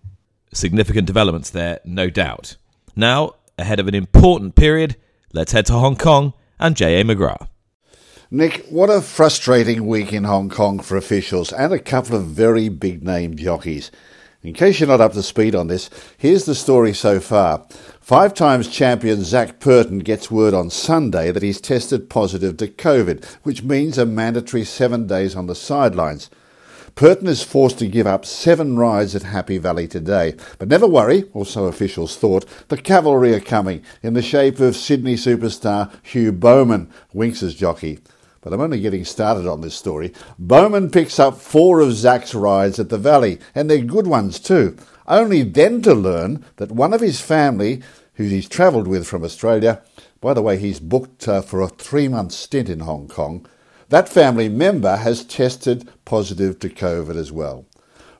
Significant 0.54 1.08
developments 1.08 1.50
there, 1.50 1.80
no 1.84 2.12
doubt. 2.12 2.56
Now, 2.96 3.34
ahead 3.58 3.80
of 3.80 3.88
an 3.88 3.96
important 3.96 4.56
period, 4.56 4.96
let's 5.34 5.52
head 5.52 5.66
to 5.68 5.74
Hong 5.74 5.96
Kong 5.96 6.34
and 6.60 6.76
J.A. 6.76 7.04
McGrath. 7.04 7.48
Nick, 8.30 8.66
what 8.70 8.90
a 8.90 9.02
frustrating 9.02 9.88
week 9.88 10.12
in 10.12 10.26
Hong 10.26 10.50
Kong 10.50 10.80
for 10.80 10.98
officials 10.98 11.54
and 11.54 11.72
a 11.72 11.80
couple 11.80 12.16
of 12.16 12.26
very 12.26 12.68
big 12.68 13.04
name 13.04 13.38
jockeys. 13.38 13.90
In 14.44 14.54
case 14.54 14.80
you're 14.80 14.88
not 14.88 15.02
up 15.02 15.14
to 15.14 15.24
speed 15.24 15.56
on 15.56 15.68
this, 15.68 15.90
here's 16.18 16.46
the 16.46 16.56
story 16.56 16.94
so 16.94 17.20
far. 17.20 17.66
Five 18.00 18.34
times 18.34 18.68
champion 18.68 19.24
Zac 19.24 19.60
Purton 19.60 20.00
gets 20.00 20.30
word 20.30 20.54
on 20.54 20.70
Sunday 20.70 21.32
that 21.32 21.44
he's 21.44 21.60
tested 21.60 22.10
positive 22.10 22.58
to 22.58 22.68
COVID, 22.68 23.26
which 23.44 23.64
means 23.64 23.98
a 23.98 24.06
mandatory 24.06 24.64
seven 24.64 25.08
days 25.08 25.36
on 25.36 25.48
the 25.48 25.56
sidelines. 25.56 26.30
Purton 26.98 27.28
is 27.28 27.44
forced 27.44 27.78
to 27.78 27.88
give 27.88 28.08
up 28.08 28.26
seven 28.26 28.76
rides 28.76 29.16
at 29.16 29.22
Happy 29.22 29.60
Valley 29.60 29.88
today. 29.88 30.34
But 30.58 30.68
never 30.68 30.88
worry, 30.88 31.26
or 31.32 31.46
so 31.46 31.66
officials 31.66 32.18
thought, 32.18 32.44
the 32.70 32.78
cavalry 32.78 33.36
are 33.36 33.40
coming 33.40 33.84
in 34.02 34.16
the 34.16 34.24
shape 34.24 34.60
of 34.60 34.76
Sydney 34.76 35.14
superstar 35.14 35.92
Hugh 36.02 36.32
Bowman, 36.32 36.92
Winx's 37.14 37.54
jockey 37.54 38.00
but 38.42 38.54
I'm 38.54 38.62
only 38.62 38.80
getting 38.80 39.04
started 39.04 39.46
on 39.46 39.60
this 39.60 39.76
story. 39.76 40.14
Bowman 40.40 40.90
picks 40.90 41.20
up 41.20 41.38
four 41.38 41.82
of 41.82 41.92
Zac's 41.92 42.34
rides 42.34 42.80
at 42.80 42.88
the 42.88 42.98
Valley, 42.98 43.40
and 43.54 43.70
they're 43.70 43.80
good 43.80 44.08
ones 44.08 44.40
too. 44.40 44.78
Only 45.06 45.44
then 45.44 45.82
to 45.82 45.94
learn 45.94 46.46
that 46.56 46.72
one 46.72 46.94
of 46.94 47.02
his 47.02 47.20
family, 47.20 47.82
who 48.14 48.24
he's 48.24 48.48
travelled 48.48 48.88
with 48.88 49.06
from 49.06 49.26
Australia, 49.26 49.82
by 50.22 50.34
the 50.34 50.42
way, 50.42 50.58
he's 50.58 50.80
booked 50.80 51.28
uh, 51.28 51.42
for 51.42 51.60
a 51.60 51.68
three 51.68 52.08
month 52.08 52.32
stint 52.32 52.70
in 52.70 52.80
Hong 52.80 53.10
Kong, 53.10 53.46
that 53.90 54.10
family 54.10 54.50
member 54.50 54.98
has 54.98 55.24
tested 55.24 55.88
positive 56.06 56.60
to 56.60 56.70
COVID 56.70 57.16
as 57.16 57.32
well. 57.32 57.66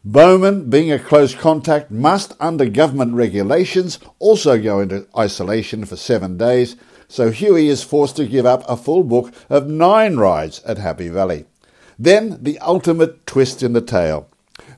Bowman, 0.06 0.70
being 0.70 0.92
a 0.92 1.00
close 1.00 1.36
contact, 1.36 1.92
must, 1.92 2.34
under 2.40 2.66
government 2.66 3.14
regulations, 3.14 4.00
also 4.20 4.62
go 4.62 4.80
into 4.80 5.08
isolation 5.18 5.84
for 5.84 5.98
seven 5.98 6.38
days 6.38 6.78
so 7.08 7.32
Huey 7.32 7.70
is 7.70 7.84
forced 7.84 8.18
to 8.18 8.26
give 8.26 8.46
up 8.46 8.64
a 8.68 8.76
full 8.76 9.04
book 9.04 9.34
of 9.50 9.68
nine 9.68 10.18
rides 10.18 10.62
at 10.64 10.78
Happy 10.78 11.10
Valley. 11.10 11.46
Then 11.98 12.44
the 12.44 12.60
ultimate 12.60 13.26
twist 13.26 13.64
in 13.64 13.74
the 13.74 13.82
tale. 13.82 14.28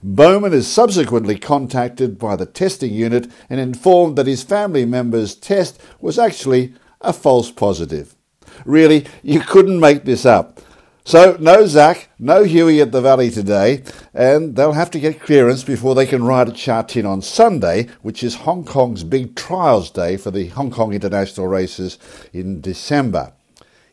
Bowman 0.04 0.54
is 0.54 0.68
subsequently 0.68 1.38
contacted 1.38 2.20
by 2.20 2.36
the 2.36 2.46
testing 2.46 2.94
unit 2.94 3.30
and 3.50 3.60
informed 3.60 4.16
that 4.16 4.28
his 4.28 4.44
family 4.44 4.86
member's 4.86 5.36
test 5.36 5.82
was 6.00 6.20
actually 6.20 6.74
a 7.02 7.12
false 7.12 7.52
positive. 7.52 8.16
Really, 8.64 9.06
you 9.24 9.42
couldn't 9.42 9.80
make 9.80 10.06
this 10.06 10.26
up. 10.26 10.62
So, 11.06 11.38
no 11.40 11.66
Zac, 11.66 12.10
no 12.20 12.44
Huey 12.44 12.82
at 12.82 12.92
the 12.92 13.02
Valley 13.02 13.32
today, 13.32 13.84
and 14.14 14.56
they'll 14.56 14.74
have 14.74 14.92
to 14.92 15.00
get 15.00 15.22
clearance 15.22 15.64
before 15.64 15.96
they 15.96 16.06
can 16.06 16.24
ride 16.24 16.50
at 16.50 16.58
Sha 16.58 16.84
Tin 16.84 17.06
on 17.06 17.22
Sunday, 17.22 17.88
which 18.02 18.24
is 18.24 18.36
Hong 18.36 18.64
Kong's 18.64 19.04
big 19.04 19.36
trials 19.36 19.90
day 19.90 20.18
for 20.18 20.30
the 20.30 20.48
Hong 20.50 20.70
Kong 20.70 20.94
International 20.94 21.48
Races 21.48 21.98
in 22.32 22.62
December. 22.62 23.34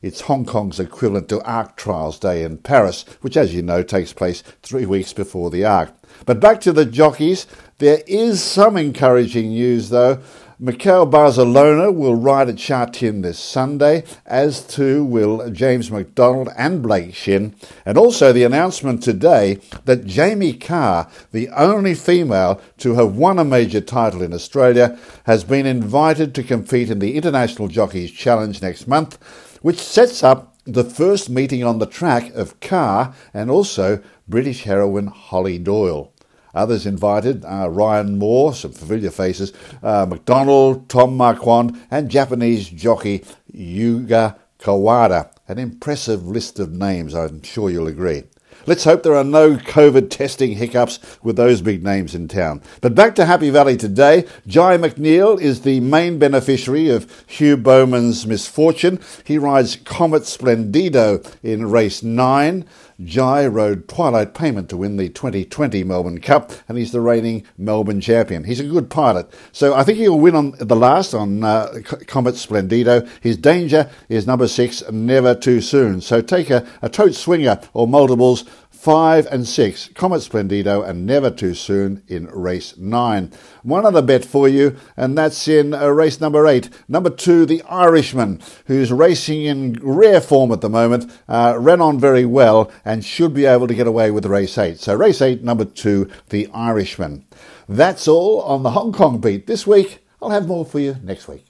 It's 0.02 0.22
Hong 0.22 0.44
Kong's 0.44 0.78
equivalent 0.78 1.28
to 1.30 1.42
Arc 1.42 1.76
Trials 1.76 2.18
Day 2.18 2.44
in 2.44 2.58
Paris, 2.58 3.04
which, 3.22 3.36
as 3.36 3.54
you 3.54 3.62
know, 3.62 3.82
takes 3.82 4.12
place 4.12 4.42
three 4.62 4.84
weeks 4.84 5.12
before 5.12 5.50
the 5.50 5.64
Arc. 5.64 5.90
But 6.26 6.38
back 6.38 6.60
to 6.62 6.72
the 6.72 6.84
jockeys. 6.84 7.46
There 7.78 8.02
is 8.06 8.42
some 8.42 8.76
encouraging 8.76 9.50
news, 9.50 9.88
though. 9.88 10.20
Mickael 10.58 11.10
Barzalona 11.10 11.94
will 11.94 12.14
ride 12.14 12.48
at 12.48 12.58
Sha 12.58 12.86
Tin 12.86 13.20
this 13.20 13.38
Sunday, 13.38 14.04
as 14.24 14.66
too 14.66 15.04
will 15.04 15.50
James 15.50 15.90
McDonald 15.90 16.48
and 16.56 16.82
Blake 16.82 17.14
Shinn, 17.14 17.54
and 17.84 17.98
also 17.98 18.32
the 18.32 18.42
announcement 18.42 19.02
today 19.02 19.60
that 19.84 20.06
Jamie 20.06 20.54
Kah, 20.54 21.10
the 21.30 21.50
only 21.50 21.94
female 21.94 22.58
to 22.78 22.94
have 22.94 23.16
won 23.16 23.38
a 23.38 23.44
major 23.44 23.82
title 23.82 24.22
in 24.22 24.32
Australia, 24.32 24.98
has 25.24 25.44
been 25.44 25.66
invited 25.66 26.34
to 26.34 26.42
compete 26.42 26.88
in 26.88 27.00
the 27.00 27.16
International 27.16 27.68
Jockeys 27.68 28.10
Challenge 28.10 28.62
next 28.62 28.88
month, 28.88 29.18
which 29.60 29.78
sets 29.78 30.24
up 30.24 30.56
the 30.64 30.84
first 30.84 31.28
meeting 31.28 31.64
on 31.64 31.80
the 31.80 31.86
track 31.86 32.34
of 32.34 32.58
Kah 32.60 33.12
and 33.34 33.50
also 33.50 34.02
British 34.26 34.62
heroine 34.62 35.08
Holly 35.08 35.58
Doyle. 35.58 36.14
Others 36.56 36.86
invited 36.86 37.44
are 37.44 37.70
Ryan 37.70 38.18
Moore, 38.18 38.54
some 38.54 38.72
familiar 38.72 39.10
faces, 39.10 39.52
uh, 39.82 40.06
McDonald, 40.08 40.88
Tom 40.88 41.16
Marquand, 41.16 41.80
and 41.90 42.10
Japanese 42.10 42.68
jockey 42.68 43.24
Yuga 43.52 44.36
Kawada. 44.58 45.30
An 45.46 45.58
impressive 45.58 46.26
list 46.26 46.58
of 46.58 46.72
names, 46.72 47.14
I'm 47.14 47.42
sure 47.42 47.70
you'll 47.70 47.86
agree. 47.86 48.24
Let's 48.64 48.82
hope 48.82 49.04
there 49.04 49.14
are 49.14 49.22
no 49.22 49.56
COVID 49.56 50.10
testing 50.10 50.52
hiccups 50.52 50.98
with 51.22 51.36
those 51.36 51.60
big 51.60 51.84
names 51.84 52.16
in 52.16 52.26
town. 52.26 52.62
But 52.80 52.96
back 52.96 53.14
to 53.14 53.24
Happy 53.24 53.50
Valley 53.50 53.76
today. 53.76 54.26
Jye 54.46 54.76
McNeil 54.76 55.40
is 55.40 55.60
the 55.60 55.78
main 55.80 56.18
beneficiary 56.18 56.88
of 56.88 57.24
Hugh 57.28 57.56
Bowman's 57.56 58.26
misfortune. 58.26 58.98
He 59.22 59.38
rides 59.38 59.76
Comet 59.76 60.22
Splendido 60.22 61.24
in 61.44 61.70
race 61.70 62.02
9. 62.02 62.64
Jye 63.04 63.46
rode 63.46 63.88
Twilight 63.88 64.32
Payment 64.32 64.70
to 64.70 64.76
win 64.76 64.96
the 64.96 65.10
2020 65.10 65.84
Melbourne 65.84 66.20
Cup, 66.20 66.52
and 66.68 66.78
he's 66.78 66.92
the 66.92 67.00
reigning 67.00 67.44
Melbourne 67.58 68.00
champion. 68.00 68.44
He's 68.44 68.60
a 68.60 68.64
good 68.64 68.88
pilot, 68.88 69.28
so 69.52 69.74
I 69.74 69.84
think 69.84 69.98
he'll 69.98 70.18
win 70.18 70.34
on 70.34 70.52
the 70.58 70.76
last 70.76 71.12
on 71.12 71.44
uh, 71.44 71.80
Comet 72.06 72.36
Splendido. 72.36 73.06
His 73.20 73.36
danger 73.36 73.90
is 74.08 74.26
number 74.26 74.48
six, 74.48 74.82
Never 74.90 75.34
Too 75.34 75.60
Soon. 75.60 76.00
So 76.00 76.22
take 76.22 76.48
a, 76.48 76.66
a 76.80 76.88
tote 76.88 77.14
swinger 77.14 77.60
or 77.74 77.86
multiples 77.86 78.44
5 78.86 79.26
and 79.32 79.48
6, 79.48 79.88
Comet 79.96 80.18
Splendido 80.18 80.88
and 80.88 81.04
Never 81.04 81.28
Too 81.28 81.54
Soon 81.54 82.04
in 82.06 82.26
race 82.26 82.76
9. 82.76 83.32
One 83.64 83.84
other 83.84 84.00
bet 84.00 84.24
for 84.24 84.46
you, 84.46 84.76
and 84.96 85.18
that's 85.18 85.48
in 85.48 85.74
uh, 85.74 85.88
race 85.88 86.20
number 86.20 86.46
8. 86.46 86.70
Number 86.86 87.10
2, 87.10 87.46
The 87.46 87.62
Irishman, 87.62 88.40
who's 88.66 88.92
racing 88.92 89.42
in 89.42 89.72
rare 89.82 90.20
form 90.20 90.52
at 90.52 90.60
the 90.60 90.68
moment, 90.68 91.10
uh, 91.28 91.56
ran 91.58 91.80
on 91.80 91.98
very 91.98 92.24
well 92.24 92.70
and 92.84 93.04
should 93.04 93.34
be 93.34 93.44
able 93.44 93.66
to 93.66 93.74
get 93.74 93.88
away 93.88 94.12
with 94.12 94.24
race 94.24 94.56
8. 94.56 94.78
So 94.78 94.94
race 94.94 95.20
8, 95.20 95.42
number 95.42 95.64
2, 95.64 96.08
The 96.28 96.48
Irishman. 96.54 97.24
That's 97.68 98.06
all 98.06 98.40
on 98.42 98.62
the 98.62 98.70
Hong 98.70 98.92
Kong 98.92 99.20
beat 99.20 99.48
this 99.48 99.66
week. 99.66 99.98
I'll 100.22 100.30
have 100.30 100.46
more 100.46 100.64
for 100.64 100.78
you 100.78 100.94
next 101.02 101.26
week. 101.26 101.45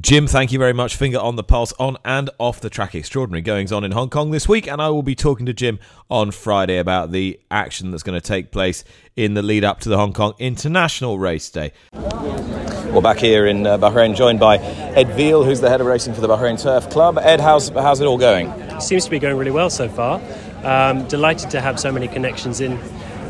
Jim, 0.00 0.26
thank 0.26 0.50
you 0.50 0.58
very 0.58 0.72
much. 0.72 0.96
Finger 0.96 1.20
on 1.20 1.36
the 1.36 1.44
pulse 1.44 1.72
on 1.78 1.96
and 2.04 2.28
off 2.38 2.58
the 2.58 2.68
track. 2.68 2.96
Extraordinary 2.96 3.42
goings 3.42 3.70
on 3.70 3.84
in 3.84 3.92
Hong 3.92 4.10
Kong 4.10 4.32
this 4.32 4.48
week, 4.48 4.66
and 4.66 4.82
I 4.82 4.88
will 4.88 5.04
be 5.04 5.14
talking 5.14 5.46
to 5.46 5.52
Jim 5.52 5.78
on 6.10 6.32
Friday 6.32 6.78
about 6.78 7.12
the 7.12 7.38
action 7.48 7.92
that's 7.92 8.02
going 8.02 8.20
to 8.20 8.26
take 8.26 8.50
place 8.50 8.82
in 9.14 9.34
the 9.34 9.42
lead 9.42 9.62
up 9.62 9.78
to 9.80 9.88
the 9.88 9.96
Hong 9.96 10.12
Kong 10.12 10.34
International 10.40 11.16
Race 11.16 11.48
Day. 11.48 11.72
We're 11.92 13.02
back 13.02 13.18
here 13.18 13.46
in 13.46 13.68
uh, 13.68 13.78
Bahrain, 13.78 14.16
joined 14.16 14.40
by 14.40 14.58
Ed 14.58 15.14
Veal, 15.14 15.44
who's 15.44 15.60
the 15.60 15.68
head 15.68 15.80
of 15.80 15.86
racing 15.86 16.12
for 16.12 16.20
the 16.20 16.28
Bahrain 16.28 16.60
Turf 16.60 16.90
Club. 16.90 17.16
Ed, 17.18 17.40
how's 17.40 17.68
how's 17.68 18.00
it 18.00 18.06
all 18.06 18.18
going? 18.18 18.52
Seems 18.80 19.04
to 19.04 19.10
be 19.10 19.20
going 19.20 19.36
really 19.36 19.52
well 19.52 19.70
so 19.70 19.88
far. 19.88 20.20
Um, 20.64 21.06
delighted 21.06 21.50
to 21.50 21.60
have 21.60 21.78
so 21.78 21.92
many 21.92 22.08
connections 22.08 22.60
in 22.60 22.80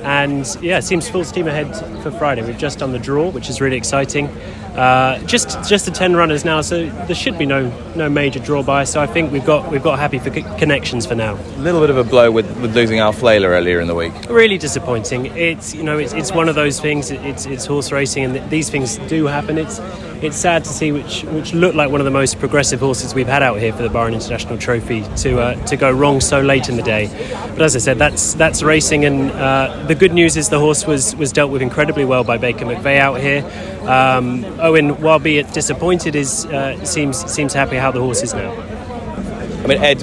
and 0.05 0.59
yeah, 0.61 0.77
it 0.77 0.83
seems 0.83 1.09
full 1.09 1.25
steam 1.25 1.49
ahead 1.49 1.75
for 2.03 2.11
Friday. 2.11 2.43
We've 2.43 2.59
just 2.59 2.79
done 2.79 2.93
the 2.93 2.99
draw, 2.99 3.31
which 3.31 3.49
is 3.49 3.63
really 3.63 3.79
exciting. 3.79 4.29
Uh, 4.75 5.19
just 5.21 5.69
just 5.69 5.85
the 5.85 5.93
ten 5.93 6.17
runners 6.17 6.45
now, 6.45 6.61
so 6.61 6.87
there 7.07 7.15
should 7.15 7.39
be 7.39 7.47
no 7.47 7.71
no 7.95 8.09
major 8.09 8.41
draw 8.41 8.63
by. 8.63 8.83
So 8.83 9.01
I 9.01 9.07
think 9.07 9.31
we've 9.31 9.45
got 9.45 9.71
we've 9.71 9.83
got 9.83 10.01
happy 10.01 10.19
for 10.19 10.31
connections 10.31 11.07
for 11.07 11.15
now. 11.15 11.35
A 11.35 11.61
little 11.61 11.81
bit 11.81 11.91
of 11.91 11.97
a 11.97 12.03
blow 12.03 12.31
with, 12.33 12.47
with 12.61 12.75
losing 12.75 12.99
Alflaila 12.99 13.47
earlier 13.47 13.81
in 13.81 13.87
the 13.87 13.95
week. 13.95 14.13
Really 14.29 14.59
disappointing. 14.59 15.27
It's 15.27 15.75
you 15.75 15.85
know 15.85 15.99
it's, 15.99 16.13
it's 16.13 16.33
one 16.33 16.49
of 16.49 16.57
those 16.57 16.81
things. 16.81 17.13
It's 17.13 17.47
it's 17.47 17.67
horse 17.67 17.93
racing, 17.93 18.25
and 18.25 18.51
these 18.51 18.69
things 18.69 18.99
do 19.07 19.27
happen. 19.27 19.59
It's 19.59 19.79
it's 20.25 20.37
sad 20.37 20.65
to 20.65 20.71
see 20.71 20.91
which 20.91 21.23
which 21.25 21.55
looked 21.55 21.77
like 21.77 21.91
one 21.91 22.01
of 22.01 22.05
the 22.05 22.11
most 22.11 22.41
progressive 22.41 22.81
horses 22.81 23.15
we've 23.15 23.29
had 23.29 23.45
out 23.45 23.61
here 23.61 23.73
for 23.73 23.83
the 23.83 23.89
Bahrain 23.89 24.15
International 24.15 24.59
Trophy 24.59 25.03
to 25.19 25.41
uh, 25.41 25.67
to 25.67 25.77
go 25.77 25.93
wrong 25.93 26.21
so 26.21 26.41
late 26.41 26.69
in 26.69 26.77
the 26.77 26.83
day. 26.83 27.07
But 27.51 27.63
as 27.63 27.77
I 27.77 27.79
said, 27.79 27.99
that's 27.99 28.35
that's 28.35 28.63
racing, 28.65 29.05
and 29.05 29.31
uh, 29.31 29.85
the 29.87 29.95
good 29.95 30.13
news 30.13 30.37
is 30.37 30.49
the 30.49 30.59
horse 30.59 30.85
was 30.85 31.15
was 31.15 31.33
dealt 31.33 31.53
with 31.53 31.63
incredibly 31.63 32.05
well 32.05 32.25
by 32.25 32.39
Baker 32.39 32.65
McVeigh 32.65 32.99
out 32.99 33.21
here. 33.21 33.43
Um, 33.87 34.45
Owen, 34.61 35.01
while 35.01 35.19
be 35.19 35.39
it 35.39 35.53
disappointed, 35.53 36.17
is 36.17 36.47
uh, 36.47 36.83
seems 36.85 37.19
seems 37.31 37.53
happy 37.53 37.77
how 37.77 37.91
the 37.91 38.01
horse 38.01 38.23
is 38.23 38.33
now. 38.33 38.53
I 38.53 39.67
mean, 39.67 39.79
Ed, 39.79 40.03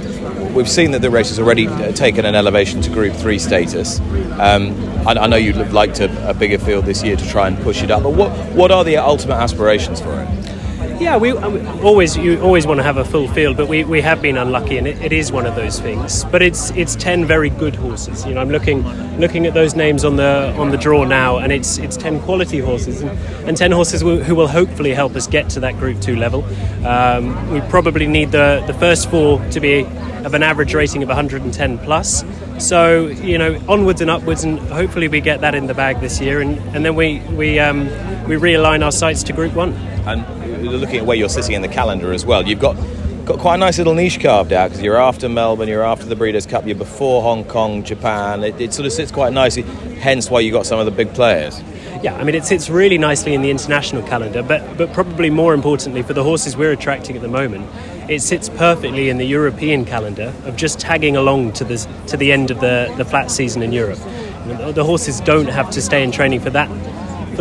we've 0.54 0.70
seen 0.70 0.92
that 0.92 1.02
the 1.02 1.10
race 1.10 1.30
has 1.30 1.40
already 1.40 1.68
uh, 1.68 1.92
taken 1.92 2.26
an 2.26 2.36
elevation 2.36 2.82
to 2.82 2.90
Group 2.90 3.14
Three 3.14 3.40
status. 3.40 4.00
Um, 4.40 4.74
I, 5.08 5.14
I, 5.14 5.28
know 5.28 5.36
you'd 5.36 5.56
liked 5.72 6.00
a, 6.00 6.30
a, 6.30 6.34
bigger 6.34 6.58
field 6.58 6.86
this 6.86 7.04
year 7.04 7.16
to 7.16 7.28
try 7.28 7.48
and 7.48 7.58
push 7.60 7.84
it 7.84 7.92
up, 7.92 8.04
but 8.04 8.14
what 8.14 8.32
what 8.54 8.72
are 8.72 8.84
the 8.84 8.98
ultimate 8.98 9.36
aspirations 9.36 10.00
for 10.00 10.22
it? 10.22 10.41
Yeah, 11.02 11.18
we 11.18 11.32
um, 11.32 11.84
always 11.84 12.16
you 12.16 12.40
always 12.42 12.68
want 12.68 12.78
to 12.78 12.84
have 12.84 12.98
a 12.98 13.04
full 13.04 13.28
field, 13.28 13.58
but 13.58 13.68
we, 13.68 13.84
we 13.84 14.02
have 14.02 14.22
been 14.22 14.38
unlucky, 14.38 14.78
and 14.78 14.86
it, 14.86 15.02
it 15.02 15.12
is 15.12 15.32
one 15.32 15.48
of 15.48 15.56
those 15.56 15.80
things. 15.80 16.26
But 16.26 16.44
it's 16.44 16.70
it's 16.72 16.96
ten 16.96 17.26
very 17.26 17.50
good 17.50 17.76
horses. 17.76 18.24
You 18.24 18.36
know, 18.36 18.40
I'm 18.40 18.52
looking 18.52 18.84
looking 19.20 19.48
at 19.48 19.56
those 19.56 19.74
names 19.74 20.06
on 20.06 20.18
the 20.18 20.54
on 20.60 20.70
the 20.70 20.78
draw 20.78 21.04
now, 21.04 21.40
and 21.40 21.52
it's 21.52 21.80
it's 21.80 21.98
ten 21.98 22.22
quality 22.22 22.60
horses, 22.60 23.02
and, 23.02 23.18
and 23.48 23.58
ten 23.58 23.72
horses 23.72 24.02
who, 24.02 24.22
who 24.22 24.36
will 24.36 24.48
hopefully 24.48 24.94
help 24.94 25.16
us 25.16 25.26
get 25.26 25.50
to 25.50 25.60
that 25.62 25.76
Group 25.80 26.00
Two 26.02 26.16
level. 26.16 26.44
Um, 26.86 27.50
we 27.50 27.62
probably 27.62 28.06
need 28.06 28.32
the 28.32 28.64
the 28.68 28.74
first 28.76 29.10
four 29.10 29.44
to 29.50 29.60
be 29.60 29.88
of 30.24 30.36
an 30.36 30.44
average 30.44 30.76
rating 30.76 31.02
of 31.02 31.10
110 31.10 31.80
plus. 31.80 32.24
So 32.60 33.08
you 33.08 33.40
know, 33.40 33.60
onwards 33.68 34.02
and 34.02 34.12
upwards, 34.12 34.44
and 34.44 34.60
hopefully 34.60 35.08
we 35.08 35.20
get 35.20 35.42
that 35.42 35.56
in 35.56 35.66
the 35.66 35.74
bag 35.74 36.00
this 36.00 36.22
year, 36.22 36.42
and, 36.42 36.60
and 36.76 36.86
then 36.86 36.94
we 36.94 37.22
we 37.32 37.58
um, 37.60 37.86
we 38.28 38.36
realign 38.36 38.86
our 38.86 38.92
sights 38.92 39.24
to 39.24 39.34
Group 39.34 39.56
One. 39.56 39.74
And 40.06 40.41
looking 40.62 40.98
at 40.98 41.06
where 41.06 41.18
you're 41.18 41.30
sitting 41.30 41.56
in 41.56 41.62
the 41.62 41.68
calendar 41.68 42.12
as 42.12 42.26
well, 42.26 42.48
you've 42.48 42.60
got 42.60 42.76
got 43.26 43.40
quite 43.40 43.56
a 43.56 43.58
nice 43.58 43.78
little 43.78 43.94
niche 43.94 44.20
carved 44.20 44.52
out 44.52 44.70
because 44.70 44.84
you're 44.84 44.98
after 44.98 45.30
Melbourne, 45.30 45.68
you're 45.68 45.84
after 45.84 46.06
the 46.06 46.16
Breeders' 46.16 46.46
Cup, 46.46 46.66
you're 46.66 46.76
before 46.76 47.22
Hong 47.22 47.44
Kong, 47.44 47.84
Japan. 47.84 48.44
It, 48.44 48.60
it 48.60 48.74
sort 48.74 48.86
of 48.86 48.92
sits 48.92 49.12
quite 49.12 49.32
nicely. 49.32 49.62
Hence, 50.02 50.30
why 50.30 50.40
you 50.40 50.52
got 50.52 50.66
some 50.66 50.80
of 50.80 50.86
the 50.86 50.92
big 50.92 51.14
players. 51.14 51.62
Yeah, 52.02 52.16
I 52.16 52.24
mean 52.24 52.34
it 52.34 52.46
sits 52.46 52.68
really 52.68 52.98
nicely 52.98 53.36
in 53.36 53.44
the 53.44 53.52
international 53.52 54.02
calendar, 54.08 54.42
but 54.42 54.78
but 54.78 54.92
probably 54.92 55.30
more 55.30 55.54
importantly 55.54 56.02
for 56.02 56.14
the 56.14 56.24
horses 56.24 56.58
we're 56.58 56.72
attracting 56.72 57.16
at 57.16 57.22
the 57.22 57.28
moment, 57.28 57.70
it 58.10 58.22
sits 58.22 58.50
perfectly 58.50 59.10
in 59.10 59.18
the 59.20 59.26
European 59.26 59.86
calendar 59.86 60.34
of 60.46 60.56
just 60.56 60.80
tagging 60.80 61.16
along 61.16 61.54
to 61.54 61.64
the 61.64 61.78
to 62.08 62.18
the 62.18 62.32
end 62.32 62.50
of 62.50 62.60
the, 62.60 62.92
the 62.98 63.06
flat 63.06 63.30
season 63.30 63.62
in 63.62 63.72
Europe. 63.72 64.00
The, 64.48 64.72
the 64.74 64.84
horses 64.84 65.22
don't 65.22 65.50
have 65.50 65.70
to 65.72 65.82
stay 65.82 66.04
in 66.04 66.12
training 66.12 66.40
for 66.40 66.50
that 66.50 66.70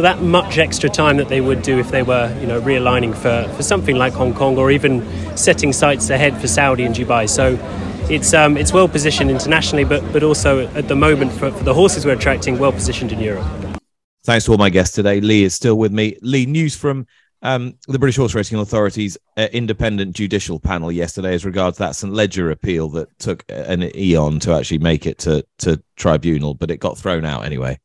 for 0.00 0.04
that 0.04 0.22
much 0.22 0.56
extra 0.56 0.88
time 0.88 1.18
that 1.18 1.28
they 1.28 1.42
would 1.42 1.60
do 1.60 1.78
if 1.78 1.90
they 1.90 2.02
were, 2.02 2.34
you 2.40 2.46
know, 2.46 2.58
realigning 2.62 3.14
for, 3.14 3.46
for 3.54 3.62
something 3.62 3.96
like 3.96 4.14
Hong 4.14 4.32
Kong 4.32 4.56
or 4.56 4.70
even 4.70 5.04
setting 5.36 5.74
sights 5.74 6.08
ahead 6.08 6.34
for 6.40 6.48
Saudi 6.48 6.84
and 6.84 6.94
Dubai. 6.94 7.28
So 7.28 7.58
it's 8.08 8.32
um, 8.32 8.56
it's 8.56 8.72
well 8.72 8.88
positioned 8.88 9.30
internationally, 9.30 9.84
but 9.84 10.00
but 10.10 10.22
also 10.22 10.66
at 10.68 10.88
the 10.88 10.96
moment 10.96 11.32
for, 11.32 11.50
for 11.50 11.64
the 11.64 11.74
horses 11.74 12.06
we're 12.06 12.14
attracting, 12.14 12.58
well 12.58 12.72
positioned 12.72 13.12
in 13.12 13.20
Europe. 13.20 13.46
Thanks 14.24 14.46
to 14.46 14.52
all 14.52 14.56
my 14.56 14.70
guests 14.70 14.94
today. 14.94 15.20
Lee 15.20 15.44
is 15.44 15.54
still 15.54 15.76
with 15.76 15.92
me. 15.92 16.16
Lee, 16.22 16.46
news 16.46 16.74
from 16.74 17.06
um, 17.42 17.74
the 17.86 17.98
British 17.98 18.16
Horse 18.16 18.34
Racing 18.34 18.58
Authority's 18.58 19.18
uh, 19.36 19.48
independent 19.52 20.16
judicial 20.16 20.58
panel 20.58 20.90
yesterday 20.90 21.34
as 21.34 21.44
regards 21.44 21.76
that 21.76 21.94
St 21.94 22.10
Leger 22.10 22.50
appeal 22.50 22.88
that 22.90 23.18
took 23.18 23.44
an 23.50 23.94
eon 23.94 24.40
to 24.40 24.54
actually 24.54 24.78
make 24.78 25.04
it 25.04 25.18
to, 25.18 25.44
to 25.58 25.82
tribunal, 25.96 26.54
but 26.54 26.70
it 26.70 26.78
got 26.78 26.96
thrown 26.96 27.26
out 27.26 27.44
anyway. 27.44 27.78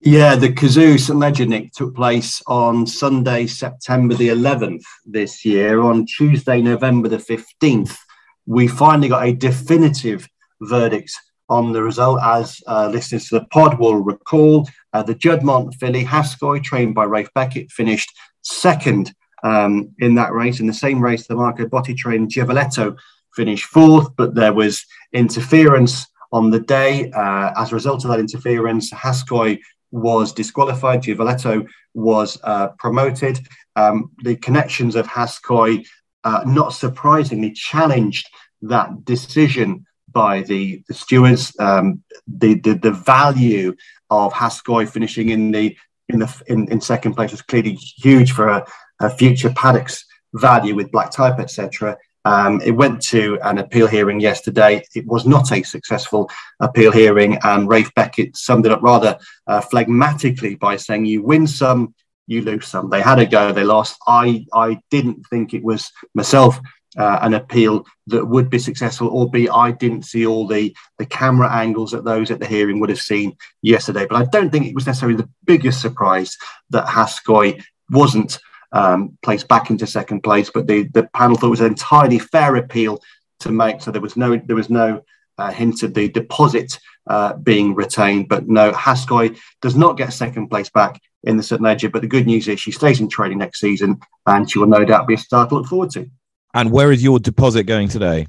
Yeah, 0.00 0.36
the 0.36 0.50
Cazoo 0.50 1.00
St 1.00 1.18
Leger 1.18 1.46
Nick 1.46 1.72
took 1.72 1.94
place 1.94 2.42
on 2.46 2.86
Sunday, 2.86 3.46
September 3.46 4.14
the 4.14 4.28
11th 4.28 4.82
this 5.06 5.42
year. 5.42 5.80
On 5.80 6.04
Tuesday, 6.04 6.60
November 6.60 7.08
the 7.08 7.16
15th, 7.16 7.96
we 8.44 8.68
finally 8.68 9.08
got 9.08 9.26
a 9.26 9.32
definitive 9.32 10.28
verdict 10.60 11.12
on 11.48 11.72
the 11.72 11.82
result. 11.82 12.20
As 12.22 12.60
uh, 12.66 12.88
listeners 12.92 13.28
to 13.28 13.38
the 13.38 13.46
pod 13.46 13.78
will 13.78 13.96
recall, 13.96 14.68
uh, 14.92 15.02
the 15.02 15.14
Juddmonte 15.14 15.74
filly 15.76 16.04
Haskoy, 16.04 16.62
trained 16.62 16.94
by 16.94 17.04
Ralph 17.04 17.32
Beckett, 17.34 17.72
finished 17.72 18.12
second 18.42 19.14
um, 19.44 19.94
in 19.98 20.14
that 20.16 20.32
race. 20.32 20.60
In 20.60 20.66
the 20.66 20.74
same 20.74 21.00
race, 21.00 21.26
the 21.26 21.36
Marco 21.36 21.64
Botti 21.64 21.96
trained 21.96 22.30
Giavellotto 22.30 22.98
finished 23.34 23.64
fourth, 23.64 24.14
but 24.16 24.34
there 24.34 24.52
was 24.52 24.84
interference 25.14 26.06
on 26.32 26.50
the 26.50 26.60
day. 26.60 27.10
Uh, 27.12 27.52
as 27.56 27.72
a 27.72 27.74
result 27.74 28.04
of 28.04 28.10
that 28.10 28.20
interference, 28.20 28.90
Haskoy 28.92 29.58
was 29.96 30.32
disqualified. 30.32 31.02
Giavellotto 31.02 31.66
was 31.94 32.38
uh, 32.44 32.68
promoted. 32.78 33.40
Um, 33.74 34.10
the 34.22 34.36
connections 34.36 34.94
of 34.94 35.06
Haskoy, 35.06 35.86
uh, 36.24 36.44
not 36.46 36.72
surprisingly, 36.72 37.52
challenged 37.52 38.28
that 38.62 39.04
decision 39.04 39.86
by 40.12 40.42
the, 40.42 40.82
the 40.88 40.94
stewards. 40.94 41.52
Um, 41.58 42.02
the, 42.26 42.54
the, 42.60 42.74
the 42.74 42.92
value 42.92 43.74
of 44.10 44.32
Haskoy 44.32 44.88
finishing 44.88 45.30
in 45.30 45.50
the 45.50 45.76
in 46.08 46.20
the 46.20 46.42
in, 46.46 46.70
in 46.70 46.80
second 46.80 47.14
place 47.14 47.32
was 47.32 47.42
clearly 47.42 47.74
huge 47.74 48.30
for 48.30 48.48
a, 48.48 48.64
a 49.00 49.10
future 49.10 49.50
paddocks 49.50 50.04
value 50.34 50.74
with 50.74 50.92
black 50.92 51.10
type, 51.10 51.40
etc. 51.40 51.96
Um, 52.26 52.60
it 52.60 52.72
went 52.72 53.00
to 53.14 53.38
an 53.44 53.58
appeal 53.58 53.86
hearing 53.86 54.18
yesterday. 54.18 54.84
It 54.96 55.06
was 55.06 55.26
not 55.26 55.52
a 55.52 55.62
successful 55.62 56.28
appeal 56.58 56.90
hearing, 56.90 57.38
and 57.44 57.68
Ralph 57.68 57.94
Beckett 57.94 58.36
summed 58.36 58.66
it 58.66 58.72
up 58.72 58.82
rather 58.82 59.16
uh, 59.46 59.60
phlegmatically 59.60 60.58
by 60.58 60.76
saying, 60.76 61.04
"You 61.04 61.22
win 61.22 61.46
some, 61.46 61.94
you 62.26 62.42
lose 62.42 62.66
some." 62.66 62.90
They 62.90 63.00
had 63.00 63.20
a 63.20 63.26
go, 63.26 63.52
they 63.52 63.62
lost. 63.62 63.96
I 64.08 64.44
I 64.52 64.80
didn't 64.90 65.22
think 65.30 65.54
it 65.54 65.62
was 65.62 65.92
myself 66.14 66.58
uh, 66.96 67.18
an 67.22 67.34
appeal 67.34 67.86
that 68.08 68.26
would 68.26 68.50
be 68.50 68.58
successful, 68.58 69.08
albeit 69.08 69.50
I 69.50 69.70
didn't 69.70 70.02
see 70.02 70.26
all 70.26 70.46
the, 70.48 70.74
the 70.98 71.06
camera 71.06 71.52
angles 71.52 71.92
that 71.92 72.04
those 72.04 72.30
at 72.30 72.40
the 72.40 72.46
hearing 72.46 72.80
would 72.80 72.88
have 72.88 73.00
seen 73.00 73.36
yesterday. 73.62 74.06
But 74.08 74.16
I 74.16 74.24
don't 74.24 74.50
think 74.50 74.66
it 74.66 74.74
was 74.74 74.86
necessarily 74.86 75.16
the 75.16 75.28
biggest 75.44 75.80
surprise 75.80 76.36
that 76.70 76.86
Haskoy 76.86 77.62
wasn't 77.90 78.40
um, 78.76 79.16
placed 79.22 79.48
back 79.48 79.70
into 79.70 79.86
second 79.86 80.20
place, 80.22 80.50
but 80.50 80.66
the, 80.66 80.82
the 80.92 81.04
panel 81.14 81.36
thought 81.36 81.46
it 81.46 81.58
was 81.58 81.60
an 81.60 81.66
entirely 81.68 82.18
fair 82.18 82.56
appeal 82.56 83.00
to 83.40 83.50
make. 83.50 83.80
So 83.80 83.90
there 83.90 84.02
was 84.02 84.16
no 84.16 84.36
there 84.36 84.56
was 84.56 84.68
no 84.68 85.02
uh, 85.38 85.50
hint 85.50 85.82
of 85.82 85.94
the 85.94 86.08
deposit 86.10 86.78
uh, 87.06 87.34
being 87.34 87.74
retained. 87.74 88.28
But 88.28 88.48
no, 88.48 88.72
Haskoy 88.72 89.38
does 89.62 89.76
not 89.76 89.96
get 89.96 90.12
second 90.12 90.48
place 90.48 90.68
back 90.68 91.00
in 91.24 91.38
the 91.38 91.42
St 91.42 91.62
Leger. 91.62 91.88
But 91.88 92.02
the 92.02 92.08
good 92.08 92.26
news 92.26 92.48
is 92.48 92.60
she 92.60 92.70
stays 92.70 93.00
in 93.00 93.08
training 93.08 93.38
next 93.38 93.60
season, 93.60 93.98
and 94.26 94.50
she 94.50 94.58
will 94.58 94.66
no 94.66 94.84
doubt 94.84 95.08
be 95.08 95.14
a 95.14 95.18
star 95.18 95.48
to 95.48 95.54
look 95.54 95.66
forward 95.66 95.90
to. 95.92 96.10
And 96.52 96.70
where 96.70 96.92
is 96.92 97.02
your 97.02 97.18
deposit 97.18 97.64
going 97.64 97.88
today? 97.88 98.26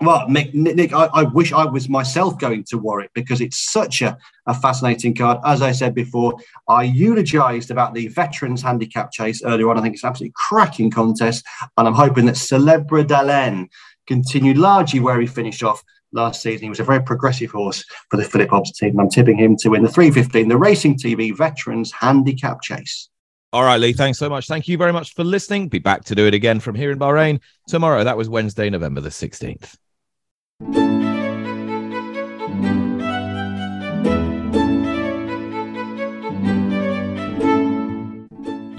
Well, 0.00 0.26
Nick, 0.28 0.54
Nick 0.54 0.94
I, 0.94 1.06
I, 1.12 1.22
wish 1.24 1.52
I 1.52 1.66
was 1.66 1.90
myself 1.90 2.38
going 2.38 2.64
to 2.64 2.78
Warwick 2.78 3.10
because 3.12 3.42
it's 3.42 3.70
such 3.70 4.00
a, 4.00 4.16
a 4.46 4.54
fascinating 4.54 5.14
card. 5.14 5.38
As 5.44 5.60
I 5.60 5.72
said 5.72 5.94
before, 5.94 6.38
I 6.68 6.84
eulogised 6.84 7.70
about 7.70 7.92
the 7.92 8.08
Veterans 8.08 8.62
Handicap 8.62 9.12
Chase 9.12 9.42
earlier 9.44 9.68
on. 9.68 9.78
I 9.78 9.82
think 9.82 9.94
it's 9.94 10.02
an 10.02 10.08
absolutely 10.08 10.32
cracking 10.34 10.90
contest, 10.90 11.44
and 11.76 11.86
I'm 11.86 11.94
hoping 11.94 12.24
that 12.26 12.38
Celebre 12.38 13.04
d'Allen 13.04 13.68
continued 14.06 14.56
largely 14.56 15.00
where 15.00 15.20
he 15.20 15.26
finished 15.26 15.62
off 15.62 15.84
last 16.12 16.40
season. 16.40 16.64
He 16.64 16.70
was 16.70 16.80
a 16.80 16.84
very 16.84 17.02
progressive 17.02 17.50
horse 17.50 17.84
for 18.10 18.16
the 18.16 18.24
Philip 18.24 18.48
Hobbs 18.48 18.72
team, 18.72 18.98
I'm 18.98 19.10
tipping 19.10 19.36
him 19.36 19.54
to 19.58 19.68
win 19.68 19.82
the 19.82 19.88
315, 19.90 20.48
the 20.48 20.56
Racing 20.56 20.96
TV 20.96 21.36
Veterans 21.36 21.92
Handicap 21.92 22.62
Chase. 22.62 23.09
All 23.52 23.64
right, 23.64 23.80
Lee, 23.80 23.92
thanks 23.92 24.18
so 24.18 24.28
much. 24.28 24.46
Thank 24.46 24.68
you 24.68 24.76
very 24.76 24.92
much 24.92 25.14
for 25.14 25.24
listening. 25.24 25.68
Be 25.68 25.80
back 25.80 26.04
to 26.04 26.14
do 26.14 26.26
it 26.26 26.34
again 26.34 26.60
from 26.60 26.76
here 26.76 26.92
in 26.92 27.00
Bahrain 27.00 27.40
tomorrow. 27.66 28.04
That 28.04 28.16
was 28.16 28.28
Wednesday, 28.28 28.70
November 28.70 29.00
the 29.00 29.08
16th. 29.08 29.76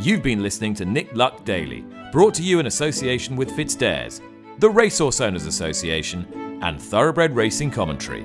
You've 0.01 0.23
been 0.23 0.41
listening 0.41 0.73
to 0.75 0.85
Nick 0.85 1.13
Luck 1.15 1.43
Daily, 1.43 1.83
brought 2.13 2.33
to 2.35 2.43
you 2.43 2.59
in 2.59 2.65
association 2.65 3.35
with 3.35 3.49
FitzDares, 3.51 4.21
the 4.59 4.69
Racehorse 4.69 5.19
Owners 5.19 5.45
Association, 5.47 6.59
and 6.63 6.81
Thoroughbred 6.81 7.35
Racing 7.35 7.71
Commentary. 7.71 8.23